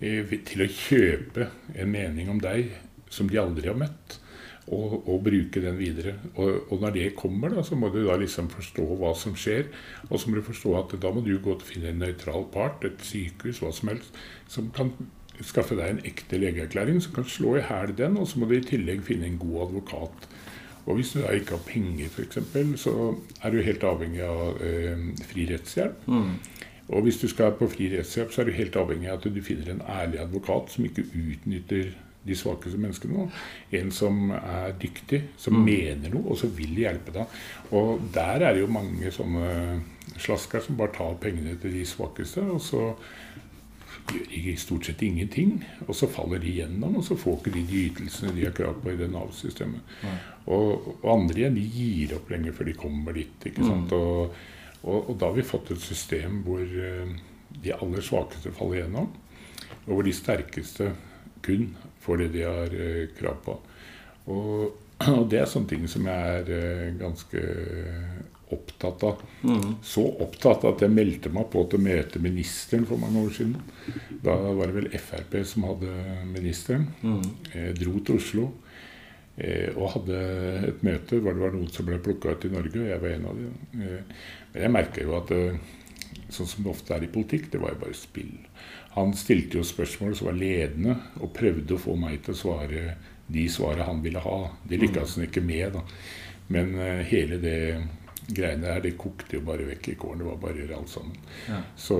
eh, 0.00 0.34
til 0.48 0.64
å 0.64 0.72
kjøpe 0.72 1.48
en 1.76 1.92
mening 1.92 2.32
om 2.32 2.40
deg 2.42 2.72
som 3.12 3.28
de 3.28 3.40
aldri 3.40 3.68
har 3.68 3.78
møtt 3.78 4.18
og, 4.72 5.02
og, 5.08 5.16
bruke 5.26 5.62
den 5.62 5.78
videre. 5.78 6.14
Og, 6.34 6.68
og, 6.70 6.76
når 6.80 6.94
det 6.96 7.08
kommer, 7.18 7.52
da, 7.52 7.64
så 7.66 7.76
må 7.78 7.90
du 7.92 8.02
da 8.06 8.16
liksom 8.20 8.50
forstå 8.52 8.86
hva 9.00 9.12
som 9.18 9.34
skjer. 9.38 9.66
Og 10.08 10.20
så 10.20 10.30
må 10.30 10.38
du 10.38 10.46
forstå 10.46 10.76
at 10.78 10.94
da 11.02 11.10
må 11.12 11.24
du 11.24 11.34
gå 11.34 11.56
til 11.58 11.66
å 11.66 11.72
finne 11.72 11.90
en 11.92 12.00
nøytral 12.02 12.46
part, 12.54 12.84
et 12.86 13.02
sykehus, 13.04 13.62
hva 13.62 13.72
som 13.74 13.92
helst, 13.92 14.22
som 14.52 14.70
kan 14.76 14.94
skaffe 15.42 15.76
deg 15.78 15.88
en 15.90 16.04
ekte 16.06 16.38
legeerklæring 16.38 17.00
som 17.02 17.16
kan 17.16 17.26
slå 17.28 17.56
i 17.58 17.66
hæl 17.66 17.94
den, 17.98 18.18
og 18.20 18.28
så 18.30 18.38
må 18.38 18.48
du 18.48 18.58
i 18.58 18.64
tillegg 18.64 19.02
finne 19.06 19.26
en 19.28 19.40
god 19.42 19.66
advokat. 19.66 20.28
Og 20.86 20.98
hvis 20.98 21.12
du 21.14 21.20
da 21.22 21.30
ikke 21.36 21.56
har 21.56 21.64
penger, 21.66 22.10
f.eks., 22.10 22.38
så 22.82 22.94
er 23.42 23.50
du 23.54 23.62
helt 23.62 23.84
avhengig 23.86 24.22
av 24.26 24.62
eh, 24.66 25.04
fri 25.30 25.46
rettshjelp. 25.50 26.06
Mm. 26.10 26.32
Og 26.92 27.06
hvis 27.06 27.20
du 27.22 27.28
skal 27.30 27.54
på 27.56 27.68
fri 27.70 27.88
rettshjelp, 27.92 28.32
så 28.32 28.42
er 28.42 28.50
du 28.50 28.56
helt 28.56 28.76
avhengig 28.76 29.10
av 29.10 29.20
at 29.20 29.28
du 29.34 29.42
finner 29.44 29.70
en 29.72 29.84
ærlig 29.88 30.20
advokat 30.24 30.74
som 30.74 30.88
ikke 30.88 31.06
utnytter 31.14 31.92
de 32.26 32.36
svakeste 32.38 32.78
menneskene. 32.78 33.28
En 33.78 33.90
som 33.94 34.30
er 34.34 34.74
dyktig, 34.82 35.22
som 35.40 35.56
mm. 35.58 35.64
mener 35.66 36.14
noe, 36.14 36.26
og 36.30 36.38
som 36.38 36.52
vil 36.56 36.76
hjelpe 36.78 37.14
deg. 37.14 37.40
Og 37.74 38.02
der 38.14 38.46
er 38.46 38.54
det 38.54 38.62
jo 38.64 38.70
mange 38.70 39.10
sånne 39.14 39.80
slasker 40.20 40.62
som 40.62 40.78
bare 40.78 40.94
tar 40.94 41.18
pengene 41.22 41.56
til 41.62 41.74
de 41.74 41.86
svakeste, 41.88 42.44
og 42.44 42.60
så 42.62 42.92
gjør 44.12 44.28
de 44.44 44.54
stort 44.58 44.86
sett 44.86 45.02
ingenting. 45.06 45.56
Og 45.86 45.94
så 45.96 46.08
faller 46.10 46.42
de 46.42 46.54
gjennom, 46.58 46.98
og 46.98 47.06
så 47.06 47.16
får 47.18 47.40
ikke 47.40 47.54
de 47.56 47.64
de 47.70 47.82
ytelsene 47.88 48.34
de 48.36 48.46
har 48.46 48.54
krav 48.56 48.78
på 48.82 48.92
i 48.92 48.98
det 48.98 49.10
Nav-systemet. 49.10 49.98
Og, 50.46 50.88
og, 50.98 51.04
andre 51.12 51.38
igjen, 51.38 51.58
de 51.58 51.66
gir 51.70 52.16
opp 52.16 52.32
lenge 52.32 52.54
før 52.56 52.70
de 52.70 52.78
kommer 52.78 53.16
dit. 53.16 53.46
ikke 53.50 53.62
sant? 53.66 53.92
Mm. 53.92 53.98
Og, 53.98 54.40
og, 54.82 54.98
og, 54.98 55.14
da 55.18 55.28
har 55.28 55.38
vi 55.38 55.46
fått 55.46 55.70
et 55.74 55.84
system 55.84 56.42
hvor 56.46 56.62
uh, 56.62 57.12
de 57.62 57.74
aller 57.76 58.04
svakeste 58.04 58.54
faller 58.56 58.82
gjennom, 58.82 59.10
og 59.84 59.92
hvor 59.92 60.06
de 60.06 60.14
sterkeste 60.16 60.92
kun 61.42 61.72
får 62.02 62.22
det 62.22 62.28
de 62.36 62.44
har 62.46 62.74
eh, 62.74 63.08
krav 63.18 63.38
på. 63.44 63.56
Og, 64.32 64.52
og, 65.18 65.24
det 65.30 65.42
er 65.42 65.50
sånne 65.50 65.70
ting 65.70 65.88
som 65.90 66.06
jeg 66.10 66.36
er 66.38 66.52
eh, 66.56 66.88
ganske 66.98 67.42
opptatt 68.52 69.04
av. 69.08 69.22
Mm. 69.48 69.78
Så 69.86 70.04
opptatt 70.22 70.66
at 70.68 70.82
jeg 70.84 70.92
meldte 70.92 71.32
meg 71.32 71.48
på 71.52 71.64
til 71.70 71.80
å 71.80 71.86
møte 71.86 72.20
ministeren 72.22 72.84
for 72.88 73.00
mange 73.00 73.22
år 73.22 73.32
siden. 73.38 73.54
Da 74.24 74.34
var 74.36 74.68
det 74.68 74.76
vel 74.76 74.90
Frp 75.00 75.38
som 75.48 75.66
hadde 75.70 75.94
ministeren. 76.28 76.90
Mm. 77.00 77.22
Jeg 77.54 77.78
dro 77.80 77.94
til 78.02 78.20
Oslo 78.20 78.48
eh, 78.50 78.71
og 79.72 79.86
hadde 79.94 80.16
et 80.68 80.82
møte 80.84 81.16
hvor 81.16 81.32
det 81.32 81.40
var 81.40 81.54
noen 81.54 81.70
som 81.72 81.86
ble 81.88 81.96
plukka 82.04 82.34
ut 82.34 82.44
i 82.44 82.50
Norge, 82.52 82.82
og 82.82 82.90
jeg 82.90 83.00
var 83.00 83.14
en 83.14 83.28
av 83.30 83.38
dem. 83.38 83.54
Men 83.72 84.58
jeg 84.60 84.72
merka 84.74 85.06
jo 85.06 85.14
at 85.16 85.32
sånn 86.32 86.50
som 86.50 86.66
det 86.66 86.72
ofte 86.74 86.92
er 86.96 87.06
i 87.06 87.12
politikk, 87.14 87.48
det 87.52 87.62
var 87.62 87.72
jo 87.72 87.80
bare 87.80 87.96
spill. 87.96 88.34
Han 88.98 89.14
stilte 89.16 89.56
jo 89.56 89.64
spørsmål 89.64 90.18
som 90.18 90.28
var 90.28 90.36
ledende, 90.36 90.98
og 91.24 91.32
prøvde 91.36 91.78
å 91.78 91.80
få 91.80 91.96
meg 91.96 92.20
til 92.26 92.36
å 92.36 92.40
svare 92.42 92.84
de 93.32 93.46
svarene 93.48 93.88
han 93.88 94.04
ville 94.04 94.20
ha. 94.20 94.38
Det 94.68 94.80
lykkes 94.82 95.16
han 95.16 95.26
ikke 95.30 95.44
med, 95.48 95.78
da. 95.78 95.84
Men 96.52 96.76
hele 97.08 97.40
det 97.40 97.58
greiene 98.28 98.66
der, 98.66 98.82
det 98.84 98.96
kokte 99.00 99.38
jo 99.38 99.44
bare 99.46 99.66
vekk 99.72 99.92
i 99.92 99.96
kålen. 99.98 100.22
Det 100.22 100.28
var 100.28 100.42
bare 100.42 100.66
alt 100.76 100.90
sammen. 100.92 101.16
Ja. 101.48 101.62
Så, 101.76 101.98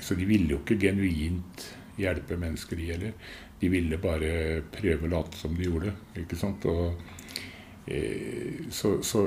så, 0.00 0.16
de 0.18 0.26
ville 0.28 0.54
jo 0.54 0.60
ikke 0.62 0.80
genuint 0.80 1.68
hjelpe 2.00 2.38
mennesker, 2.40 2.80
de 2.80 2.90
heller. 2.92 3.30
De 3.60 3.68
ville 3.72 4.00
bare 4.00 4.62
prøve 4.72 5.06
å 5.06 5.12
late 5.12 5.40
som 5.40 5.54
de 5.56 5.68
gjorde. 5.68 5.92
ikke 6.22 6.38
sant? 6.38 6.64
Og, 6.70 7.00
eh, 7.86 8.66
så, 8.72 8.96
så, 9.04 9.26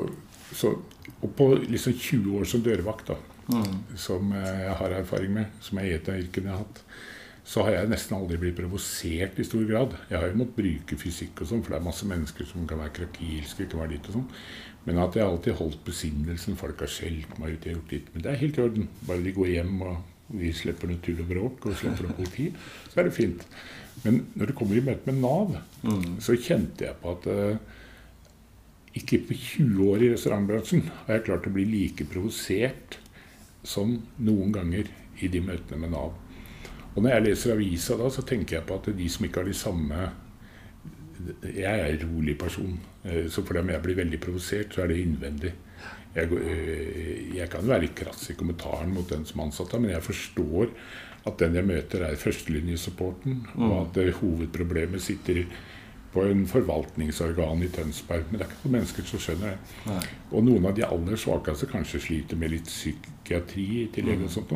så, 0.52 0.74
og 1.22 1.36
på 1.38 1.50
liksom 1.64 1.94
20 1.94 2.40
år 2.40 2.50
som 2.50 2.64
dørvakt, 2.66 3.14
da, 3.14 3.18
mm. 3.54 3.98
som 4.00 4.34
jeg 4.36 4.78
har 4.80 4.98
erfaring 5.00 5.36
med, 5.38 5.60
som 5.62 5.82
er 5.82 5.98
et 5.98 6.10
av 6.10 6.18
yrkene 6.18 6.50
jeg 6.50 6.56
har 6.56 6.64
hatt, 6.66 6.86
så 7.44 7.66
har 7.68 7.76
jeg 7.76 7.90
nesten 7.92 8.16
aldri 8.16 8.38
blitt 8.40 8.56
provosert 8.56 9.40
i 9.42 9.46
stor 9.46 9.66
grad. 9.68 9.98
Jeg 10.08 10.16
har 10.16 10.30
jo 10.30 10.40
måttet 10.40 10.62
bruke 10.62 10.98
fysikk 11.00 11.42
og 11.44 11.50
sånn, 11.50 11.64
for 11.64 11.74
det 11.74 11.82
er 11.82 11.90
masse 11.90 12.08
mennesker 12.08 12.48
som 12.48 12.64
kan 12.70 12.80
være 12.80 12.96
krakilske, 13.02 13.68
kan 13.68 13.84
være 13.84 13.98
ditt 13.98 14.08
og 14.10 14.22
sånn. 14.22 14.30
Men 14.88 15.02
at 15.04 15.16
jeg 15.16 15.28
alltid 15.28 15.60
holdt 15.60 15.84
besinnelsen. 15.88 16.58
Folk 16.60 16.82
har 16.84 16.92
skjelt 16.92 17.36
meg 17.40 17.56
ut, 17.56 17.68
jeg 17.68 17.74
har 17.74 17.78
gjort 17.78 17.94
ditt. 17.94 18.10
Men 18.14 18.24
det 18.24 18.32
er 18.32 18.42
helt 18.42 18.58
i 18.58 18.64
orden. 18.64 18.90
Bare 19.08 19.24
de 19.24 19.36
går 19.36 19.52
hjem 19.52 19.78
og 19.84 19.94
vi 20.34 20.50
slipper 20.56 20.90
noe 20.90 21.04
tull 21.04 21.20
og 21.22 21.30
bråk 21.30 21.68
og 21.68 21.78
slipper 21.78 22.08
noe 22.08 22.18
politi, 22.18 22.48
så 22.90 23.02
er 23.02 23.10
det 23.10 23.16
fint. 23.16 23.44
Men 24.02 24.24
når 24.34 24.50
det 24.50 24.58
kommer 24.58 24.80
i 24.80 24.84
møte 24.84 25.08
med 25.12 25.22
Nav, 25.22 25.56
mm. 25.86 26.18
så 26.24 26.36
kjente 26.36 26.90
jeg 26.90 26.98
på 27.00 27.14
at 27.14 27.30
ikke 28.98 29.24
på 29.28 29.38
20 29.38 29.88
år 29.90 30.04
i 30.04 30.12
restaurantbransjen 30.14 30.84
har 31.06 31.18
jeg 31.18 31.26
klart 31.30 31.48
å 31.50 31.54
bli 31.54 31.64
like 31.66 32.06
provosert 32.10 33.00
som 33.66 33.96
noen 34.22 34.52
ganger 34.54 34.90
i 35.24 35.30
de 35.32 35.42
møtene 35.42 35.80
med 35.82 35.94
Nav. 35.96 36.14
Og 36.94 37.02
når 37.02 37.16
jeg 37.16 37.26
leser 37.28 37.56
avisa 37.56 37.98
da, 37.98 38.10
så 38.14 38.26
tenker 38.28 38.60
jeg 38.60 38.68
på 38.70 38.78
at 38.78 38.92
de 38.94 39.08
som 39.10 39.26
ikke 39.26 39.42
har 39.42 39.50
de 39.50 39.58
samme 39.58 40.12
Jeg 41.56 41.80
er 41.80 41.86
en 41.88 42.02
rolig 42.10 42.34
person, 42.36 42.74
eh, 43.08 43.30
så 43.32 43.46
fordi 43.48 43.62
om 43.62 43.70
jeg 43.72 43.82
blir 43.86 43.96
veldig 43.96 44.18
provosert, 44.20 44.74
så 44.74 44.82
er 44.84 44.90
det 44.92 44.98
innvendig. 45.00 45.54
Jeg, 46.14 46.28
eh, 46.36 47.38
jeg 47.38 47.48
kan 47.50 47.64
være 47.64 47.94
krass 47.96 48.26
i 48.30 48.36
kommentaren 48.36 48.92
mot 48.92 49.08
den 49.08 49.24
som 49.26 49.40
ansatte, 49.40 49.80
men 49.80 49.94
jeg 49.94 50.04
forstår 50.04 50.74
at 51.24 51.38
den 51.40 51.56
jeg 51.56 51.66
møter, 51.68 52.04
er 52.04 52.20
førstelinjesupporten, 52.20 53.46
og 53.56 53.78
at 53.82 54.02
at 54.04 54.18
hovedproblemet 54.20 55.02
sitter 55.02 55.46
på 56.14 56.22
en 56.30 56.44
forvaltningsorgan 56.48 57.64
i 57.66 57.70
Tønsberg. 57.74 58.28
Men 58.30 58.40
det 58.40 58.46
er 58.46 58.52
ikke 58.52 58.68
noen 58.68 58.76
mennesker 58.78 59.08
som 59.10 59.22
skjønner 59.24 59.54
det. 59.56 59.78
Nei. 59.88 60.02
Og 60.32 60.44
noen 60.46 60.68
av 60.70 60.76
de 60.78 60.86
aller 60.86 61.18
svakeste 61.18 61.70
kanskje 61.72 62.04
sliter 62.04 62.38
med 62.38 62.54
litt 62.54 62.70
psykiatri 62.70 63.66
i 63.80 63.88
tillegg. 63.96 64.22
Mm. 64.22 64.28
Og 64.28 64.36
sånt 64.36 64.54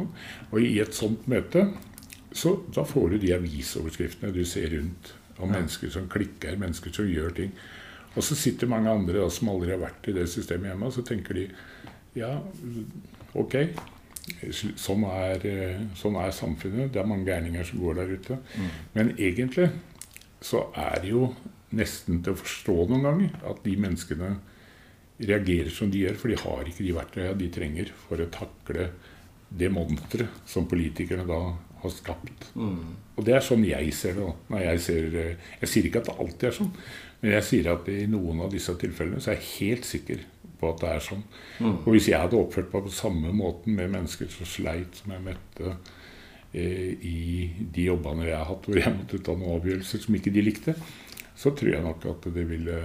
Og 0.52 0.60
i 0.62 0.76
et 0.84 0.94
sånt 0.94 1.26
møte 1.32 1.66
så 2.38 2.54
da 2.76 2.84
får 2.86 3.10
du 3.10 3.18
de 3.24 3.34
avisoverskriftene 3.34 4.34
du 4.36 4.44
ser 4.46 4.70
rundt 4.76 5.14
om 5.38 5.50
ja. 5.50 5.58
mennesker 5.58 5.90
som 5.90 6.10
klikker, 6.12 6.58
mennesker 6.60 6.94
som 6.94 7.10
gjør 7.10 7.34
ting. 7.40 7.54
Og 8.14 8.26
så 8.26 8.38
sitter 8.38 8.70
mange 8.70 8.92
andre 8.92 9.22
da, 9.22 9.30
som 9.34 9.50
aldri 9.50 9.74
har 9.74 9.82
vært 9.82 10.10
i 10.10 10.16
det 10.16 10.28
systemet 10.30 10.72
hjemme, 10.72 10.90
og 10.90 10.94
så 10.94 11.06
tenker 11.06 11.38
de 11.38 11.48
ja, 12.18 12.32
ok. 13.38 13.56
Sånn 14.78 15.06
er, 15.08 15.46
sånn 15.96 16.18
er 16.20 16.34
samfunnet. 16.36 16.92
Det 16.94 17.00
er 17.02 17.08
mange 17.08 17.30
gærninger 17.30 17.68
som 17.68 17.80
går 17.84 18.02
der 18.02 18.16
ute. 18.18 18.40
Mm. 18.58 18.72
Men 18.98 19.14
egentlig 19.16 19.70
så 20.44 20.68
er 20.78 21.00
det 21.04 21.14
jo 21.14 21.30
nesten 21.78 22.22
til 22.24 22.36
å 22.36 22.40
forstå 22.40 22.76
noen 22.90 23.08
ganger 23.08 23.48
at 23.50 23.64
de 23.66 23.76
menneskene 23.80 24.36
reagerer 25.18 25.72
som 25.74 25.90
de 25.92 26.04
gjør, 26.06 26.18
for 26.20 26.32
de 26.32 26.42
har 26.44 26.70
ikke 26.70 26.86
de 26.86 26.96
verktøyene 26.96 27.40
de 27.40 27.48
trenger 27.54 27.94
for 28.06 28.22
å 28.22 28.30
takle 28.34 28.92
det 29.48 29.70
monsteret 29.74 30.44
som 30.50 30.68
politikerne 30.70 31.26
da 31.28 31.40
har 31.82 31.94
skapt. 31.94 32.50
Mm. 32.58 32.96
Og 33.18 33.26
det 33.26 33.36
er 33.38 33.46
sånn 33.46 33.66
jeg 33.66 33.94
ser 33.96 34.18
det. 34.18 34.28
da. 34.28 34.62
Jeg, 34.64 34.82
ser, 34.84 35.08
eh, 35.22 35.52
jeg 35.62 35.72
sier 35.72 35.90
ikke 35.90 36.04
at 36.04 36.10
det 36.10 36.18
alltid 36.18 36.50
er 36.50 36.58
sånn, 36.60 36.72
men 37.22 37.34
jeg 37.34 37.46
sier 37.48 37.70
at 37.72 37.88
i 37.90 38.04
noen 38.10 38.44
av 38.46 38.52
disse 38.54 38.74
tilfellene 38.78 39.22
så 39.24 39.34
er 39.34 39.40
jeg 39.40 39.54
helt 39.58 39.88
sikker 39.90 40.26
på 40.58 40.72
at 40.72 40.82
det 40.82 40.90
er 40.92 41.04
sånn. 41.06 41.24
Mm. 41.62 41.74
Og 41.84 41.90
hvis 41.94 42.10
jeg 42.12 42.22
hadde 42.22 42.40
oppført 42.40 42.74
meg 42.74 42.86
på 42.88 42.94
samme 42.94 43.34
måten 43.36 43.78
med 43.78 43.94
mennesker 43.94 44.30
som 44.34 44.50
sleit, 44.50 45.00
som 45.02 45.14
jeg 45.14 45.26
møtte 45.26 45.74
eh, 46.54 46.94
i 46.94 47.20
de 47.74 47.88
jobbene 47.90 48.28
jeg 48.28 48.38
har 48.38 48.50
hatt, 48.50 48.70
hvor 48.70 48.82
jeg 48.82 48.94
måtte 48.96 49.22
ta 49.26 49.38
noen 49.38 49.58
avgjørelser 49.58 50.04
som 50.06 50.18
ikke 50.18 50.34
de 50.34 50.46
likte, 50.46 50.76
så 51.38 51.54
tror 51.54 51.74
jeg 51.74 51.86
nok 51.86 52.06
at 52.10 52.30
det 52.34 52.46
ville, 52.50 52.78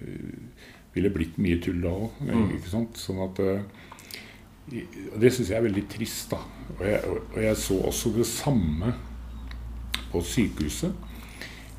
eh, 0.00 0.64
ville 0.96 1.12
blitt 1.12 1.38
mye 1.40 1.60
tull 1.64 1.80
da 1.84 1.92
òg. 1.92 2.24
Mm. 2.24 2.56
Sånn 3.00 3.22
at 3.24 3.44
eh, 3.44 3.62
Det 4.70 5.32
syns 5.32 5.48
jeg 5.50 5.58
er 5.58 5.64
veldig 5.66 5.86
trist. 5.90 6.30
da. 6.30 6.40
Og 6.78 6.82
jeg, 6.86 7.00
og 7.10 7.38
jeg 7.42 7.56
så 7.58 7.78
også 7.88 8.12
det 8.14 8.26
samme 8.28 8.92
på 10.12 10.20
sykehuset. 10.24 11.09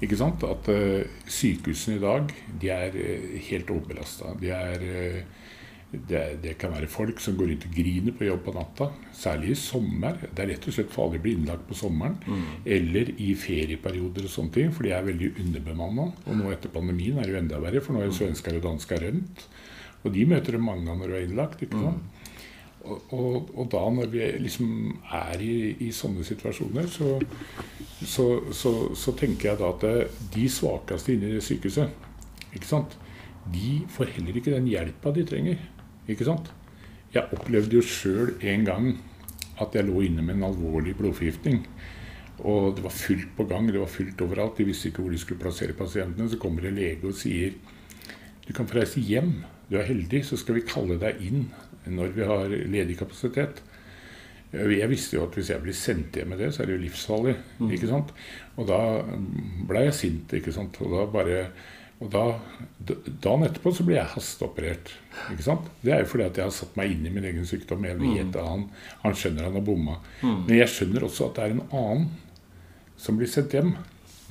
Ikke 0.01 0.17
sant? 0.17 0.43
At 0.47 0.69
uh, 0.71 1.01
sykehusene 1.29 1.99
i 1.99 2.01
dag 2.01 2.31
de 2.61 2.71
er 2.73 2.95
uh, 2.97 3.33
helt 3.47 3.71
overbelasta. 3.73 4.33
De 4.41 4.49
er, 4.55 4.85
uh, 4.85 5.49
det, 5.91 6.21
det, 6.41 6.55
kan 6.59 6.73
være 6.73 6.89
folk 6.89 7.21
som 7.21 7.35
går 7.37 7.51
rundt 7.51 7.67
og 7.67 7.75
griner 7.75 8.15
på 8.17 8.25
jobb 8.25 8.41
på 8.47 8.55
natta. 8.55 8.87
Særlig 9.15 9.53
i 9.53 9.59
sommer. 9.61 10.17
Det 10.23 10.43
er 10.43 10.53
rett 10.53 10.67
og 10.67 10.77
slett 10.77 10.93
farlig 10.93 11.21
å 11.21 11.25
bli 11.27 11.35
innlagt 11.37 11.67
på 11.69 11.77
sommeren. 11.77 12.17
Mm. 12.25 12.47
Eller 12.77 13.13
i 13.21 13.33
ferieperioder 13.37 14.25
og 14.25 14.33
sånne 14.33 14.55
ting, 14.57 14.73
for 14.73 14.87
de 14.87 14.95
er 14.97 15.05
veldig 15.05 15.33
underbemanna. 15.43 16.07
Og 16.25 16.39
nå 16.39 16.49
etter 16.55 16.73
pandemien 16.73 17.19
er 17.19 17.27
det 17.27 17.35
jo 17.35 17.43
enda 17.43 17.61
verre, 17.61 17.83
for 17.85 17.97
nå 17.97 18.05
er 18.05 18.15
svensker 18.15 18.57
og 18.57 18.65
dansker 18.65 19.05
rømt. 19.05 19.45
Og 20.01 20.15
de 20.15 20.25
møter 20.25 20.57
du 20.57 20.63
mange 20.65 20.89
av 20.89 20.97
når 20.97 21.11
du 21.11 21.19
er 21.19 21.27
innlagt. 21.27 21.61
ikke 21.61 21.77
sant? 21.77 22.01
Mm. 22.01 22.20
Og, 22.81 23.13
og, 23.13 23.49
og, 23.53 23.65
da 23.69 23.81
når 23.93 24.07
vi 24.09 24.25
liksom 24.41 24.69
er 25.13 25.41
i, 25.45 25.53
i 25.85 25.91
sånne 25.93 26.23
situasjoner, 26.25 26.87
så, 26.89 27.19
så, 28.01 28.25
så, 28.49 28.71
så, 28.97 29.13
tenker 29.17 29.51
jeg 29.51 29.59
da 29.59 29.69
at 29.69 29.85
de 30.33 30.47
svakeste 30.49 31.13
inne 31.13 31.29
i 31.29 31.35
det 31.37 31.45
sykehuset, 31.45 31.93
ikke 32.51 32.67
sant? 32.67 32.97
de 33.51 33.81
får 33.89 34.11
heller 34.15 34.37
ikke 34.37 34.53
den 34.53 34.69
hjelpa 34.69 35.13
de 35.15 35.23
trenger. 35.25 35.61
ikke 36.07 36.27
sant? 36.27 36.51
Jeg 37.13 37.27
opplevde 37.33 37.77
jo 37.77 37.85
sjøl 37.85 38.35
en 38.41 38.65
gang 38.67 38.91
at 39.61 39.75
jeg 39.75 39.87
lå 39.87 40.03
inne 40.05 40.23
med 40.25 40.37
en 40.37 40.49
alvorlig 40.51 40.93
blodforgiftning. 40.97 41.63
Og 42.47 42.77
det 42.77 42.83
var 42.85 42.93
fullt 42.95 43.33
på 43.37 43.45
gang, 43.49 43.67
det 43.69 43.81
var 43.81 43.91
fullt 43.91 44.21
overalt. 44.21 44.57
De 44.57 44.65
visste 44.65 44.89
ikke 44.89 45.03
hvor 45.03 45.13
de 45.13 45.19
skulle 45.21 45.41
plassere 45.41 45.77
pasientene. 45.77 46.29
Så 46.29 46.39
kommer 46.41 46.65
en 46.65 46.77
lege 46.79 47.05
og 47.07 47.17
sier 47.17 47.53
du 48.47 48.53
kan 48.53 48.67
få 48.67 48.79
reise 48.79 49.01
hjem. 49.05 49.43
Du 49.69 49.77
er 49.77 49.87
heldig, 49.87 50.23
så 50.25 50.37
skal 50.39 50.57
vi 50.57 50.65
kalle 50.67 50.97
deg 50.99 51.21
inn 51.23 51.45
når 51.89 52.15
vi 52.15 52.27
har 52.27 52.47
ledig 52.49 52.97
kapasitet. 52.99 53.61
Jeg 54.51 54.89
visste 54.91 55.15
jo 55.15 55.25
at 55.25 55.35
hvis 55.37 55.49
jeg 55.53 55.63
blir 55.63 55.75
sendt 55.77 56.17
hjem 56.19 56.33
med 56.33 56.41
det, 56.43 56.49
så 56.51 56.63
er 56.63 56.69
det 56.69 56.75
jo 56.75 56.85
livsfarlig. 56.85 57.35
Mm. 57.61 57.69
ikke 57.77 57.91
sant? 57.91 58.09
Og 58.59 58.67
da 58.67 58.79
ble 59.69 59.85
jeg 59.87 59.95
sint. 59.95 60.33
ikke 60.35 60.53
sant? 60.55 60.81
Og 60.83 60.91
da 60.91 61.05
bare 61.13 61.45
og 62.01 62.09
da, 62.09 62.23
Dagen 63.21 63.45
etterpå 63.45 63.71
så 63.77 63.85
blir 63.85 63.99
jeg 63.99 64.09
hasteoperert. 64.15 64.89
ikke 65.31 65.45
sant? 65.45 65.67
Det 65.83 65.93
er 65.93 66.01
jo 66.01 66.09
fordi 66.09 66.25
at 66.25 66.39
jeg 66.39 66.47
har 66.49 66.55
satt 66.55 66.77
meg 66.79 66.95
inn 66.95 67.05
i 67.05 67.13
min 67.13 67.27
egen 67.29 67.45
sykdom. 67.45 67.85
Jeg 67.85 67.99
vet 67.99 68.23
mm. 68.25 68.31
at 68.33 68.47
han, 68.47 68.67
han 69.03 69.17
skjønner 69.17 69.47
han 69.47 69.57
har 69.59 69.65
bomma. 69.67 69.99
Mm. 70.23 70.39
Men 70.47 70.55
jeg 70.57 70.71
skjønner 70.73 71.05
også 71.05 71.29
at 71.29 71.37
det 71.37 71.45
er 71.45 71.55
en 71.55 71.65
annen 71.69 72.07
som 73.01 73.19
blir 73.19 73.29
sendt 73.29 73.53
hjem. 73.53 73.75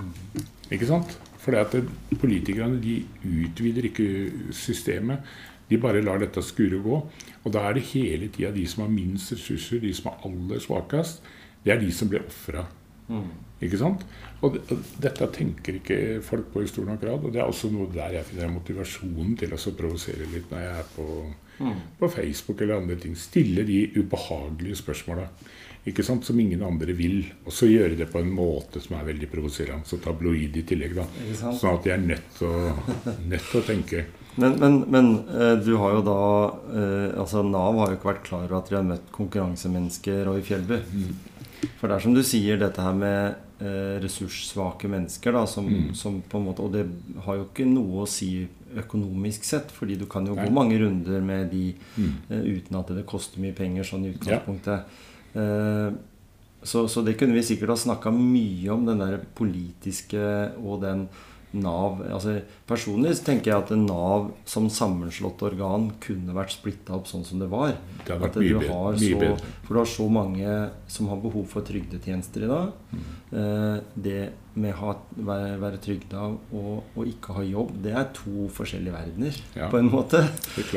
Mm. 0.00 0.48
Ikke 0.74 0.90
sant? 0.90 1.14
Fordi 1.40 1.60
at 1.62 1.76
politikerne 2.20 2.82
de 2.82 2.98
utvider 3.46 3.86
ikke 3.88 4.08
systemet. 4.54 5.22
De 5.70 5.78
bare 5.80 6.02
lar 6.02 6.20
dette 6.22 6.42
skure 6.44 6.80
gå. 6.82 6.98
Og 7.44 7.54
da 7.54 7.64
er 7.68 7.78
det 7.78 7.86
hele 7.92 8.28
tida 8.32 8.50
de 8.54 8.66
som 8.68 8.84
har 8.84 8.92
minst 8.92 9.32
ressurser, 9.36 9.80
de 9.82 9.94
som 9.96 10.10
er 10.10 10.26
aller 10.28 10.62
svakest, 10.62 11.22
det 11.64 11.74
er 11.74 11.80
de 11.80 11.92
som 11.94 12.10
blir 12.10 12.26
ofra. 12.26 12.66
Mm. 13.10 13.30
Ikke 13.60 13.78
sant? 13.80 14.04
Og, 14.46 14.56
dette 15.02 15.26
tenker 15.34 15.76
ikke 15.80 15.98
folk 16.24 16.52
på 16.54 16.62
i 16.64 16.68
stor 16.70 16.86
nok 16.88 17.00
grad. 17.02 17.24
Og 17.26 17.34
det 17.34 17.42
er 17.42 17.48
også 17.48 17.70
noe 17.72 17.90
der 17.92 18.16
jeg 18.16 18.28
finner 18.30 18.52
motivasjonen 18.54 19.34
til 19.40 19.54
å 19.56 19.60
provosere 19.76 20.28
litt 20.32 20.52
når 20.52 20.64
jeg 20.64 20.76
er 20.78 20.92
på, 20.94 21.08
mm. 21.58 21.80
på, 22.00 22.12
Facebook 22.14 22.62
eller 22.62 22.80
andre 22.80 22.96
ting. 23.02 23.18
Stille 23.18 23.66
de 23.68 23.82
ubehagelige 23.98 24.80
spørsmåla 24.80 25.28
som 25.80 26.40
ingen 26.40 26.62
andre 26.62 26.92
vil. 26.96 27.22
Og 27.44 27.52
så 27.52 27.68
gjøre 27.68 27.98
det 27.98 28.08
på 28.12 28.20
en 28.20 28.32
måte 28.32 28.80
som 28.84 28.96
er 28.98 29.06
veldig 29.12 29.28
provoserende. 29.32 29.88
Så 29.88 30.00
tabloid 30.00 30.56
i 30.56 30.64
tillegg. 30.64 30.96
da, 30.96 31.06
Sånn 31.36 31.76
at 31.76 31.84
de 31.84 31.94
er 31.94 32.02
nødt 32.04 32.34
til 32.38 32.48
å, 32.48 32.72
nødt 33.32 33.46
til 33.50 33.60
å 33.60 33.66
tenke. 33.66 34.06
Men, 34.34 34.52
men, 34.52 34.80
men, 34.80 35.28
eh, 35.28 35.56
du 35.58 35.74
har 35.80 35.96
jo 35.96 36.02
da 36.06 36.20
eh, 36.74 37.20
altså 37.20 37.42
Nav 37.46 37.78
har 37.80 37.90
jo 37.90 37.98
ikke 37.98 38.10
vært 38.12 38.26
klar 38.28 38.46
over 38.46 38.60
at 38.60 38.70
de 38.70 38.78
har 38.78 38.86
møtt 38.86 39.10
konkurransemennesker 39.14 40.30
og 40.30 40.38
i 40.40 40.44
Fjellby. 40.46 40.78
Mm. 40.86 41.70
For 41.80 41.90
det 41.90 41.96
er 41.96 42.04
som 42.04 42.14
du 42.16 42.22
sier, 42.24 42.60
dette 42.60 42.84
her 42.84 42.96
med 42.96 43.64
eh, 43.64 43.96
ressurssvake 44.04 44.88
mennesker, 44.92 45.34
da, 45.36 45.44
som, 45.50 45.66
mm. 45.66 45.90
som, 45.98 46.20
på 46.22 46.40
en 46.40 46.46
måte 46.46 46.64
Og 46.64 46.72
det 46.76 46.86
har 47.26 47.40
jo 47.40 47.48
ikke 47.48 47.66
noe 47.68 48.04
å 48.04 48.08
si 48.08 48.46
økonomisk 48.80 49.44
sett, 49.48 49.72
fordi 49.74 49.98
du 49.98 50.06
kan 50.10 50.28
jo 50.30 50.36
Nei. 50.38 50.46
gå 50.46 50.54
mange 50.54 50.78
runder 50.78 51.24
med 51.26 51.50
de 51.50 51.72
mm. 51.74 52.12
uten 52.30 52.78
at 52.78 52.94
det 52.94 53.08
koster 53.10 53.42
mye 53.42 53.56
penger 53.56 53.88
sånn 53.88 54.06
i 54.06 54.12
utgangspunktet. 54.14 55.00
Ja. 55.34 55.90
Så, 56.62 56.84
så, 56.92 57.02
det 57.02 57.16
kunne 57.16 57.34
vi 57.34 57.42
sikkert 57.42 57.72
ha 57.72 57.76
snakka 57.80 58.12
mye 58.12 58.68
om, 58.74 58.84
den 58.86 59.00
der 59.00 59.18
politiske 59.34 60.22
og 60.60 60.82
den 60.84 61.06
Nav 61.52 61.98
altså 62.06 62.36
Personlig 62.68 63.16
tenker 63.26 63.50
jeg 63.50 63.64
at 63.64 63.70
Nav 63.74 64.30
som 64.48 64.68
sammenslått 64.70 65.42
organ 65.42 65.88
kunne 66.02 66.34
vært 66.36 66.54
splitta 66.54 66.94
opp 66.98 67.08
sånn 67.10 67.24
som 67.26 67.42
det 67.42 67.48
var. 67.50 67.74
Det 68.06 68.14
hadde 68.14 68.28
vært 68.28 68.38
mye 69.02 69.18
bedre. 69.24 69.50
For 69.70 69.76
du 69.76 69.84
har 69.84 69.86
så 69.86 70.04
mange 70.10 70.54
som 70.90 71.06
har 71.12 71.20
behov 71.22 71.44
for 71.46 71.62
trygdetjenester 71.62 72.42
i 72.42 72.48
dag. 72.50 72.72
Mm. 72.90 73.02
Eh, 73.38 73.76
det 73.94 74.22
med 74.58 74.74
å 74.74 74.96
være, 75.14 75.52
være 75.62 75.78
trygda 75.78 76.24
og, 76.26 76.80
og, 76.96 77.04
ikke 77.06 77.36
ha 77.36 77.44
jobb, 77.46 77.76
det 77.84 77.92
er 77.94 78.08
to 78.16 78.48
forskjellige 78.50 78.96
verdener, 78.96 79.38
ja. 79.54 79.68
på 79.70 79.78
en 79.78 79.92
måte. 79.92 80.24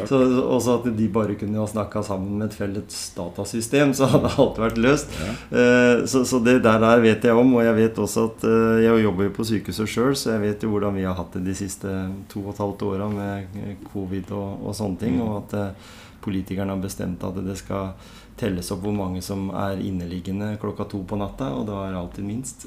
Så, 0.05 0.19
også 0.43 0.75
at 0.77 0.85
de 0.93 1.07
bare 1.09 1.33
kunne 1.41 1.57
ha 1.57 1.65
snakka 1.71 2.03
sammen 2.05 2.37
med 2.37 2.51
et 2.51 2.59
felles 2.59 3.01
datasystem, 3.17 3.95
så 3.97 4.11
hadde 4.13 4.35
alt 4.37 4.61
vært 4.61 4.77
løst. 4.77 5.17
Ja. 5.17 5.33
Uh, 5.49 6.05
så, 6.05 6.21
så, 6.21 6.37
det 6.45 6.59
der, 6.61 6.77
der, 6.85 7.01
vet 7.01 7.25
jeg 7.25 7.33
om, 7.33 7.57
og 7.57 7.65
jeg 7.65 7.79
vet 7.81 8.05
også 8.05 8.29
at 8.29 8.45
uh, 8.45 8.77
jeg 8.85 9.07
jobber 9.07 9.31
jo 9.31 9.35
på 9.39 9.49
sykehuset 9.55 9.93
sjøl, 9.95 10.13
så 10.13 10.35
jeg 10.35 10.45
vet 10.45 10.67
jo 10.67 10.75
hvordan 10.75 11.01
vi 11.01 11.09
har 11.09 11.17
hatt 11.17 11.33
det 11.39 11.47
de 11.49 11.57
siste 11.57 11.97
to 12.29 12.45
og 12.45 12.53
et 12.53 12.61
halvt 12.67 12.89
åra 12.93 13.09
med 13.17 13.61
covid 13.89 14.37
og, 14.37 14.67
og, 14.67 14.73
sånne 14.77 15.01
ting, 15.01 15.17
mm. 15.17 15.25
og 15.25 15.39
at 15.41 15.89
politikerne 16.23 16.77
har 16.77 16.85
bestemt 16.85 17.25
at 17.25 17.41
det 17.41 17.57
skal 17.59 17.95
telles 18.39 18.69
opp 18.73 18.81
hvor 18.85 18.95
mange 18.95 19.21
som 19.23 19.47
er 19.53 19.81
inneliggende 19.83 20.53
klokka 20.61 20.87
to 20.89 21.03
på 21.07 21.17
natta, 21.19 21.51
og 21.53 21.67
da 21.69 21.83
er 21.83 21.93
det 21.93 21.99
alltid 22.01 22.27
minst. 22.27 22.65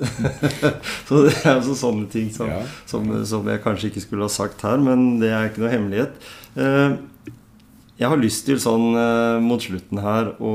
så 1.08 1.22
det 1.26 1.34
er 1.42 1.56
altså 1.56 1.76
sånne 1.78 2.08
ting 2.12 2.30
som, 2.34 2.50
ja. 2.50 2.62
som, 2.88 3.08
som, 3.26 3.46
jeg 3.50 3.62
kanskje 3.64 3.90
ikke 3.90 4.04
skulle 4.04 4.28
ha 4.28 4.32
sagt 4.32 4.62
her, 4.66 4.80
men 4.82 5.18
det 5.22 5.32
er 5.32 5.50
ikke 5.50 5.64
noe 5.64 5.72
hemmelighet. 5.74 6.28
Eh, 6.60 6.98
jeg 7.96 8.12
har 8.12 8.20
lyst 8.20 8.44
til 8.48 8.60
sånn 8.62 8.92
eh, 9.00 9.38
mot 9.42 9.62
slutten 9.62 10.02
her 10.04 10.34
å 10.38 10.52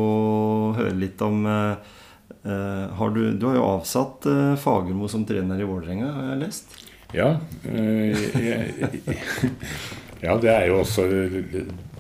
høre 0.78 0.96
litt 0.98 1.22
om 1.26 1.44
eh, 1.50 1.98
har 2.42 3.14
du, 3.14 3.24
du, 3.38 3.44
har 3.46 3.60
jo 3.60 3.66
avsatt 3.68 4.26
Fagermo 4.58 5.06
som 5.12 5.28
trener 5.30 5.60
i 5.62 5.68
Vålerenga, 5.68 6.08
har 6.16 6.32
jeg 6.32 6.40
lest? 6.42 6.78
Ja. 7.14 7.28
Jeg, 7.68 8.96
ja, 10.26 10.38
det 10.42 10.50
er 10.50 10.70
jo 10.72 10.80
også 10.82 11.06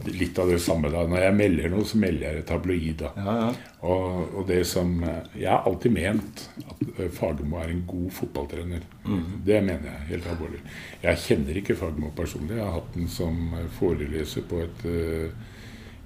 litt 0.07 0.39
av 0.39 0.49
det 0.49 0.59
samme. 0.59 0.89
da. 0.89 1.07
Når 1.07 1.17
jeg 1.25 1.35
melder 1.37 1.69
noe, 1.71 1.85
så 1.87 1.97
melder 2.01 2.27
jeg 2.27 2.35
det 2.37 2.45
tabloid. 2.49 2.95
da. 3.01 3.09
Ja, 3.17 3.33
ja. 3.41 3.49
Og, 3.81 4.35
og, 4.35 4.47
det 4.47 4.67
som 4.69 5.03
Jeg 5.35 5.49
har 5.49 5.61
alltid 5.65 5.91
ment 5.95 6.49
at 6.69 6.81
eh, 6.99 7.09
Fagermo 7.09 7.57
er 7.61 7.69
en 7.71 7.85
god 7.87 8.11
fotballtrener. 8.11 8.79
Mm. 9.05 9.25
Det 9.45 9.63
mener 9.63 9.85
jeg 9.89 10.07
helt 10.11 10.27
alvorlig. 10.33 10.61
Jeg 11.03 11.17
kjenner 11.25 11.53
ikke 11.61 11.79
Fagermo 11.79 12.07
personlig. 12.15 12.55
Jeg 12.57 12.65
har 12.65 12.77
hatt 12.77 12.95
den 12.95 13.07
som 13.09 13.35
foreleser 13.79 14.41
på 14.49 14.55
et 14.65 14.79
uh, 14.85 15.27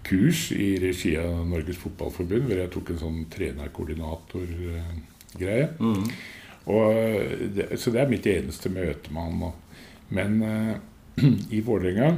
kurs 0.06 0.40
i 0.56 0.80
regi 0.82 1.12
av 1.20 1.48
Norges 1.50 1.78
Fotballforbund, 1.82 2.44
hvor 2.48 2.58
jeg 2.62 2.74
tok 2.74 2.88
en 2.94 3.04
sånn 3.04 3.20
trenerkoordinator-greie. 3.34 5.68
Mm. 5.80 6.06
Og 6.66 6.84
det, 7.54 7.66
Så 7.78 7.88
det 7.94 8.00
er 8.02 8.10
mitt 8.10 8.26
eneste 8.30 8.70
møte 8.74 9.12
med 9.14 9.22
han 9.28 9.40
nå. 9.44 9.50
Men 10.16 10.32
uh, 10.44 10.76
i 11.58 11.60
Vålerenga 11.66 12.10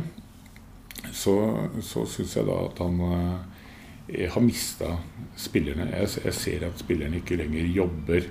så, 1.14 1.36
så 1.84 2.06
syns 2.10 2.36
jeg 2.38 2.48
da 2.48 2.58
at 2.68 2.82
han 2.84 3.00
eh, 3.08 4.28
har 4.32 4.44
mista 4.44 4.98
spillerne. 5.38 5.90
Jeg, 5.94 6.10
jeg, 6.26 6.36
ser 6.36 6.68
at 6.68 6.80
spillerne 6.82 7.22
ikke 7.22 7.40
lenger 7.40 7.68
jobber 7.76 8.30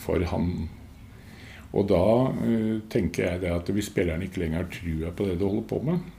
for 0.00 0.24
han. 0.30 0.50
Og 1.74 1.88
da 1.90 2.04
eh, 2.46 2.82
tenker 2.90 3.28
jeg 3.28 3.44
det 3.44 3.54
at 3.54 3.72
hvis 3.74 3.90
spillerne 3.92 4.28
ikke 4.28 4.44
lenger 4.44 4.62
har 4.62 4.70
trua 4.72 5.14
på 5.14 5.28
det 5.28 5.38
de 5.40 5.48
holder 5.48 5.68
på 5.70 5.80
med, 5.86 6.12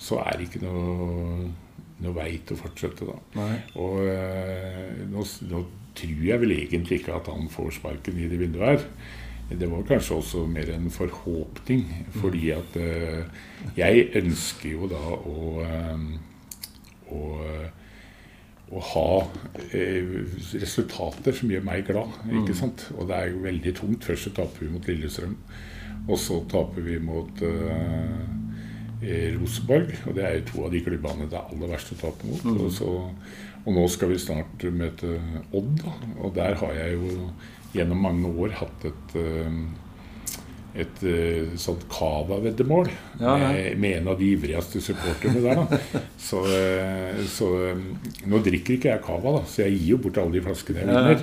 så 0.00 0.20
er 0.24 0.36
det 0.36 0.48
ikke 0.48 0.64
noe, 0.64 1.48
noe 2.02 2.16
vei 2.16 2.30
til 2.42 2.56
å 2.56 2.62
fortsette, 2.64 3.06
da. 3.08 3.18
Nei. 3.38 3.56
Og 3.80 4.00
eh, 4.10 5.04
nå, 5.10 5.24
nå, 5.50 5.64
tror 5.94 6.24
jeg 6.26 6.42
vel 6.42 6.50
egentlig 6.56 6.96
ikke 6.98 7.14
at 7.14 7.28
han 7.30 7.46
får 7.46 7.76
sparken 7.76 8.16
i 8.18 8.26
det 8.26 8.40
vinduet 8.40 8.66
her. 8.66 8.86
Det 9.50 9.70
var 9.70 9.82
kanskje 9.86 10.16
også 10.16 10.46
mer 10.48 10.70
en 10.72 10.90
forhåpning, 10.90 11.84
fordi 12.16 12.50
at 12.50 12.76
uh, 12.80 13.24
jeg 13.76 14.06
ønsker 14.16 14.70
jo 14.72 14.88
da 14.88 15.02
å, 15.14 15.64
um, 15.92 16.06
å, 17.12 17.22
å 18.74 18.82
ha 18.88 19.08
eh, 19.68 20.14
resultater 20.56 21.36
som 21.36 21.52
gjør 21.52 21.66
meg 21.66 21.84
glad. 21.90 22.16
ikke 22.40 22.56
sant? 22.56 22.86
Og 22.96 23.10
det 23.10 23.18
er 23.18 23.34
jo 23.34 23.42
veldig 23.44 23.74
tungt. 23.76 24.08
Først 24.08 24.30
så 24.30 24.32
taper 24.40 24.64
vi 24.64 24.72
mot 24.72 24.88
Lillestrøm, 24.88 25.36
og 26.08 26.16
så 26.18 26.40
taper 26.50 26.88
vi 26.88 26.96
mot 27.04 27.44
uh, 27.44 28.24
Rosenborg. 29.36 29.92
Og 30.08 30.16
det 30.16 30.24
er 30.24 30.38
jo 30.38 30.46
to 30.48 30.64
av 30.64 30.72
de 30.72 30.84
klubbene 30.88 31.28
det 31.28 31.38
er 31.38 31.52
aller 31.52 31.74
verst 31.76 31.92
å 31.92 32.00
tape 32.00 32.30
mot. 32.30 32.48
Og, 32.56 32.70
så, 32.72 32.94
og 33.64 33.76
nå 33.76 33.84
skal 33.92 34.14
vi 34.14 34.22
snart 34.24 34.64
møte 34.72 35.18
Odd, 35.52 35.76
da. 35.84 35.94
og 36.24 36.34
der 36.40 36.56
har 36.64 36.80
jeg 36.80 36.96
jo 36.96 37.20
gjennom 37.74 38.04
mange 38.06 38.30
år 38.44 38.54
hatt 38.60 38.86
et 38.90 39.18
eh, 39.20 39.64
et 40.74 41.02
uh, 41.06 41.52
sånt 41.54 41.84
Cava-veddemål 41.86 42.88
Ja, 43.20 43.36
ja. 43.38 43.50
med, 43.52 43.76
med 43.78 43.98
en 44.00 44.08
av 44.10 44.18
de 44.18 44.32
ivrigste 44.34 44.80
supporterne 44.82 45.38
der. 45.44 46.00
Så, 46.18 46.40
eh, 46.50 47.20
så 47.30 47.46
nå 48.26 48.40
drikker 48.42 48.74
ikke 48.74 48.90
jeg 48.90 49.02
Cava, 49.04 49.36
så 49.46 49.62
jeg 49.62 49.76
gir 49.76 49.92
jo 49.92 49.98
bort 50.06 50.18
alle 50.18 50.34
de 50.34 50.42
flaskene 50.42 50.82
jeg 50.82 50.88
vinner. 50.90 51.22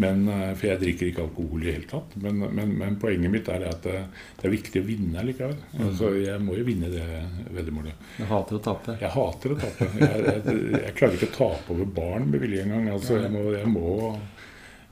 Men, 0.00 0.26
eh, 0.28 0.50
for 0.52 0.68
jeg 0.68 0.80
drikker 0.82 1.08
ikke 1.08 1.24
alkohol 1.24 1.64
i 1.64 1.70
det 1.70 1.74
hele 1.78 1.88
tatt. 1.88 2.18
Men, 2.20 2.44
men, 2.58 2.74
men 2.82 2.98
poenget 3.00 3.32
mitt 3.32 3.48
er 3.52 3.64
at 3.70 3.80
det, 3.88 4.02
det 4.36 4.48
er 4.48 4.54
viktig 4.58 4.82
å 4.82 4.88
vinne 4.90 5.24
likevel. 5.30 5.56
Mm. 5.72 5.80
Altså, 5.86 6.12
jeg 6.20 6.44
må 6.44 6.58
jo 6.60 6.66
vinne 6.68 6.92
det 6.92 7.06
veddemålet. 7.56 8.04
Jeg 8.20 8.28
hater 8.34 8.58
å 8.58 8.62
tape. 8.68 8.98
Jeg 9.00 9.14
hater 9.16 9.56
å 9.56 9.58
tape. 9.64 9.90
Jeg, 9.96 10.26
jeg, 10.28 10.60
jeg 10.76 10.94
klarer 11.00 11.16
ikke 11.16 11.32
å 11.32 11.38
tape 11.38 11.76
over 11.76 11.90
barn 12.02 12.28
med 12.34 12.44
vilje 12.44 12.68
engang. 12.68 12.92
Altså, 12.98 13.16
jeg, 13.22 13.32
må, 13.32 13.48
jeg 13.56 13.72
må 13.72 13.96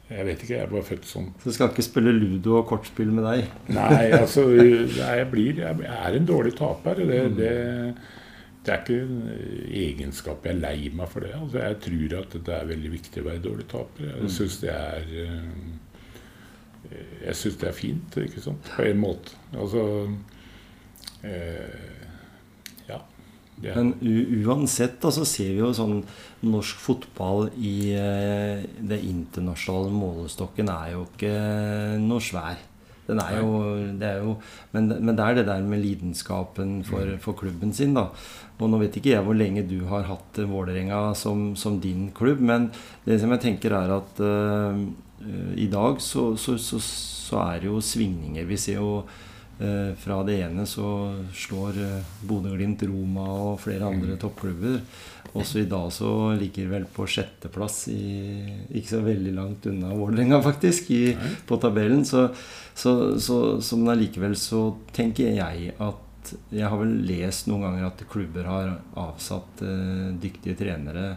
Jeg 0.08 0.24
vet 0.24 0.42
ikke, 0.42 0.54
jeg 0.56 0.70
var 0.72 0.84
født 0.88 1.08
sånn. 1.08 1.26
Så 1.36 1.50
du 1.50 1.54
skal 1.54 1.72
ikke 1.72 1.84
spille 1.84 2.12
ludo 2.16 2.54
og 2.62 2.68
kortspill 2.70 3.10
med 3.12 3.26
deg. 3.28 3.50
Nei, 3.76 4.06
altså 4.22 4.46
jeg, 4.54 5.26
blir, 5.32 5.60
jeg 5.60 5.84
er 5.84 6.16
en 6.16 6.28
dårlig 6.28 6.54
taper. 6.56 7.02
Det, 7.10 7.18
det, 7.36 7.50
det 8.64 8.72
er 8.72 8.80
ikke 8.80 9.02
en 9.02 9.18
egenskap 9.82 10.48
jeg 10.48 10.56
er 10.56 10.62
lei 10.62 10.88
meg 10.96 11.12
for 11.12 11.26
det. 11.26 11.34
Altså, 11.36 11.60
jeg 11.60 11.80
tror 11.84 12.16
at 12.22 12.38
det 12.48 12.56
er 12.56 12.72
veldig 12.72 12.94
viktig 12.94 13.20
å 13.20 13.28
være 13.28 13.44
dårlig 13.50 13.68
taper. 13.68 14.08
Jeg 14.14 14.32
syns 14.38 14.58
det 14.64 14.72
er 14.72 15.12
eh, 15.26 15.52
Jeg 17.26 17.36
syns 17.42 17.60
det 17.60 17.68
er 17.68 17.76
fint, 17.76 18.18
ikke 18.24 18.46
sant, 18.48 18.72
på 18.78 18.88
en 18.88 19.04
måte. 19.04 19.36
Altså 19.52 19.84
eh. 21.20 21.97
Er, 23.62 23.74
Men 23.74 23.94
uansett 24.46 25.00
da, 25.02 25.10
så 25.14 25.24
ser 25.26 25.52
vi 25.54 25.62
jo 25.62 25.72
sånn 25.74 26.00
norsk 26.46 26.78
fotball 26.82 27.48
i 27.58 27.92
uh, 27.98 28.62
det 28.62 29.00
internasjonale 29.02 29.90
målestokken 29.94 30.70
er 30.70 30.92
jo 30.94 31.06
ikke 31.08 31.32
noe 32.04 32.22
svær. 32.22 32.60
Den 33.08 33.22
er 33.22 33.38
jo, 33.40 33.52
det 33.96 34.04
er 34.04 34.18
jo 34.20 34.34
men, 34.74 34.90
men 35.00 35.16
det 35.16 35.24
er 35.24 35.38
det 35.38 35.46
der 35.48 35.64
med 35.64 35.80
lidenskapen 35.80 36.82
for, 36.84 37.14
for 37.24 37.38
klubben 37.40 37.72
sin, 37.72 37.94
da. 37.96 38.10
Og 38.58 38.68
nå 38.68 38.80
vet 38.82 38.98
ikke 38.98 39.14
jeg 39.14 39.24
hvor 39.24 39.38
lenge 39.38 39.64
du 39.68 39.78
har 39.88 40.04
hatt 40.10 40.40
Vålerenga 40.50 41.14
som, 41.16 41.54
som 41.56 41.78
din 41.80 42.10
klubb, 42.14 42.42
men 42.44 42.68
det 43.06 43.20
som 43.22 43.32
jeg 43.32 43.44
tenker 43.46 43.76
er 43.78 43.94
at 43.96 44.20
eh, 44.20 44.82
i 45.56 45.70
dag 45.72 46.02
så, 46.04 46.32
så, 46.36 46.58
så, 46.60 46.82
så 46.82 47.40
er 47.46 47.62
det 47.62 47.70
jo 47.70 47.80
svingninger. 47.82 48.44
Vi 48.50 48.60
ser 48.60 48.82
jo 48.82 48.92
fra 49.98 50.20
det 50.22 50.36
ene 50.44 50.64
så 50.70 50.88
slår 51.34 51.78
eh, 51.82 52.10
Bodø-Glimt 52.28 52.84
Roma 52.86 53.26
og 53.50 53.60
flere 53.64 53.88
andre 53.90 54.18
toppklubber. 54.20 54.80
Også 55.36 55.60
i 55.60 55.68
dag 55.68 55.90
så 55.92 56.10
ligger 56.38 56.70
vel 56.70 56.86
på 56.88 57.06
sjetteplass, 57.10 57.82
i, 57.92 58.44
ikke 58.78 58.94
så 58.94 59.00
veldig 59.04 59.34
langt 59.36 59.66
unna 59.68 59.90
Vålerenga, 59.92 60.40
faktisk, 60.44 60.90
i, 60.94 61.16
på 61.46 61.58
tabellen. 61.60 62.04
Så, 62.08 62.28
så, 62.74 62.92
så, 63.20 63.38
så 63.60 63.78
men 63.80 63.92
allikevel 63.96 64.38
så 64.38 64.68
tenker 64.96 65.34
jeg 65.36 65.74
at 65.78 66.04
Jeg 66.52 66.68
har 66.68 66.76
vel 66.76 66.90
lest 67.08 67.46
noen 67.48 67.62
ganger 67.64 67.86
at 67.86 68.02
klubber 68.10 68.44
har 68.44 68.72
avsatt 69.00 69.62
eh, 69.64 70.08
dyktige 70.20 70.58
trenere. 70.58 71.14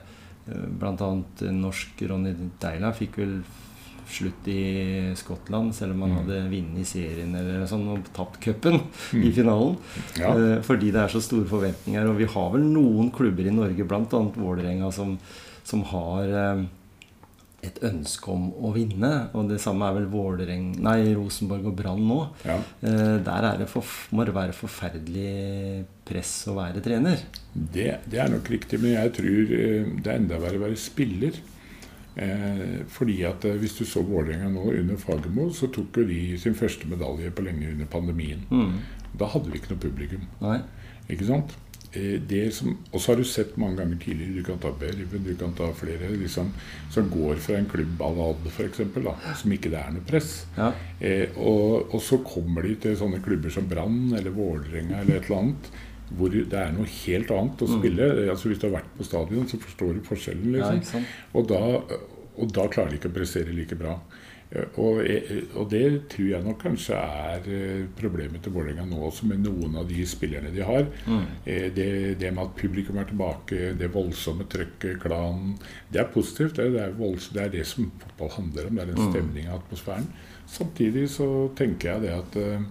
Eh, 0.47 0.67
blant 0.79 1.01
annet 1.03 1.41
eh, 1.43 1.51
norsk 1.51 2.03
Ronny 2.07 2.31
Deila 2.61 2.93
fikk 2.95 3.19
vel 3.19 3.33
slutt 4.11 4.49
i 4.51 4.61
Skottland, 5.19 5.75
selv 5.77 5.95
om 5.95 6.05
han 6.05 6.17
hadde 6.19 6.41
vunnet 6.51 6.89
serien 6.89 7.35
eller 7.37 7.63
sånn, 7.69 7.87
og 7.93 8.11
tapt 8.15 8.41
cupen 8.43 8.81
i 9.17 9.31
finalen. 9.35 9.77
Ja. 10.19 10.33
Eh, 10.35 10.57
fordi 10.65 10.91
det 10.93 11.05
er 11.05 11.13
så 11.13 11.23
store 11.23 11.47
forventninger. 11.49 12.11
Og 12.11 12.19
vi 12.21 12.29
har 12.35 12.51
vel 12.55 12.67
noen 12.67 13.11
klubber 13.15 13.47
i 13.47 13.55
Norge, 13.55 13.87
bl.a. 13.87 14.21
Vålerenga, 14.35 14.91
som, 14.95 15.17
som 15.67 15.85
har 15.91 16.37
eh, 16.43 16.63
et 17.65 17.77
ønske 17.85 18.31
om 18.33 18.49
å 18.65 18.71
vinne. 18.75 19.11
Og 19.37 19.49
det 19.51 19.59
samme 19.61 19.87
er 19.87 19.99
vel 19.99 20.09
Vålereng, 20.11 20.71
nei, 20.81 21.13
Rosenborg 21.17 21.69
og 21.69 21.77
Brann 21.77 22.03
nå. 22.07 22.19
ja. 22.47 22.57
Eh, 22.81 23.17
der 23.21 23.47
er 23.51 23.61
det 23.61 23.69
for, 23.69 23.85
må 24.15 24.25
det 24.27 24.35
være 24.35 24.55
forferdelig 24.57 25.85
press 26.07 26.33
å 26.49 26.57
være 26.57 26.81
trener. 26.83 27.21
Det, 27.53 27.89
det 28.09 28.21
er 28.21 28.31
nok 28.33 28.49
riktig, 28.51 28.81
men 28.81 28.95
jeg 28.95 29.15
tror 29.19 29.55
eh, 29.59 29.91
det 30.01 30.09
er 30.09 30.17
enda 30.17 30.41
verre 30.41 30.61
å 30.61 30.65
være 30.65 30.79
spiller. 30.81 31.41
Eh, 32.15 32.81
fordi 32.91 33.21
at 33.23 33.45
eh, 33.47 33.55
Hvis 33.55 33.77
du 33.77 33.85
så 33.87 34.01
Vålerenga 34.03 34.49
nå 34.51 34.65
under 34.73 34.97
Fagermo, 34.99 35.49
så 35.55 35.69
tok 35.71 36.01
jo 36.01 36.07
de 36.09 36.37
sin 36.37 36.57
første 36.57 36.89
medalje 36.91 37.31
på 37.31 37.45
lenge 37.45 37.71
under 37.71 37.87
pandemien. 37.91 38.45
Da 39.17 39.27
hadde 39.31 39.51
vi 39.51 39.59
ikke 39.59 39.73
noe 39.73 39.83
publikum. 39.83 40.25
Nei. 40.43 40.59
Ikke 41.11 41.27
sant? 41.27 41.55
Eh, 41.93 42.21
det 42.23 42.53
som, 42.55 42.77
og 42.93 43.01
så 43.01 43.11
har 43.11 43.19
du 43.19 43.27
sett 43.27 43.57
mange 43.59 43.81
ganger 43.81 43.97
tidligere, 43.99 44.37
du 44.39 44.45
kan 44.47 44.59
ta 44.63 44.69
Berven, 44.79 45.25
du 45.25 45.33
kan 45.35 45.51
ta 45.57 45.67
flere, 45.75 46.07
liksom, 46.15 46.53
som 46.93 47.09
går 47.11 47.41
fra 47.43 47.57
en 47.59 47.67
klubb 47.67 47.99
à 47.99 48.11
la 48.15 48.27
Odd 48.31 48.47
f.eks., 48.47 48.79
som 49.41 49.51
ikke 49.51 49.71
det 49.73 49.81
er 49.81 49.91
noe 49.91 50.05
press. 50.07 50.45
Ja. 50.55 50.69
Eh, 51.03 51.35
og, 51.35 51.91
og 51.91 51.99
så 52.03 52.21
kommer 52.23 52.63
de 52.63 52.77
til 52.79 52.95
sånne 52.99 53.19
klubber 53.23 53.51
som 53.51 53.67
Brann 53.67 54.13
eller 54.15 54.31
Vålerenga 54.31 55.01
eller 55.01 55.19
et 55.19 55.27
eller 55.27 55.41
annet, 55.41 55.71
hvor 56.17 56.33
det 56.33 56.57
er 56.57 56.73
noe 56.75 56.89
helt 57.05 57.31
annet 57.35 57.61
å 57.63 57.69
spille. 57.69 58.09
Altså 58.31 58.51
Hvis 58.51 58.59
du 58.61 58.67
har 58.67 58.79
vært 58.79 58.91
på 58.97 59.07
stadion, 59.07 59.47
så 59.47 59.59
forstår 59.61 59.93
du 59.97 60.01
forskjellen. 60.07 60.57
Liksom. 60.57 61.05
Ja, 61.05 61.13
og, 61.33 61.47
da, 61.51 61.61
og 62.37 62.51
da 62.55 62.67
klarer 62.71 62.91
de 62.91 62.99
ikke 62.99 63.11
å 63.13 63.17
prestere 63.21 63.55
like 63.55 63.77
bra. 63.79 63.95
Og, 64.51 64.97
og 65.55 65.67
det 65.71 65.83
tror 66.11 66.25
jeg 66.27 66.43
nok 66.43 66.57
kanskje 66.59 66.97
er 66.99 67.45
eh, 67.55 67.85
problemet 67.95 68.41
til 68.43 68.51
Vålerenga 68.51 68.83
nå 68.83 68.97
også, 69.07 69.29
med 69.29 69.45
noen 69.45 69.77
av 69.79 69.85
de 69.87 70.03
spillerne 70.03 70.51
de 70.51 70.65
har. 70.67 70.89
Mm. 71.07 71.21
Eh, 71.45 71.69
Det, 71.71 71.87
det 72.19 72.33
med 72.35 72.43
at 72.43 72.57
publikum 72.59 72.99
er 72.99 73.07
tilbake, 73.07 73.71
det 73.79 73.93
voldsomme 73.93 74.43
trøkket, 74.51 74.99
klanen 74.99 75.55
Det 75.87 76.01
er 76.03 76.11
positivt. 76.11 76.57
Det, 76.59 76.67
det, 76.75 76.83
er 76.83 76.99
voldsomt, 76.99 77.37
det 77.37 77.45
er 77.45 77.55
det 77.55 77.65
som 77.69 77.87
fotball 78.03 78.35
handler 78.35 78.67
om. 78.67 78.75
Det 78.75 78.83
er 78.83 78.91
den 78.91 78.99
stemninga, 78.99 79.15
stemningen 79.15 79.53
og 79.53 79.61
atmosfæren. 79.61 80.11
Samtidig 80.51 81.07
så 81.15 81.29
tenker 81.55 81.93
jeg 81.93 82.03
det 82.09 82.13
at 82.17 82.39
eh, 82.43 82.69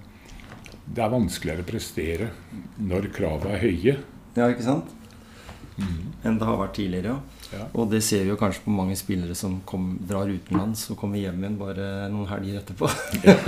det 0.90 1.02
er 1.04 1.12
vanskeligere 1.12 1.62
å 1.62 1.68
prestere 1.68 2.30
når 2.82 3.10
kravene 3.14 3.54
er 3.56 3.62
høye. 3.62 3.94
Ja, 4.36 4.48
ikke 4.50 4.66
sant? 4.66 4.90
Enn 6.26 6.38
det 6.40 6.48
har 6.48 6.58
vært 6.60 6.76
tidligere, 6.78 7.14
ja. 7.14 7.39
Ja. 7.52 7.64
Og 7.74 7.88
det 7.90 8.02
ser 8.06 8.22
vi 8.24 8.30
jo 8.30 8.36
kanskje 8.40 8.62
på 8.64 8.70
mange 8.74 8.94
spillere 8.98 9.34
som 9.34 9.60
kom, 9.66 9.88
drar 10.06 10.28
utenlands 10.30 10.84
og 10.92 10.98
kommer 11.00 11.18
hjem 11.18 11.40
igjen 11.42 11.56
bare 11.58 11.86
noen 12.12 12.28
helger 12.30 12.60
etterpå. 12.60 12.90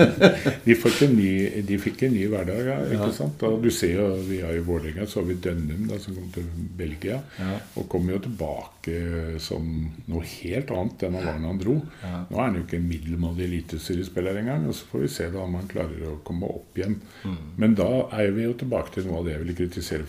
De 0.66 0.74
fikk 0.78 1.02
en 1.06 1.14
ny, 1.16 1.30
de 1.66 1.78
fikk 1.80 2.02
en 2.08 2.14
ny 2.16 2.24
hverdag, 2.30 2.60
ja, 2.66 2.76
ikke 2.88 3.08
Ja. 3.08 3.12
sant? 3.16 3.42
Og 3.48 3.62
du 3.62 3.70
ser 3.74 3.94
jo, 3.98 4.06
vi 4.26 4.40
har 4.42 4.54
i 4.56 4.62
Vålerenga 4.64 5.06
så 5.06 5.20
har 5.20 5.28
vi 5.28 5.36
Dønnum 5.44 5.86
da, 5.90 5.98
som 6.02 6.14
kom 6.16 6.28
til 6.34 6.46
Belgia. 6.78 7.20
Ja. 7.38 7.58
Og 7.78 7.88
kommer 7.92 8.16
jo 8.16 8.22
tilbake 8.26 8.96
som 9.42 9.68
noe 10.10 10.24
helt 10.26 10.70
annet 10.74 11.02
enn 11.06 11.16
han 11.18 11.26
var 11.26 11.38
da 11.42 11.46
han 11.52 11.60
dro. 11.62 11.76
Ja. 12.02 12.22
Nå 12.30 12.38
er 12.38 12.44
han 12.48 12.58
jo 12.58 12.64
ikke 12.66 12.78
en 12.80 12.88
middelmådig 12.90 13.46
eliteseriespiller 13.48 14.40
engang. 14.42 14.66
Og 14.70 14.74
så 14.78 14.88
får 14.90 15.04
vi 15.06 15.12
se 15.14 15.30
da 15.34 15.42
om 15.44 15.54
han 15.58 15.70
klarer 15.70 16.06
å 16.10 16.18
komme 16.26 16.50
opp 16.50 16.78
igjen. 16.78 16.98
Mm. 17.24 17.38
Men 17.62 17.74
da 17.78 17.88
er 18.18 18.32
vi 18.36 18.46
jo 18.48 18.54
tilbake 18.58 18.94
til 18.96 19.06
noe 19.08 19.20
av 19.22 19.28
det 19.28 19.36
jeg 19.36 19.44
ville 19.44 19.58
kritisere 19.62 20.06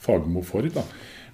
Fagermo 0.00 0.42
for. 0.46 0.62
da. 0.72 0.84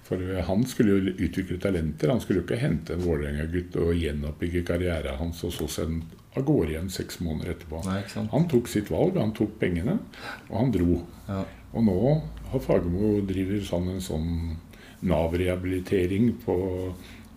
For 0.07 0.21
eh, 0.23 0.43
han 0.47 0.63
skulle 0.69 0.95
jo 0.95 1.15
utvikle 1.27 1.59
talenter. 1.61 2.13
Han 2.13 2.21
skulle 2.23 2.41
jo 2.41 2.47
ikke 2.47 2.61
hente 2.61 2.95
en 2.95 3.03
Vålerenga-gutt 3.03 3.75
og 3.81 3.97
gjenoppbygge 3.97 4.63
karrieren 4.67 5.19
hans 5.19 5.43
og 5.47 5.53
så 5.55 5.67
sende 5.79 6.23
av 6.37 6.45
gårde 6.47 6.75
igjen 6.75 6.89
seks 6.93 7.19
måneder 7.25 7.55
etterpå. 7.55 7.81
Nei? 7.87 8.01
Han 8.31 8.47
tok 8.51 8.69
sitt 8.71 8.91
valg, 8.93 9.17
han 9.19 9.35
tok 9.35 9.57
pengene, 9.61 9.97
og 10.49 10.55
han 10.59 10.73
dro. 10.73 11.01
Ja. 11.27 11.43
Og 11.73 11.85
nå 11.87 11.99
har 12.51 12.63
Fagermo 12.63 13.17
driver 13.27 13.63
sånn 13.65 13.93
en 13.95 14.03
sånn 14.03 14.33
Nav-rehabilitering 15.07 16.31
på, 16.41 16.55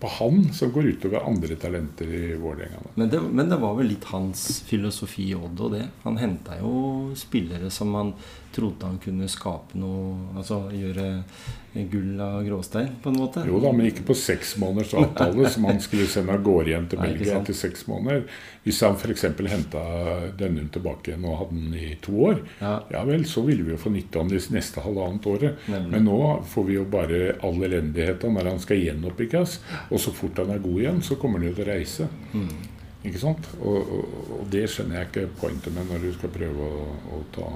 på 0.01 0.11
han, 0.17 0.47
som 0.57 0.71
går 0.73 0.87
utover 0.95 1.27
andre 1.29 1.57
talenter 1.61 2.09
i 2.09 2.21
Vålerenga. 2.41 2.93
Men 2.95 3.11
men 3.35 3.51
det 3.51 3.59
var 3.61 3.75
vel 3.77 3.91
litt 3.91 4.07
hans 4.09 4.63
filosofi 4.65 5.27
i 5.29 5.37
Odd 5.37 5.61
og 5.61 5.75
det. 5.75 5.83
Han 6.05 6.17
henta 6.21 6.57
jo 6.61 6.71
spillere 7.19 7.69
som 7.73 7.93
han 7.97 8.15
trodde 8.55 8.87
han 8.87 8.99
kunne 9.01 9.27
skape 9.31 9.79
noe 9.79 10.37
Altså 10.37 10.63
gjøre 10.73 11.07
gull 11.71 12.19
av 12.19 12.41
gråstein, 12.43 12.89
på 13.03 13.09
en 13.09 13.15
måte. 13.15 13.43
Jo 13.47 13.59
da, 13.63 13.69
men 13.71 13.87
ikke 13.87 14.03
på 14.09 14.15
seks 14.17 14.57
måneders 14.59 14.91
avtale 14.99 15.47
som 15.53 15.69
han 15.69 15.79
skulle 15.79 16.07
sende 16.11 16.35
av 16.35 16.41
gårde 16.43 16.73
igjen 16.73 16.87
til 16.91 16.99
Belgia 16.99 17.37
etter 17.39 17.55
seks 17.55 17.85
måneder. 17.87 18.25
Hvis 18.65 18.81
han 18.83 18.97
f.eks. 18.99 19.23
henta 19.53 19.83
denne 20.37 20.65
tilbake 20.73 21.13
igjen 21.13 21.23
og 21.29 21.37
hadde 21.45 21.61
den 21.61 21.77
i 21.79 21.93
to 22.03 22.17
år, 22.27 22.41
Ja. 22.59 22.73
ja 22.91 23.05
vel, 23.07 23.23
så 23.25 23.45
ville 23.47 23.63
vi 23.63 23.71
jo 23.71 23.79
få 23.79 23.93
nytte 23.93 24.19
av 24.19 24.27
den 24.27 24.35
det 24.35 24.57
neste 24.57 24.83
halvannet 24.83 25.31
året. 25.31 25.63
Nemlig. 25.71 25.93
Men 25.95 26.05
nå 26.09 26.19
får 26.51 26.67
vi 26.67 26.75
jo 26.75 26.83
bare 26.91 27.21
all 27.39 27.63
elendigheten 27.63 28.35
når 28.35 28.51
han 28.51 28.59
skal 28.59 28.83
gjenoppbygges. 28.83 29.57
Og 29.89 30.03
så 30.03 30.11
fort 30.11 30.43
han 30.43 30.51
er 30.51 30.59
god 30.59 30.83
igjen, 30.83 31.01
så 31.01 31.15
kommer 31.15 31.39
han 31.39 31.47
jo 31.47 31.55
til 31.55 31.69
å 31.69 31.71
reise. 31.71 32.09
Mm. 32.35 32.51
Ikke 33.07 33.21
sant? 33.21 33.47
Og, 33.63 33.79
og, 33.81 34.19
og 34.37 34.49
det 34.53 34.67
skjønner 34.69 34.99
jeg 34.99 35.09
ikke 35.09 35.39
pointet 35.39 35.73
med 35.73 35.87
når 35.89 36.03
du 36.05 36.11
skal 36.19 36.33
prøve 36.35 36.67
å, 36.67 36.83
å 37.17 37.21
ta, 37.33 37.47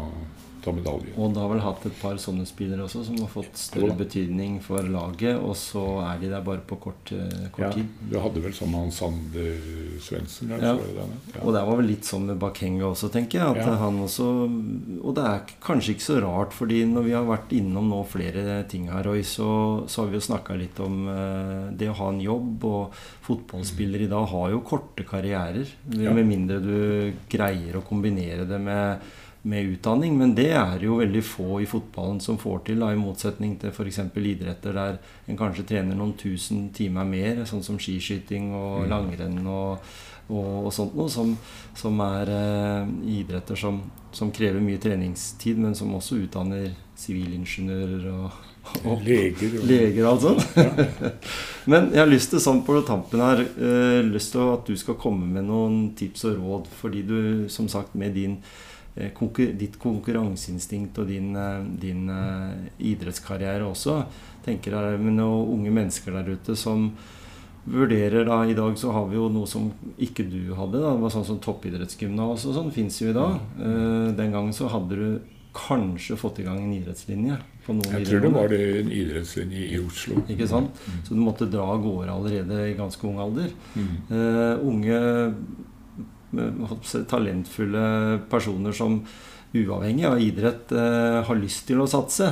ta 0.65 0.73
medalje. 0.75 1.13
Og 1.15 1.33
du 1.35 1.39
har 1.41 1.51
vel 1.51 1.63
hatt 1.63 1.85
et 1.87 1.97
par 2.01 2.17
sånne 2.21 2.45
spillere 2.49 2.85
også 2.85 3.03
som 3.07 3.19
har 3.21 3.31
fått 3.31 3.59
større 3.59 3.91
ja. 3.93 3.97
betydning 3.99 4.57
for 4.65 4.85
laget, 4.89 5.37
og 5.37 5.55
så 5.59 5.83
er 6.05 6.21
de 6.21 6.31
der 6.33 6.43
bare 6.45 6.63
på 6.65 6.79
kort, 6.81 7.13
eh, 7.15 7.47
kort 7.55 7.67
Ja, 7.67 7.71
tid. 7.75 7.91
du 8.11 8.17
hadde 8.23 8.43
vel 8.43 8.55
sånn 8.57 8.75
han 8.75 8.91
Sander 8.93 9.59
Svendsen? 10.03 10.51
Ja. 10.55 10.73
Ja. 10.75 11.41
Og 11.43 11.53
det 11.55 11.63
var 11.67 11.79
vel 11.79 11.89
litt 11.93 12.07
sånn 12.07 12.27
med 12.29 12.39
Bakenga 12.41 12.89
også, 12.91 13.11
tenker 13.13 13.41
jeg. 13.41 13.63
At 13.65 13.79
han 13.79 13.99
også 14.03 14.25
Og 15.05 15.13
det 15.15 15.23
er 15.25 15.53
kanskje 15.63 15.95
ikke 15.95 16.05
så 16.05 16.19
rart, 16.23 16.53
fordi 16.55 16.83
når 16.89 17.05
vi 17.05 17.13
har 17.15 17.25
vært 17.27 17.53
innom 17.55 17.89
nå 17.91 18.01
flere 18.09 18.63
ting 18.69 18.89
her, 18.89 19.03
Roy, 19.05 19.21
så, 19.27 19.85
så 19.87 20.03
har 20.03 20.11
vi 20.11 20.19
jo 20.19 20.27
snakka 20.27 20.57
litt 20.57 20.79
om 20.83 21.05
eh, 21.11 21.71
det 21.77 21.89
å 21.91 21.97
ha 21.99 22.09
en 22.11 22.21
jobb. 22.23 22.65
Og 22.65 22.95
fotballspillere 23.25 24.07
i 24.07 24.11
dag 24.11 24.25
har 24.31 24.53
jo 24.53 24.63
korte 24.65 25.05
karrierer. 25.07 25.69
Med 25.95 26.25
mindre 26.25 26.59
du 26.63 27.13
greier 27.31 27.77
å 27.77 27.85
kombinere 27.85 28.47
det 28.49 28.59
med, 28.61 29.13
med 29.45 29.69
utdanning. 29.75 30.17
Men 30.17 30.33
det 30.37 30.49
er 30.57 30.81
jo 30.83 30.97
veldig 30.99 31.21
få 31.25 31.59
i 31.61 31.67
fotballen 31.69 32.19
som 32.23 32.39
får 32.41 32.63
til, 32.69 32.81
da, 32.81 32.89
i 32.93 32.99
motsetning 32.99 33.55
til 33.61 33.69
f.eks. 33.73 34.01
idretter 34.17 34.73
der 34.73 34.97
en 35.29 35.37
kanskje 35.39 35.67
trener 35.69 35.95
noen 35.95 36.15
tusen 36.17 36.69
timer 36.75 37.05
mer, 37.05 37.43
sånn 37.45 37.63
som 37.65 37.77
skiskyting 37.79 38.51
og 38.57 38.85
Mm. 38.85 38.89
langrenn 38.91 39.47
og, 39.47 39.85
og, 40.29 40.65
og 40.65 40.73
sånt 40.73 40.95
noe, 40.97 41.09
som, 41.09 41.35
som 41.77 41.99
er 42.01 42.31
eh, 42.33 42.89
idretter 43.19 43.55
som, 43.55 43.79
som 44.11 44.31
krever 44.33 44.59
mye 44.61 44.81
treningstid, 44.81 45.57
men 45.61 45.75
som 45.77 45.93
også 45.95 46.17
utdanner 46.25 46.73
sivilingeniører 46.97 48.05
og, 48.13 48.31
og 48.85 49.01
Leger 49.05 49.59
og 49.59 49.65
leger 49.69 50.05
og 50.05 50.11
alt 50.11 50.23
sånt. 50.25 51.09
Men 51.71 51.91
jeg 51.93 51.99
har 52.01 52.09
lyst 52.09 52.31
til 52.33 52.41
sånn 52.41 52.63
på 52.65 52.79
tampen 52.87 53.21
her 53.21 53.41
eh, 53.45 53.99
lyst 54.05 54.33
til 54.33 54.41
at 54.53 54.65
du 54.65 54.73
skal 54.79 54.97
komme 55.01 55.27
med 55.35 55.45
noen 55.45 55.75
tips 55.97 56.25
og 56.29 56.39
råd. 56.39 56.71
Fordi 56.79 57.03
du, 57.05 57.19
som 57.49 57.67
sagt, 57.69 57.93
med 57.93 58.15
din, 58.17 58.39
ditt 58.95 59.77
konkurranseinstinkt 59.79 60.97
og 60.99 61.07
din, 61.07 61.35
eh, 61.35 61.63
din 61.81 62.09
eh, 62.09 62.71
idrettskarriere 62.79 63.65
også, 63.67 64.05
tenker 64.45 64.71
jeg 64.71 64.99
med 64.99 65.17
noen 65.19 65.51
unge 65.51 65.71
mennesker 65.71 66.11
der 66.15 66.31
ute 66.31 66.55
som 66.55 66.91
vurderer 67.65 68.25
da, 68.25 68.43
I 68.45 68.53
dag 68.53 68.77
så 68.77 68.91
har 68.93 69.07
vi 69.09 69.17
jo 69.17 69.27
noe 69.29 69.47
som 69.47 69.71
ikke 69.97 70.23
du 70.29 70.53
hadde. 70.53 70.79
da, 70.79 70.93
det 70.93 71.01
var 71.01 71.09
Sånn 71.09 71.25
som 71.25 71.39
toppidrettsgymnas 71.41 72.45
og 72.45 72.53
sånn 72.53 72.71
fins 72.71 73.01
jo 73.01 73.09
i 73.09 73.15
dag. 73.15 73.39
Eh, 73.59 74.13
den 74.15 74.31
gangen 74.31 74.53
så 74.53 74.69
hadde 74.69 74.95
du 74.95 75.19
kanskje 75.55 76.17
fått 76.19 76.39
i 76.39 76.45
gang 76.45 76.59
en 76.61 76.73
idrettslinje. 76.75 77.37
på 77.65 77.73
noen 77.73 77.95
Jeg 77.97 78.05
tror 78.05 78.21
det 78.21 78.31
var 78.33 78.49
det 78.51 78.59
en 78.79 78.91
idrettslinje 78.91 79.61
i 79.73 79.79
Oslo. 79.79 80.21
Ikke 80.29 80.47
sant? 80.47 80.75
Så 81.07 81.15
du 81.15 81.21
måtte 81.21 81.47
dra 81.49 81.63
av 81.73 81.81
gårde 81.81 82.11
allerede 82.11 82.59
i 82.69 82.75
ganske 82.77 83.07
ung 83.07 83.17
alder. 83.23 83.49
Mm. 83.73 83.87
Uh, 84.11 84.67
unge, 84.67 84.99
talentfulle 87.09 87.85
personer 88.31 88.75
som 88.75 88.99
uavhengig 89.55 90.05
av 90.07 90.19
idrett 90.21 90.71
eh, 90.75 91.21
har 91.27 91.39
lyst 91.39 91.67
til 91.69 91.81
å 91.81 91.89
satse. 91.89 92.31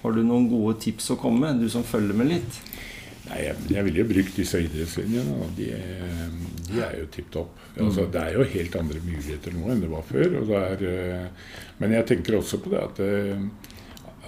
Har 0.00 0.16
du 0.16 0.22
noen 0.24 0.48
gode 0.50 0.78
tips 0.80 1.12
å 1.14 1.18
komme 1.20 1.46
med, 1.46 1.62
du 1.62 1.72
som 1.72 1.84
følger 1.86 2.16
med 2.16 2.30
litt? 2.32 2.60
Nei, 3.30 3.42
jeg, 3.44 3.56
jeg 3.70 3.86
ville 3.86 4.02
jo 4.02 4.08
brukt 4.10 4.38
disse 4.40 4.60
idrettslinjene. 4.64 5.36
og 5.44 5.52
De, 5.58 5.68
de 6.70 6.80
er 6.82 6.96
jo 7.02 7.10
tipp 7.14 7.28
topp. 7.34 7.58
Altså, 7.76 8.06
det 8.10 8.22
er 8.22 8.38
jo 8.38 8.48
helt 8.56 8.78
andre 8.80 9.02
muligheter 9.04 9.54
nå 9.54 9.68
enn 9.70 9.84
det 9.84 9.92
var 9.92 10.08
før. 10.08 10.40
Det 10.48 10.64
er, 10.64 10.88
eh, 10.88 11.52
men 11.82 11.94
jeg 11.98 12.08
tenker 12.14 12.40
også 12.40 12.60
på 12.64 12.72
det 12.74 12.82
at, 12.82 13.04
eh, 13.04 13.46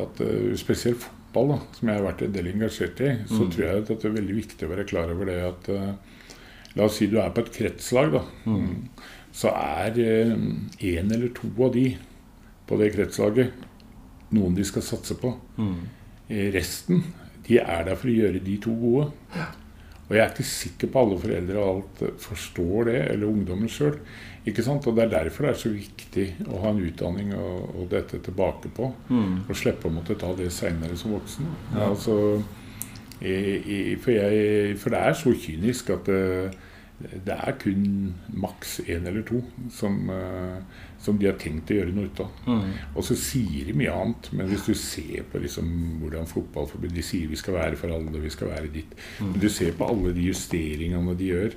at 0.03 0.23
spesielt 0.61 1.03
fotball, 1.03 1.55
da, 1.55 1.59
som 1.79 1.91
jeg 1.91 1.99
har 1.99 2.07
vært 2.07 2.25
en 2.27 2.35
del 2.37 2.51
engasjert 2.53 3.05
i, 3.05 3.13
så 3.29 3.47
tror 3.49 3.65
jeg 3.65 3.83
at 3.83 3.93
det 3.93 4.09
er 4.09 4.19
veldig 4.21 4.39
viktig 4.39 4.67
å 4.67 4.73
være 4.73 4.89
klar 4.89 5.13
over 5.13 5.29
det 5.29 5.39
at 5.49 5.71
La 6.77 6.85
oss 6.87 6.97
si 7.01 7.07
du 7.11 7.18
er 7.20 7.31
på 7.35 7.43
et 7.45 7.53
kretslag, 7.53 8.12
da. 8.14 8.23
Så 9.33 9.49
er 9.53 9.93
én 10.81 11.12
eller 11.12 11.29
to 11.37 11.49
av 11.64 11.73
de 11.75 11.97
på 12.68 12.79
det 12.81 12.93
kretslaget 12.95 13.53
noen 14.33 14.55
de 14.57 14.64
skal 14.64 14.83
satse 14.83 15.14
på. 15.20 15.35
Eh, 16.29 16.51
Resten 16.55 17.03
de 17.49 17.59
er 17.59 17.85
der 17.85 17.97
for 17.99 18.09
å 18.09 18.14
gjøre 18.14 18.41
de 18.45 18.57
to 18.62 18.73
gode. 18.79 19.11
Og 20.09 20.16
jeg 20.16 20.23
er 20.27 20.31
ikke 20.33 20.45
sikker 20.45 20.91
på 20.93 21.01
alle 21.01 21.18
foreldre 21.20 21.59
og 21.62 21.68
alt 21.77 22.03
eh, 22.07 22.14
forstår 22.20 22.85
det, 22.91 22.99
eller 23.14 23.27
ungdommen 23.33 23.68
sjøl. 23.73 23.99
Og 24.45 24.97
det 24.97 25.05
er 25.05 25.12
derfor 25.12 25.45
det 25.47 25.51
er 25.53 25.61
så 25.61 25.70
viktig 25.70 26.25
å 26.51 26.61
ha 26.64 26.70
en 26.73 26.81
utdanning 26.83 27.35
og, 27.37 27.77
og 27.79 27.89
dette 27.93 28.18
tilbake 28.25 28.68
på. 28.75 28.89
Og 29.49 29.55
slippe 29.57 29.89
å 29.89 29.93
måtte 29.95 30.16
ta 30.18 30.33
det 30.35 30.49
seinere 30.53 30.97
som 30.99 31.12
voksen. 31.14 31.47
Altså, 31.77 32.16
i, 33.23 33.35
i, 33.93 33.97
for, 34.03 34.11
jeg, 34.16 34.77
for 34.83 34.95
det 34.95 35.01
er 35.01 35.18
så 35.18 35.33
kynisk 35.45 35.91
at 35.95 36.09
det, 36.11 36.23
det 37.27 37.35
er 37.35 37.55
kun 37.59 37.85
maks 38.43 38.81
én 38.85 39.07
eller 39.09 39.25
to 39.27 39.41
som, 39.75 39.97
eh, 40.11 40.83
som 41.03 41.18
de 41.18 41.27
har 41.27 41.39
tenkt 41.41 41.70
å 41.73 41.79
gjøre 41.81 41.95
noe 41.95 42.11
ut 42.11 42.23
av. 42.23 42.43
Og 42.95 43.07
så 43.07 43.16
sier 43.18 43.66
de 43.66 43.77
mye 43.79 43.95
annet, 43.95 44.29
men 44.33 44.51
hvis 44.51 44.66
du 44.68 44.75
ser 44.79 45.25
på 45.31 45.41
liksom 45.43 45.70
hvordan 46.03 46.29
fotballforbundet 46.31 47.01
De 47.01 47.07
sier 47.07 47.31
vi 47.31 47.39
skal 47.41 47.57
være 47.59 47.79
for 47.81 47.95
alle, 47.95 48.23
vi 48.23 48.31
skal 48.31 48.53
være 48.53 48.70
ditt. 48.75 48.95
Men 49.20 49.41
du 49.43 49.49
ser 49.51 49.75
på 49.79 49.89
alle 49.89 50.14
de 50.14 50.29
justeringene 50.29 51.16
de 51.18 51.33
gjør 51.33 51.57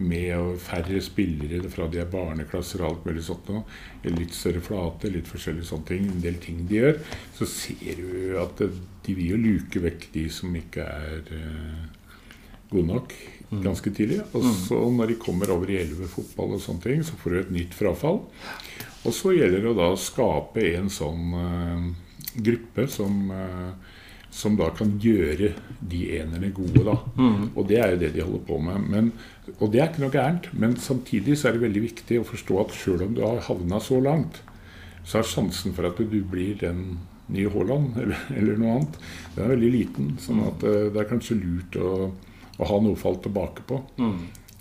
med 0.00 0.58
færre 0.62 1.00
spillere 1.04 1.70
fra 1.72 1.88
de 1.90 2.02
er 2.02 2.10
barneklasser 2.10 2.82
og 2.82 2.88
alt 2.90 3.08
mulig 3.08 3.24
sånt 3.26 3.48
noe. 3.52 3.64
Litt 4.08 4.36
større 4.36 4.62
flate, 4.64 5.10
litt 5.12 5.30
forskjellige 5.30 5.70
sånne 5.70 5.90
ting. 5.90 6.08
En 6.08 6.24
del 6.24 6.38
ting 6.42 6.64
de 6.68 6.80
gjør. 6.80 7.00
Så 7.38 7.48
ser 7.50 8.02
du 8.02 8.38
at 8.42 8.62
de 8.62 9.16
vil 9.16 9.34
jo 9.34 9.40
luke 9.40 9.82
vekk 9.82 10.10
de 10.14 10.28
som 10.32 10.54
ikke 10.58 10.84
er 10.84 11.34
eh, 11.34 11.84
gode 12.70 12.88
nok 12.92 13.18
ganske 13.50 13.92
tidlig. 13.94 14.20
Og 14.36 14.44
så 14.66 14.78
når 14.92 15.12
de 15.12 15.20
kommer 15.22 15.52
over 15.54 15.70
i 15.72 15.80
elleve 15.80 16.08
fotball 16.10 16.56
og 16.56 16.62
sånne 16.62 16.84
ting, 16.84 17.04
så 17.04 17.16
får 17.20 17.30
du 17.30 17.38
et 17.40 17.54
nytt 17.60 17.76
frafall. 17.76 18.22
Og 19.06 19.14
så 19.14 19.32
gjelder 19.36 19.62
det 19.62 19.72
å 19.72 19.78
da 19.78 19.92
skape 20.00 20.64
en 20.74 20.90
sånn 20.92 21.32
uh, 21.32 21.86
gruppe 22.44 22.88
som, 22.92 23.30
uh, 23.30 23.72
som 24.34 24.58
da 24.58 24.68
kan 24.76 24.96
gjøre 25.00 25.54
de 25.80 26.02
enerne 26.18 26.50
gode, 26.54 26.84
da. 26.84 26.98
Og 27.54 27.68
det 27.70 27.80
er 27.80 27.94
jo 27.94 28.00
det 28.02 28.12
de 28.16 28.24
holder 28.26 28.46
på 28.50 28.60
med. 28.68 28.88
Men, 28.92 29.12
og 29.58 29.72
det 29.72 29.80
er 29.80 29.90
ikke 29.90 30.04
noe 30.04 30.14
gærent, 30.14 30.48
men 30.52 30.76
samtidig 30.80 31.36
så 31.38 31.48
er 31.48 31.56
det 31.56 31.64
veldig 31.66 31.82
viktig 31.84 32.20
å 32.20 32.26
forstå 32.28 32.58
at 32.62 32.74
sjøl 32.76 33.04
om 33.06 33.14
du 33.16 33.22
har 33.24 33.42
havna 33.48 33.80
så 33.82 34.00
langt, 34.02 34.42
så 35.08 35.20
er 35.20 35.30
sjansen 35.30 35.74
for 35.76 35.88
at 35.88 35.98
du 35.98 36.18
blir 36.28 36.58
den 36.60 36.98
nye 37.32 37.50
Haaland 37.52 37.96
eller, 38.02 38.24
eller 38.36 38.60
noe 38.60 38.76
annet, 38.78 38.98
den 39.34 39.44
er 39.44 39.54
veldig 39.54 39.72
liten. 39.74 40.12
Sånn 40.22 40.44
at 40.46 40.64
eh, 40.68 40.88
det 40.92 41.02
er 41.02 41.10
kanskje 41.10 41.38
lurt 41.40 41.78
å, 41.80 41.92
å 42.58 42.70
ha 42.70 42.80
noe 42.84 42.96
å 42.96 43.00
falle 43.00 43.22
tilbake 43.24 43.66
på. 43.68 43.82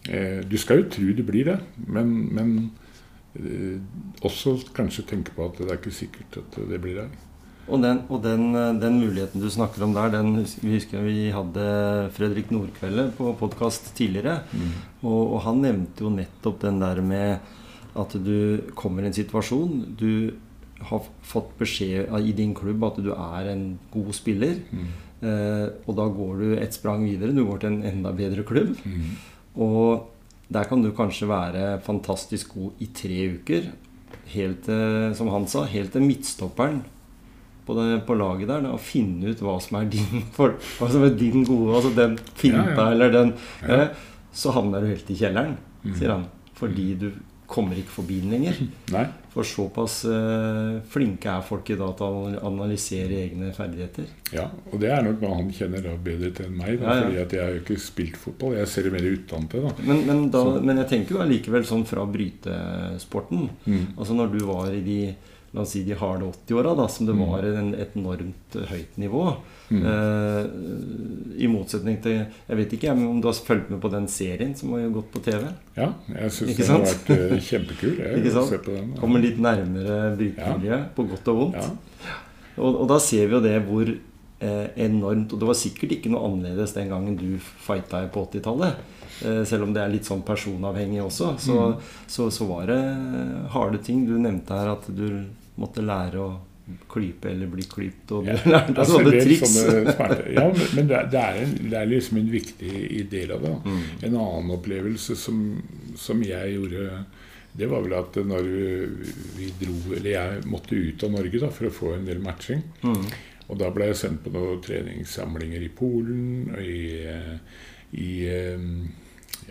Eh, 0.08 0.42
du 0.48 0.58
skal 0.62 0.84
jo 0.84 0.90
tro 0.94 1.14
du 1.16 1.24
blir 1.28 1.52
det, 1.52 1.58
men, 1.88 2.14
men 2.36 2.52
eh, 3.40 3.80
også 4.28 4.58
kanskje 4.78 5.08
tenke 5.10 5.36
på 5.36 5.48
at 5.50 5.60
det 5.62 5.72
er 5.72 5.80
ikke 5.82 5.96
sikkert 5.96 6.42
at 6.44 6.60
det 6.72 6.82
blir 6.84 7.02
det. 7.02 7.08
Og, 7.68 7.82
den, 7.84 8.02
og 8.08 8.22
den, 8.24 8.56
eh, 8.56 8.74
den 8.80 9.00
muligheten 9.02 9.44
du 9.44 9.50
snakker 9.52 9.84
om 9.84 9.94
der, 9.96 10.12
den 10.14 10.40
vi 10.62 10.78
husker 10.78 11.04
vi 11.04 11.28
hadde 11.36 11.68
Fredrik 12.16 12.52
Nordkvelde 12.54 13.10
på 13.18 13.34
podkast 13.40 13.92
tidligere. 13.98 14.40
Og, 15.04 15.34
og 15.36 15.40
han 15.44 15.64
nevnte 15.66 16.06
jo 16.06 16.14
nettopp 16.14 16.62
den 16.64 16.80
der 16.84 17.04
med 17.04 17.56
at 17.98 18.14
du 18.24 18.62
kommer 18.78 19.02
i 19.02 19.10
en 19.10 19.16
situasjon 19.16 19.96
Du 19.98 20.36
har 20.88 21.02
fått 21.26 21.56
beskjed 21.58 22.12
i 22.22 22.36
din 22.38 22.54
klubb 22.56 22.84
at 22.86 23.00
du 23.02 23.10
er 23.16 23.52
en 23.52 23.68
god 23.92 24.12
spiller. 24.16 24.60
Eh, 25.20 25.68
og 25.90 25.96
da 25.98 26.06
går 26.14 26.36
du 26.40 26.50
et 26.56 26.76
sprang 26.78 27.04
videre. 27.04 27.36
Du 27.36 27.44
går 27.44 27.64
til 27.64 27.74
en 27.74 27.88
enda 27.92 28.14
bedre 28.16 28.46
klubb. 28.48 28.78
Og 29.58 30.08
der 30.48 30.70
kan 30.70 30.80
du 30.86 30.94
kanskje 30.96 31.28
være 31.28 31.82
fantastisk 31.84 32.54
god 32.56 32.80
i 32.80 32.94
tre 32.96 33.24
uker. 33.42 33.74
Helt 34.32 34.70
som 35.18 35.34
han 35.34 35.48
sa, 35.52 35.66
helt 35.68 35.92
til 35.96 36.06
midtstopperen 36.06 36.86
på, 37.68 37.76
det, 37.78 38.00
på 38.08 38.18
laget 38.18 38.48
der. 38.50 38.64
Da, 38.66 38.74
å 38.74 38.82
finne 38.82 39.30
ut 39.36 39.44
hva 39.46 39.58
som 39.64 39.78
er 39.82 39.92
din, 39.94 40.24
for, 40.38 40.58
hva 40.80 40.90
som 40.96 41.04
er 41.08 41.16
din 41.20 41.44
gode 41.48 41.78
Altså 41.78 41.94
den 41.98 42.18
finta 42.40 42.64
Ja, 42.64 42.76
ja. 42.88 42.90
eller 42.96 43.14
den 43.20 43.34
eh, 43.68 43.88
Så 44.34 44.56
havner 44.56 44.82
du 44.84 44.92
helt 44.96 45.10
i 45.14 45.20
kjelleren, 45.20 45.58
sier 45.94 46.16
han. 46.18 46.28
Fordi 46.58 46.92
du 46.98 47.12
kommer 47.48 47.78
ikke 47.80 47.94
forbi 48.02 48.18
den 48.20 48.34
lenger. 48.36 48.58
Nei? 48.96 49.06
For 49.32 49.46
såpass 49.48 50.02
eh, 50.10 50.80
flinke 50.92 51.30
er 51.32 51.46
folk 51.48 51.70
i 51.72 51.78
dag 51.80 51.94
til 51.96 52.16
å 52.18 52.32
analysere 52.50 53.22
egne 53.22 53.54
ferdigheter. 53.56 54.10
Ja, 54.36 54.48
og 54.68 54.76
det 54.82 54.90
er 54.92 55.06
nok 55.06 55.22
hva 55.22 55.30
han 55.38 55.54
kjenner 55.56 55.86
da 55.86 55.94
bedre 56.04 56.34
til 56.36 56.50
enn 56.50 56.58
meg. 56.60 56.74
Da, 56.82 56.90
Ja, 56.90 56.96
ja. 56.98 57.06
fordi 57.06 57.22
at 57.22 57.36
jeg 57.38 57.44
har 57.46 57.54
jo 57.56 57.62
ikke 57.62 57.78
spilt 57.86 58.18
fotball. 58.20 58.58
Jeg 58.58 58.72
ser 58.74 58.90
det 58.90 58.94
mer 58.98 59.08
utentil. 59.08 59.64
da. 59.70 59.88
Men, 59.88 60.04
men, 60.10 60.26
da, 60.34 60.44
men 60.60 60.82
jeg 60.84 60.90
tenker 60.92 61.16
jo 61.16 61.24
allikevel 61.24 61.70
sånn 61.70 61.86
fra 61.88 62.04
brytesporten. 62.18 63.48
Mm. 63.70 63.86
Altså 63.98 64.18
når 64.18 64.34
du 64.36 64.40
var 64.50 64.74
i 64.76 64.82
de 64.86 65.00
La 65.58 65.64
oss 65.66 65.72
si 65.74 65.82
de 65.88 65.96
harde 65.98 66.28
80-åra, 66.30 66.76
da, 66.78 66.86
som 66.88 67.08
det 67.10 67.16
Mm. 67.18 67.22
var 67.32 67.46
en, 67.50 67.70
et 67.74 67.96
enormt 67.98 68.58
høyt 68.70 68.98
nivå. 69.02 69.24
Mm. 69.74 69.82
Eh, 69.90 71.42
I 71.44 71.48
motsetning 71.52 71.98
til 72.04 72.20
Jeg 72.48 72.58
vet 72.60 72.74
ikke 72.78 72.92
om 72.94 73.18
du 73.22 73.28
har 73.28 73.34
fulgt 73.36 73.70
med 73.74 73.82
på 73.84 73.90
den 73.92 74.06
serien 74.08 74.54
som 74.56 74.72
har 74.78 74.86
gått 74.96 75.10
på 75.12 75.20
TV? 75.26 75.50
Ja, 75.76 75.90
jeg 76.14 76.32
syns 76.32 76.56
den 76.62 76.70
har 76.72 76.84
vært 76.86 77.10
eh, 77.16 77.38
kjempekul. 77.50 77.98
Jeg 78.00 78.22
Ikke 78.22 78.32
sant? 78.38 78.50
se 78.54 78.60
på 78.64 78.76
den. 78.78 78.94
Kommer 79.02 79.20
litt 79.26 79.40
nærmere 79.44 80.16
brytemiljøet, 80.20 80.92
på 80.96 81.08
godt 81.10 81.28
og 81.34 81.42
vondt. 81.42 81.58
Ja. 81.58 82.14
Og, 82.58 82.76
og 82.84 82.88
da 82.94 83.00
ser 83.04 83.28
vi 83.28 83.36
jo 83.36 83.42
det 83.44 83.58
hvor 83.68 83.90
eh, 83.90 84.68
enormt 84.88 85.34
Og 85.34 85.40
det 85.42 85.48
var 85.50 85.58
sikkert 85.58 85.92
ikke 85.98 86.10
noe 86.14 86.24
annerledes 86.30 86.74
den 86.78 86.90
gangen 86.94 87.18
du 87.20 87.36
fighta 87.42 88.06
på 88.14 88.24
80-tallet. 88.30 88.78
Eh, 89.26 89.44
selv 89.50 89.64
om 89.68 89.74
det 89.74 89.82
er 89.84 89.90
litt 89.94 90.06
sånn 90.06 90.22
personavhengig 90.26 91.02
også, 91.04 91.34
så, 91.42 91.58
Mm. 91.58 91.76
så, 92.08 92.30
så 92.32 92.46
var 92.48 92.68
det 92.70 92.80
harde 93.54 93.80
ting. 93.84 94.06
Du 94.08 94.14
nevnte 94.22 94.54
her 94.54 94.72
at 94.76 94.86
du 94.96 95.26
måtte 95.58 95.84
lære 95.86 96.22
å 96.22 96.30
klype 96.92 97.30
eller 97.32 97.48
bli 97.48 97.64
klypt. 97.64 98.12
Og 98.18 98.26
Ja, 98.28 98.36
lærte 98.44 98.74
altså, 98.82 98.98
sånne 99.00 99.22
triks. 99.24 99.54
sånne 99.56 100.18
ja, 100.38 100.48
men, 100.76 100.90
det, 100.90 101.22
er, 101.22 101.38
en, 101.46 101.54
det 101.72 101.78
er 101.80 101.88
liksom 101.94 102.20
en 102.22 102.32
viktig 102.34 103.06
del 103.12 103.32
av 103.38 103.46
det. 103.46 103.54
Mm. 103.66 103.80
En 104.10 104.18
annen 104.24 104.52
opplevelse 104.58 105.16
som, 105.20 105.40
som 105.96 106.22
jeg 106.28 106.58
gjorde, 106.58 107.00
det 107.58 107.70
var 107.72 107.86
vel 107.86 107.96
at 107.98 108.20
når 108.22 108.50
vi 109.38 109.48
dro 109.62 109.78
Eller 109.96 110.12
jeg 110.12 110.44
måtte 110.52 110.76
ut 110.78 111.04
av 111.08 111.16
Norge 111.16 111.40
da, 111.42 111.50
for 111.56 111.70
å 111.70 111.74
få 111.74 111.94
en 111.96 112.06
del 112.10 112.20
matching. 112.22 112.62
Mm. 112.84 113.08
Og 113.48 113.60
da 113.62 113.70
ble 113.72 113.88
jeg 113.88 114.02
sendt 114.02 114.26
på 114.26 114.34
noen 114.36 114.60
treningssamlinger 114.62 115.64
i 115.64 115.72
Polen 115.74 116.50
og 116.52 116.60
i, 116.68 116.82
eh, 117.08 117.62
i 117.96 118.10
eh, 118.28 118.66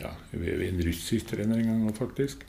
ja, 0.03 0.11
en 0.37 0.83
russisk 0.85 1.33
trener 1.33 1.63
en 1.63 1.71
gang 1.87 1.97
faktisk. 1.97 2.45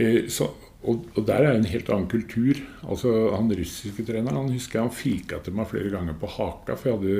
Eh, 0.00 0.24
Så, 0.32 0.48
og, 0.86 1.06
og 1.16 1.24
der 1.26 1.42
er 1.42 1.56
en 1.58 1.66
helt 1.66 1.88
annen 1.90 2.10
kultur. 2.10 2.58
Altså 2.86 3.12
Han 3.34 3.50
russiske 3.50 4.04
treneren 4.06 4.36
han 4.38 4.52
husker 4.54 4.78
jeg 4.78 4.86
han 4.86 4.94
fika 4.94 5.40
til 5.42 5.56
meg 5.58 5.70
flere 5.72 5.90
ganger 5.90 6.14
på 6.20 6.30
haka, 6.36 6.76
for 6.78 6.92
jeg 6.92 6.98
hadde, 7.00 7.16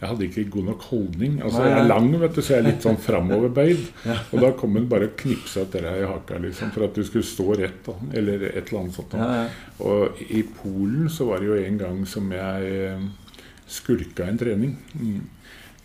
jeg 0.00 0.10
hadde 0.10 0.26
ikke 0.26 0.44
god 0.56 0.68
nok 0.68 0.84
holdning. 0.90 1.38
Altså 1.40 1.64
Jeg 1.64 1.78
er 1.78 1.88
lang, 1.88 2.10
vet 2.20 2.36
du, 2.36 2.42
så 2.44 2.54
jeg 2.54 2.62
er 2.62 2.68
litt 2.68 2.84
sånn 2.84 3.00
framoverbøyd. 3.08 3.88
Og 4.34 4.44
da 4.44 4.52
kom 4.60 4.76
han 4.76 4.90
bare 4.92 5.08
og 5.08 5.16
knipsa 5.22 5.64
etter 5.64 5.88
deg 5.88 6.02
i 6.02 6.10
haka 6.12 6.42
liksom, 6.44 6.74
for 6.76 6.88
at 6.90 7.00
du 7.00 7.02
skulle 7.08 7.28
stå 7.30 7.48
rett. 7.62 7.80
da, 7.88 7.96
Eller 8.20 8.46
et 8.50 8.60
eller 8.68 8.82
annet 8.82 8.98
sånt. 9.00 9.16
da. 9.16 9.42
Og 9.80 10.20
i 10.28 10.44
Polen 10.60 11.08
så 11.12 11.30
var 11.30 11.40
det 11.40 11.48
jo 11.48 11.58
en 11.60 11.80
gang 11.80 12.02
som 12.08 12.28
jeg 12.36 12.80
eh, 12.84 13.06
skulka 13.80 14.28
en 14.28 14.40
trening. 14.40 14.76
Mm. 14.92 15.20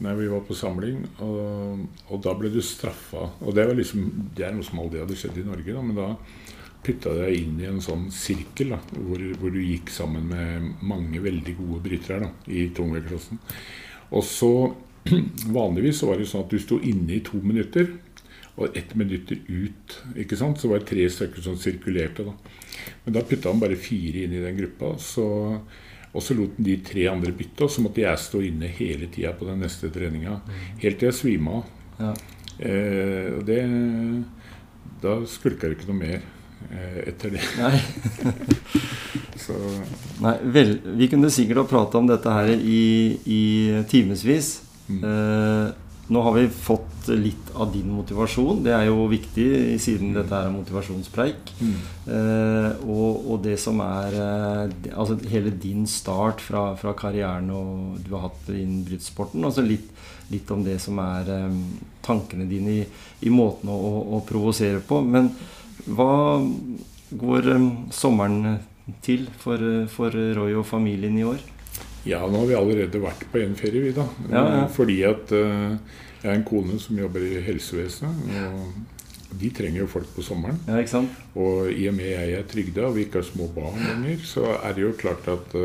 Når 0.03 0.17
vi 0.19 0.27
var 0.27 0.41
på 0.43 0.55
samling, 0.59 1.05
og, 1.23 1.85
og 2.11 2.19
da 2.19 2.33
ble 2.35 2.49
du 2.51 2.59
straffa. 2.59 3.29
Og 3.39 3.55
det 3.55 3.63
var 3.69 3.77
liksom, 3.79 4.09
det 4.35 4.43
er 4.43 4.51
noe 4.57 4.67
som 4.67 4.81
aldri 4.83 4.99
hadde 4.99 5.15
skjedd 5.15 5.39
i 5.39 5.45
Norge, 5.47 5.71
da, 5.71 5.83
men 5.85 5.95
da 5.95 6.09
putta 6.85 7.13
deg 7.17 7.35
inn 7.39 7.59
i 7.61 7.67
en 7.69 7.81
sånn 7.83 8.07
sirkel 8.13 8.75
da, 8.75 8.79
hvor, 8.93 9.21
hvor 9.41 9.53
du 9.53 9.61
gikk 9.63 9.91
sammen 9.93 10.29
med 10.29 10.85
mange 10.85 11.21
veldig 11.23 11.55
gode 11.57 11.81
brytere 11.87 12.27
da, 12.27 12.31
i 12.51 12.67
tungvektklassen. 12.75 13.41
Og 14.13 14.25
så 14.25 14.51
Vanligvis 15.57 15.99
så 16.01 16.09
var 16.09 16.17
det 16.17 16.25
sånn 16.29 16.47
at 16.47 16.53
du 16.53 16.57
sto 16.61 16.79
inne 16.81 17.17
i 17.17 17.23
to 17.25 17.37
minutter, 17.45 17.91
og 18.55 18.77
ett 18.77 18.93
minutt 18.95 19.31
ut. 19.31 19.97
ikke 20.15 20.37
sant? 20.39 20.57
Så 20.57 20.69
var 20.71 20.79
det 20.81 20.89
tre 20.89 21.03
stykker 21.11 21.43
som 21.43 21.57
sirkulerte. 21.59 22.23
da. 22.23 22.33
Men 23.03 23.17
da 23.17 23.21
putta 23.27 23.51
han 23.51 23.59
bare 23.59 23.75
fire 23.75 24.23
inn 24.23 24.33
i 24.33 24.41
den 24.41 24.57
gruppa. 24.57 24.93
Så, 25.01 25.25
og 26.11 26.23
så 26.23 26.37
lot 26.37 26.55
han 26.55 26.67
de 26.69 26.77
tre 26.87 27.03
andre 27.11 27.35
bytte, 27.35 27.67
og 27.67 27.73
så 27.73 27.83
måtte 27.83 28.05
jeg 28.05 28.23
stå 28.23 28.41
inne 28.47 28.71
hele 28.79 29.11
tida 29.11 29.33
på 29.35 29.49
den 29.49 29.59
neste 29.65 29.91
treninga. 29.93 30.39
Helt 30.81 31.01
til 31.01 31.11
jeg 31.11 31.19
svima 31.19 31.59
av. 31.59 31.75
Ja. 31.99 32.13
Eh, 32.65 33.43
det 33.45 33.59
Da 35.03 35.19
skulka 35.27 35.67
det 35.67 35.75
ikke 35.75 35.91
noe 35.91 35.99
mer 35.99 36.21
etter 37.05 37.35
det. 37.35 37.43
Nei. 37.59 37.79
Så 39.45 39.55
Nei, 40.23 40.35
vel, 40.55 40.77
vi 40.95 41.09
kunne 41.11 41.29
sikkert 41.33 41.63
ha 41.63 41.65
prata 41.69 41.99
om 41.99 42.07
dette 42.09 42.31
her 42.31 42.53
i, 42.55 42.83
i 43.27 43.41
timevis. 43.91 44.55
Mm. 44.87 45.01
Eh, 45.03 45.73
nå 46.07 46.21
har 46.21 46.35
vi 46.35 46.45
fått 46.49 47.07
litt 47.07 47.49
av 47.57 47.71
din 47.73 47.89
motivasjon. 47.89 48.61
Det 48.65 48.73
er 48.75 48.85
jo 48.87 49.07
viktig 49.09 49.47
siden 49.81 50.13
dette 50.13 50.37
er 50.37 50.51
motivasjonspreik. 50.53 51.53
mm. 51.59 51.79
Eh, 52.05 52.83
og, 52.85 53.25
og 53.33 53.39
det 53.41 53.55
som 53.57 53.79
er 53.81 54.13
eh, 54.13 54.91
Altså 54.93 55.15
hele 55.31 55.49
din 55.49 55.87
start 55.89 56.43
fra, 56.45 56.75
fra 56.77 56.93
karrieren 56.93 57.49
og 57.49 57.97
du 58.05 58.11
har 58.13 58.27
hatt 58.27 58.51
innen 58.53 58.83
brytesporten. 58.85 59.41
Altså 59.45 59.65
litt, 59.65 59.89
litt 60.29 60.51
om 60.53 60.61
det 60.65 60.77
som 60.83 61.01
er 61.01 61.31
eh, 61.33 61.57
tankene 62.05 62.45
dine 62.49 62.77
i, 62.77 62.85
i 63.25 63.33
måten 63.33 63.73
å, 63.73 63.75
å, 63.75 64.05
å 64.17 64.23
provosere 64.29 64.83
på. 64.85 65.01
Men 65.01 65.33
hva 65.85 66.41
går 67.11 67.51
eh, 67.53 67.67
sommeren 67.93 68.57
til 69.05 69.27
for, 69.41 69.61
eh, 69.61 69.85
for 69.91 70.15
Roy 70.37 70.55
og 70.57 70.65
familien 70.67 71.17
i 71.19 71.25
år? 71.27 71.43
Ja, 72.05 72.21
nå 72.29 72.43
har 72.43 72.49
vi 72.49 72.57
allerede 72.57 73.01
vært 73.01 73.25
på 73.31 73.41
en 73.41 73.55
ferie, 73.57 73.81
vi, 73.87 73.93
da. 73.93 74.05
Ja, 74.29 74.43
ja. 74.59 74.65
Fordi 74.71 74.99
at 75.07 75.33
eh, 75.33 75.77
jeg 76.21 76.29
har 76.29 76.37
en 76.37 76.47
kone 76.47 76.77
som 76.81 76.97
jobber 76.97 77.25
i 77.25 77.39
helsevesenet. 77.45 78.35
Og 78.45 79.39
de 79.41 79.49
trenger 79.53 79.83
jo 79.83 79.89
folk 79.89 80.09
på 80.15 80.23
sommeren. 80.25 80.59
Ja, 80.67 80.77
ikke 80.79 80.93
sant? 80.93 81.17
Og 81.37 81.71
i 81.73 81.87
og 81.89 81.97
med 81.97 82.11
jeg 82.13 82.37
er 82.37 82.45
trygda 82.49 82.85
og 82.87 82.95
vi 82.97 83.07
ikke 83.07 83.21
har 83.21 83.27
små 83.27 83.49
barn 83.53 83.81
lenger, 83.81 84.21
så 84.25 84.45
er 84.55 84.77
det 84.77 84.85
jo 84.85 84.93
klart 84.97 85.27
at 85.33 85.57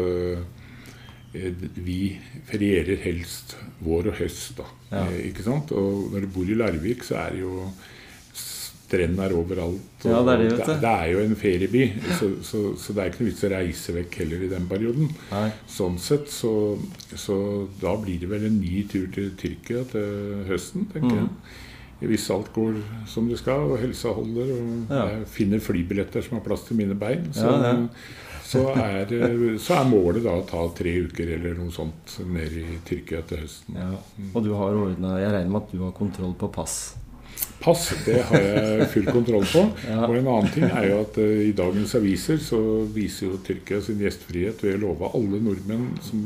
vi 1.31 2.01
ferierer 2.49 2.99
helst 3.05 3.55
vår 3.85 4.11
og 4.11 4.19
høst, 4.19 4.59
da. 4.59 4.67
Ja. 4.91 5.05
Ikke 5.29 5.45
sant? 5.47 5.71
Og 5.77 6.11
når 6.11 6.27
du 6.27 6.33
bor 6.35 6.51
i 6.51 6.57
Larvik, 6.59 7.05
så 7.07 7.21
er 7.21 7.37
det 7.37 7.45
jo 7.45 7.69
strender 8.91 9.31
overalt. 9.39 10.03
Og 10.03 10.11
Ja, 10.11 10.21
det 10.27 10.33
er 10.35 10.43
det, 10.43 10.51
vet 10.59 10.67
det, 10.67 10.77
det 10.83 10.91
er 10.91 11.09
jo 11.13 11.23
en 11.23 11.37
ferieby, 11.39 11.83
så, 12.19 12.29
så, 12.43 12.63
så 12.75 12.93
det 12.97 13.05
er 13.05 13.11
ikke 13.13 13.23
noe 13.23 13.31
vits 13.31 13.45
å 13.47 13.51
reise 13.55 13.95
vekk 13.95 14.21
heller 14.25 14.43
i 14.43 14.51
den 14.51 14.67
perioden. 14.71 15.11
Nei. 15.31 15.47
Sånn 15.71 15.99
sett, 16.03 16.27
så, 16.35 16.53
så 17.15 17.37
da 17.81 17.95
blir 18.03 18.19
det 18.25 18.31
vel 18.35 18.49
en 18.51 18.59
ny 18.61 18.83
tur 18.91 19.07
til 19.15 19.31
Tyrkia 19.39 19.85
til 19.95 20.47
høsten, 20.51 20.89
tenker 20.93 21.21
Mm. 21.21 21.29
jeg. 21.29 21.67
Hvis 22.01 22.31
alt 22.33 22.47
går 22.55 22.79
som 23.13 23.27
det 23.29 23.37
skal, 23.43 23.67
og 23.75 23.79
helsa 23.79 24.09
holder, 24.17 24.51
og 24.57 24.91
Ja. 24.91 25.03
jeg 25.19 25.27
finner 25.29 25.61
flybilletter 25.61 26.23
som 26.25 26.39
har 26.39 26.45
plass 26.47 26.63
til 26.65 26.79
mine 26.79 26.95
bein, 26.97 27.27
så, 27.37 27.51
ja. 27.61 27.75
så, 28.43 28.63
er, 28.73 29.05
så 29.61 29.75
er 29.77 29.91
målet 29.91 30.25
da 30.25 30.33
å 30.41 30.47
ta 30.49 30.63
tre 30.75 30.95
uker 31.05 31.29
eller 31.37 31.55
noe 31.61 31.71
sånt 31.71 32.17
ned 32.25 32.57
i 32.57 32.65
Tyrkia 32.89 33.21
til 33.29 33.43
høsten. 33.45 33.77
Ja. 33.77 33.91
Og 34.33 34.43
du 34.49 34.55
har 34.57 34.73
ordna 34.81 35.19
Jeg 35.21 35.31
regner 35.37 35.53
med 35.53 35.61
at 35.67 35.73
du 35.77 35.85
har 35.85 35.93
kontroll 35.93 36.33
på 36.41 36.49
pass. 36.57 36.79
Pass, 37.61 37.91
det 38.07 38.23
har 38.31 38.41
jeg 38.41 38.87
full 38.95 39.11
kontroll 39.11 39.45
på. 39.51 39.67
Ja. 39.91 40.05
Og 40.07 40.15
en 40.17 40.29
annen 40.31 40.53
ting 40.55 40.65
er 40.69 40.87
jo 40.91 41.01
at 41.03 41.19
uh, 41.21 41.43
i 41.45 41.53
dagens 41.57 41.93
aviser 41.99 42.39
så 42.43 42.61
viser 42.95 43.27
jo 43.27 43.41
Tyrkia 43.45 43.81
sin 43.85 44.01
gjestfrihet 44.01 44.63
ved 44.65 44.79
å 44.79 44.83
love 44.87 45.11
alle 45.17 45.41
nordmenn 45.43 45.93
som 46.05 46.25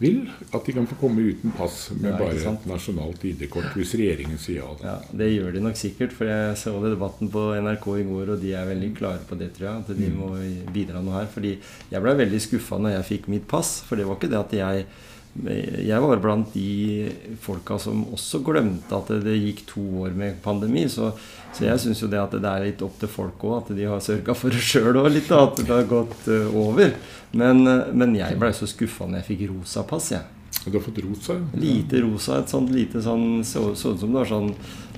vil, 0.00 0.22
at 0.56 0.64
de 0.64 0.72
kan 0.72 0.86
få 0.88 0.96
komme 0.96 1.26
uten 1.28 1.52
pass 1.52 1.90
med 1.92 2.08
Ja, 2.08 2.16
bare 2.16 2.38
et 2.38 2.64
nasjonalt 2.68 3.24
ID-kort 3.28 3.74
hvis 3.76 3.92
regjeringen 4.00 4.40
sier 4.40 4.62
ja. 4.62 4.70
da. 4.78 4.86
Ja, 4.94 5.18
Det 5.20 5.28
gjør 5.28 5.52
de 5.52 5.62
nok 5.66 5.76
sikkert, 5.76 6.14
for 6.16 6.30
jeg 6.30 6.56
så 6.56 6.72
det 6.80 6.94
debatten 6.94 7.28
på 7.32 7.42
NRK 7.60 7.86
i 8.00 8.06
går, 8.08 8.32
og 8.34 8.40
de 8.40 8.54
er 8.56 8.70
veldig 8.70 8.90
klare 8.96 9.20
på 9.28 9.36
det, 9.40 9.50
tror 9.58 9.68
jeg. 9.68 9.84
At 9.84 10.00
de 10.00 10.08
må 10.14 10.30
bidra 10.72 11.04
noe 11.04 11.18
her. 11.18 11.28
Fordi 11.34 11.52
jeg 11.92 12.04
ble 12.06 12.16
veldig 12.22 12.40
skuffa 12.46 12.80
når 12.80 12.96
jeg 12.96 13.08
fikk 13.10 13.28
mitt 13.34 13.46
pass, 13.50 13.74
for 13.84 14.00
det 14.00 14.08
var 14.08 14.16
ikke 14.16 14.32
det 14.32 14.40
at 14.40 14.56
jeg 14.56 14.88
jeg 15.30 16.02
var 16.02 16.18
blant 16.18 16.50
de 16.52 17.06
folka 17.40 17.76
som 17.78 18.02
også 18.10 18.40
glemte 18.44 18.96
at 18.96 19.12
det 19.22 19.36
gikk 19.38 19.62
to 19.68 19.84
år 20.02 20.16
med 20.18 20.40
pandemi. 20.42 20.88
Så, 20.90 21.12
så 21.54 21.68
jeg 21.68 21.82
syns 21.84 22.02
jo 22.02 22.10
det 22.10 22.18
at 22.18 22.34
det 22.34 22.50
er 22.50 22.66
litt 22.66 22.82
opp 22.82 22.98
til 22.98 23.10
folk 23.10 23.46
òg, 23.46 23.54
at 23.60 23.70
de 23.78 23.86
har 23.86 24.02
sørga 24.02 24.34
for 24.34 24.50
det 24.50 24.64
sjøl 24.64 24.98
òg 24.98 25.12
litt. 25.14 25.30
At 25.30 25.62
det 25.62 25.70
har 25.70 25.86
gått 25.90 26.26
eh, 26.28 26.50
over. 26.50 26.92
Men, 27.30 27.62
eh, 27.62 27.94
men 27.94 28.18
jeg 28.18 28.40
blei 28.42 28.50
så 28.56 28.66
skuffa 28.68 29.06
når 29.06 29.22
jeg 29.22 29.28
fikk 29.30 29.48
rosa 29.52 29.86
pass, 29.86 30.10
jeg. 30.16 30.26
Du 30.64 30.74
har 30.74 30.82
fått 30.84 30.98
rosa? 30.98 31.38
ja. 31.38 31.60
Lite 31.62 32.02
rosa, 32.02 32.40
et 32.42 32.50
sånt 32.50 32.68
lite 32.74 33.00
sånn 33.00 33.40
Så 33.46 33.70
så 33.78 33.94
ut 33.94 34.00
som 34.02 34.10
det 34.10 34.18
var 34.18 34.28
sånn 34.28 34.50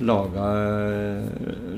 laga, 0.03 0.47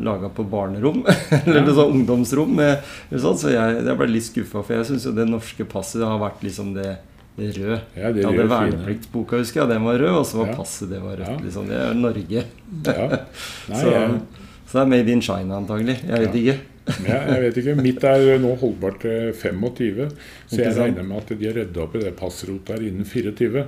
laga 0.01 0.31
på 0.33 0.47
barnerom. 0.49 1.03
eller 1.43 1.67
ja. 1.67 1.75
sånn 1.75 1.99
ungdomsrom. 1.99 2.55
Med, 2.57 2.87
eller 3.11 3.25
sånt, 3.27 3.43
så 3.43 3.51
jeg, 3.53 3.83
jeg 3.83 3.99
ble 3.99 4.09
litt 4.09 4.29
skuffa, 4.31 4.63
for 4.63 4.79
jeg 4.79 4.89
syns 4.89 5.11
jo 5.11 5.13
det 5.19 5.27
norske 5.29 5.67
passet 5.69 6.07
har 6.07 6.23
vært 6.23 6.47
liksom 6.47 6.73
det, 6.79 6.95
røde. 7.39 7.81
Ja, 7.97 8.13
det 8.13 8.23
Jeg 8.23 8.29
hadde 8.31 8.49
vernepliktsboka, 8.51 9.37
husker 9.43 9.61
jeg, 9.65 9.71
den 9.75 9.85
var 9.85 9.99
rød, 9.99 10.19
og 10.21 10.27
så 10.27 10.39
var 10.43 10.47
Ja. 10.53 10.55
passet 10.61 10.89
det 10.91 11.01
var 11.03 11.17
rødt. 11.19 11.43
Liksom. 11.45 11.67
Det 11.67 11.81
er 11.81 11.95
Norge. 11.95 12.45
Ja. 12.85 13.09
Nei, 13.69 13.81
så, 13.81 13.91
jeg, 13.91 14.21
så 14.69 14.79
det 14.79 14.85
er 14.85 14.93
made 14.95 15.11
in 15.13 15.21
China, 15.23 15.57
antagelig. 15.59 15.99
Jeg 16.07 16.21
vet 16.29 16.35
Ja. 16.35 16.41
ikke. 16.41 16.61
ja, 17.09 17.19
jeg 17.33 17.41
vet 17.43 17.57
ikke. 17.63 17.75
Mitt 17.81 18.05
er 18.05 18.39
nå 18.39 18.55
holdbart 18.61 18.99
til 19.01 19.33
25, 19.33 20.11
så 20.53 20.59
jeg 20.61 20.75
regner 20.77 21.03
med 21.03 21.17
at 21.17 21.31
de 21.41 21.47
har 21.49 21.55
rydda 21.57 21.81
opp 21.81 21.95
i 21.97 22.03
det 22.03 22.11
passrotet 22.19 22.69
her 22.75 22.83
innen 22.85 23.07
24. 23.09 23.63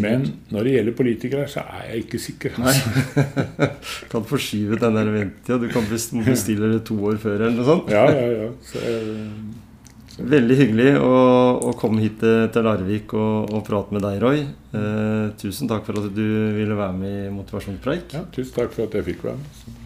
Men 0.00 0.24
når 0.50 0.64
det 0.64 0.72
gjelder 0.78 0.92
politikere, 0.96 1.44
så 1.52 1.60
er 1.68 1.90
jeg 1.92 2.04
ikke 2.06 2.18
sikker. 2.18 2.56
Nei. 2.58 2.72
Altså. 2.72 3.68
kan 4.14 4.24
forskyve 4.24 4.78
den 4.80 4.96
der 4.96 5.04
ventetida. 5.12 5.58
Du 5.58 5.68
kan 5.68 5.84
bestille 6.24 6.72
det 6.72 6.84
to 6.88 6.96
år 7.04 7.20
før, 7.20 7.34
eller 7.44 7.58
noe 7.60 7.68
sånt. 7.68 7.90
Ja, 7.92 8.06
ja, 8.08 8.30
ja. 8.40 8.48
Så, 8.64 8.80
jeg- 8.80 9.28
Veldig 10.18 10.56
hyggelig 10.58 10.90
å, 11.00 11.12
å 11.70 11.72
komme 11.78 12.02
hit 12.04 12.18
til, 12.20 12.66
Larvik 12.66 13.14
og, 13.16 13.52
og 13.54 13.62
prate 13.64 13.96
med 13.96 14.04
deg, 14.04 14.18
Roy. 14.22 14.42
Eh, 14.76 15.30
tusen 15.40 15.70
takk 15.70 15.86
for 15.88 16.02
at 16.02 16.10
du 16.12 16.26
ville 16.58 16.76
være 16.76 16.98
med 16.98 17.16
i 17.28 17.32
Motivasjonspreik. 17.32 18.12
ja, 18.18 18.26
tusen 18.34 18.58
takk 18.58 18.76
for 18.76 18.88
at 18.88 18.98
jeg 19.00 19.08
fikk 19.08 19.24
være 19.30 19.40
med. 19.40 19.81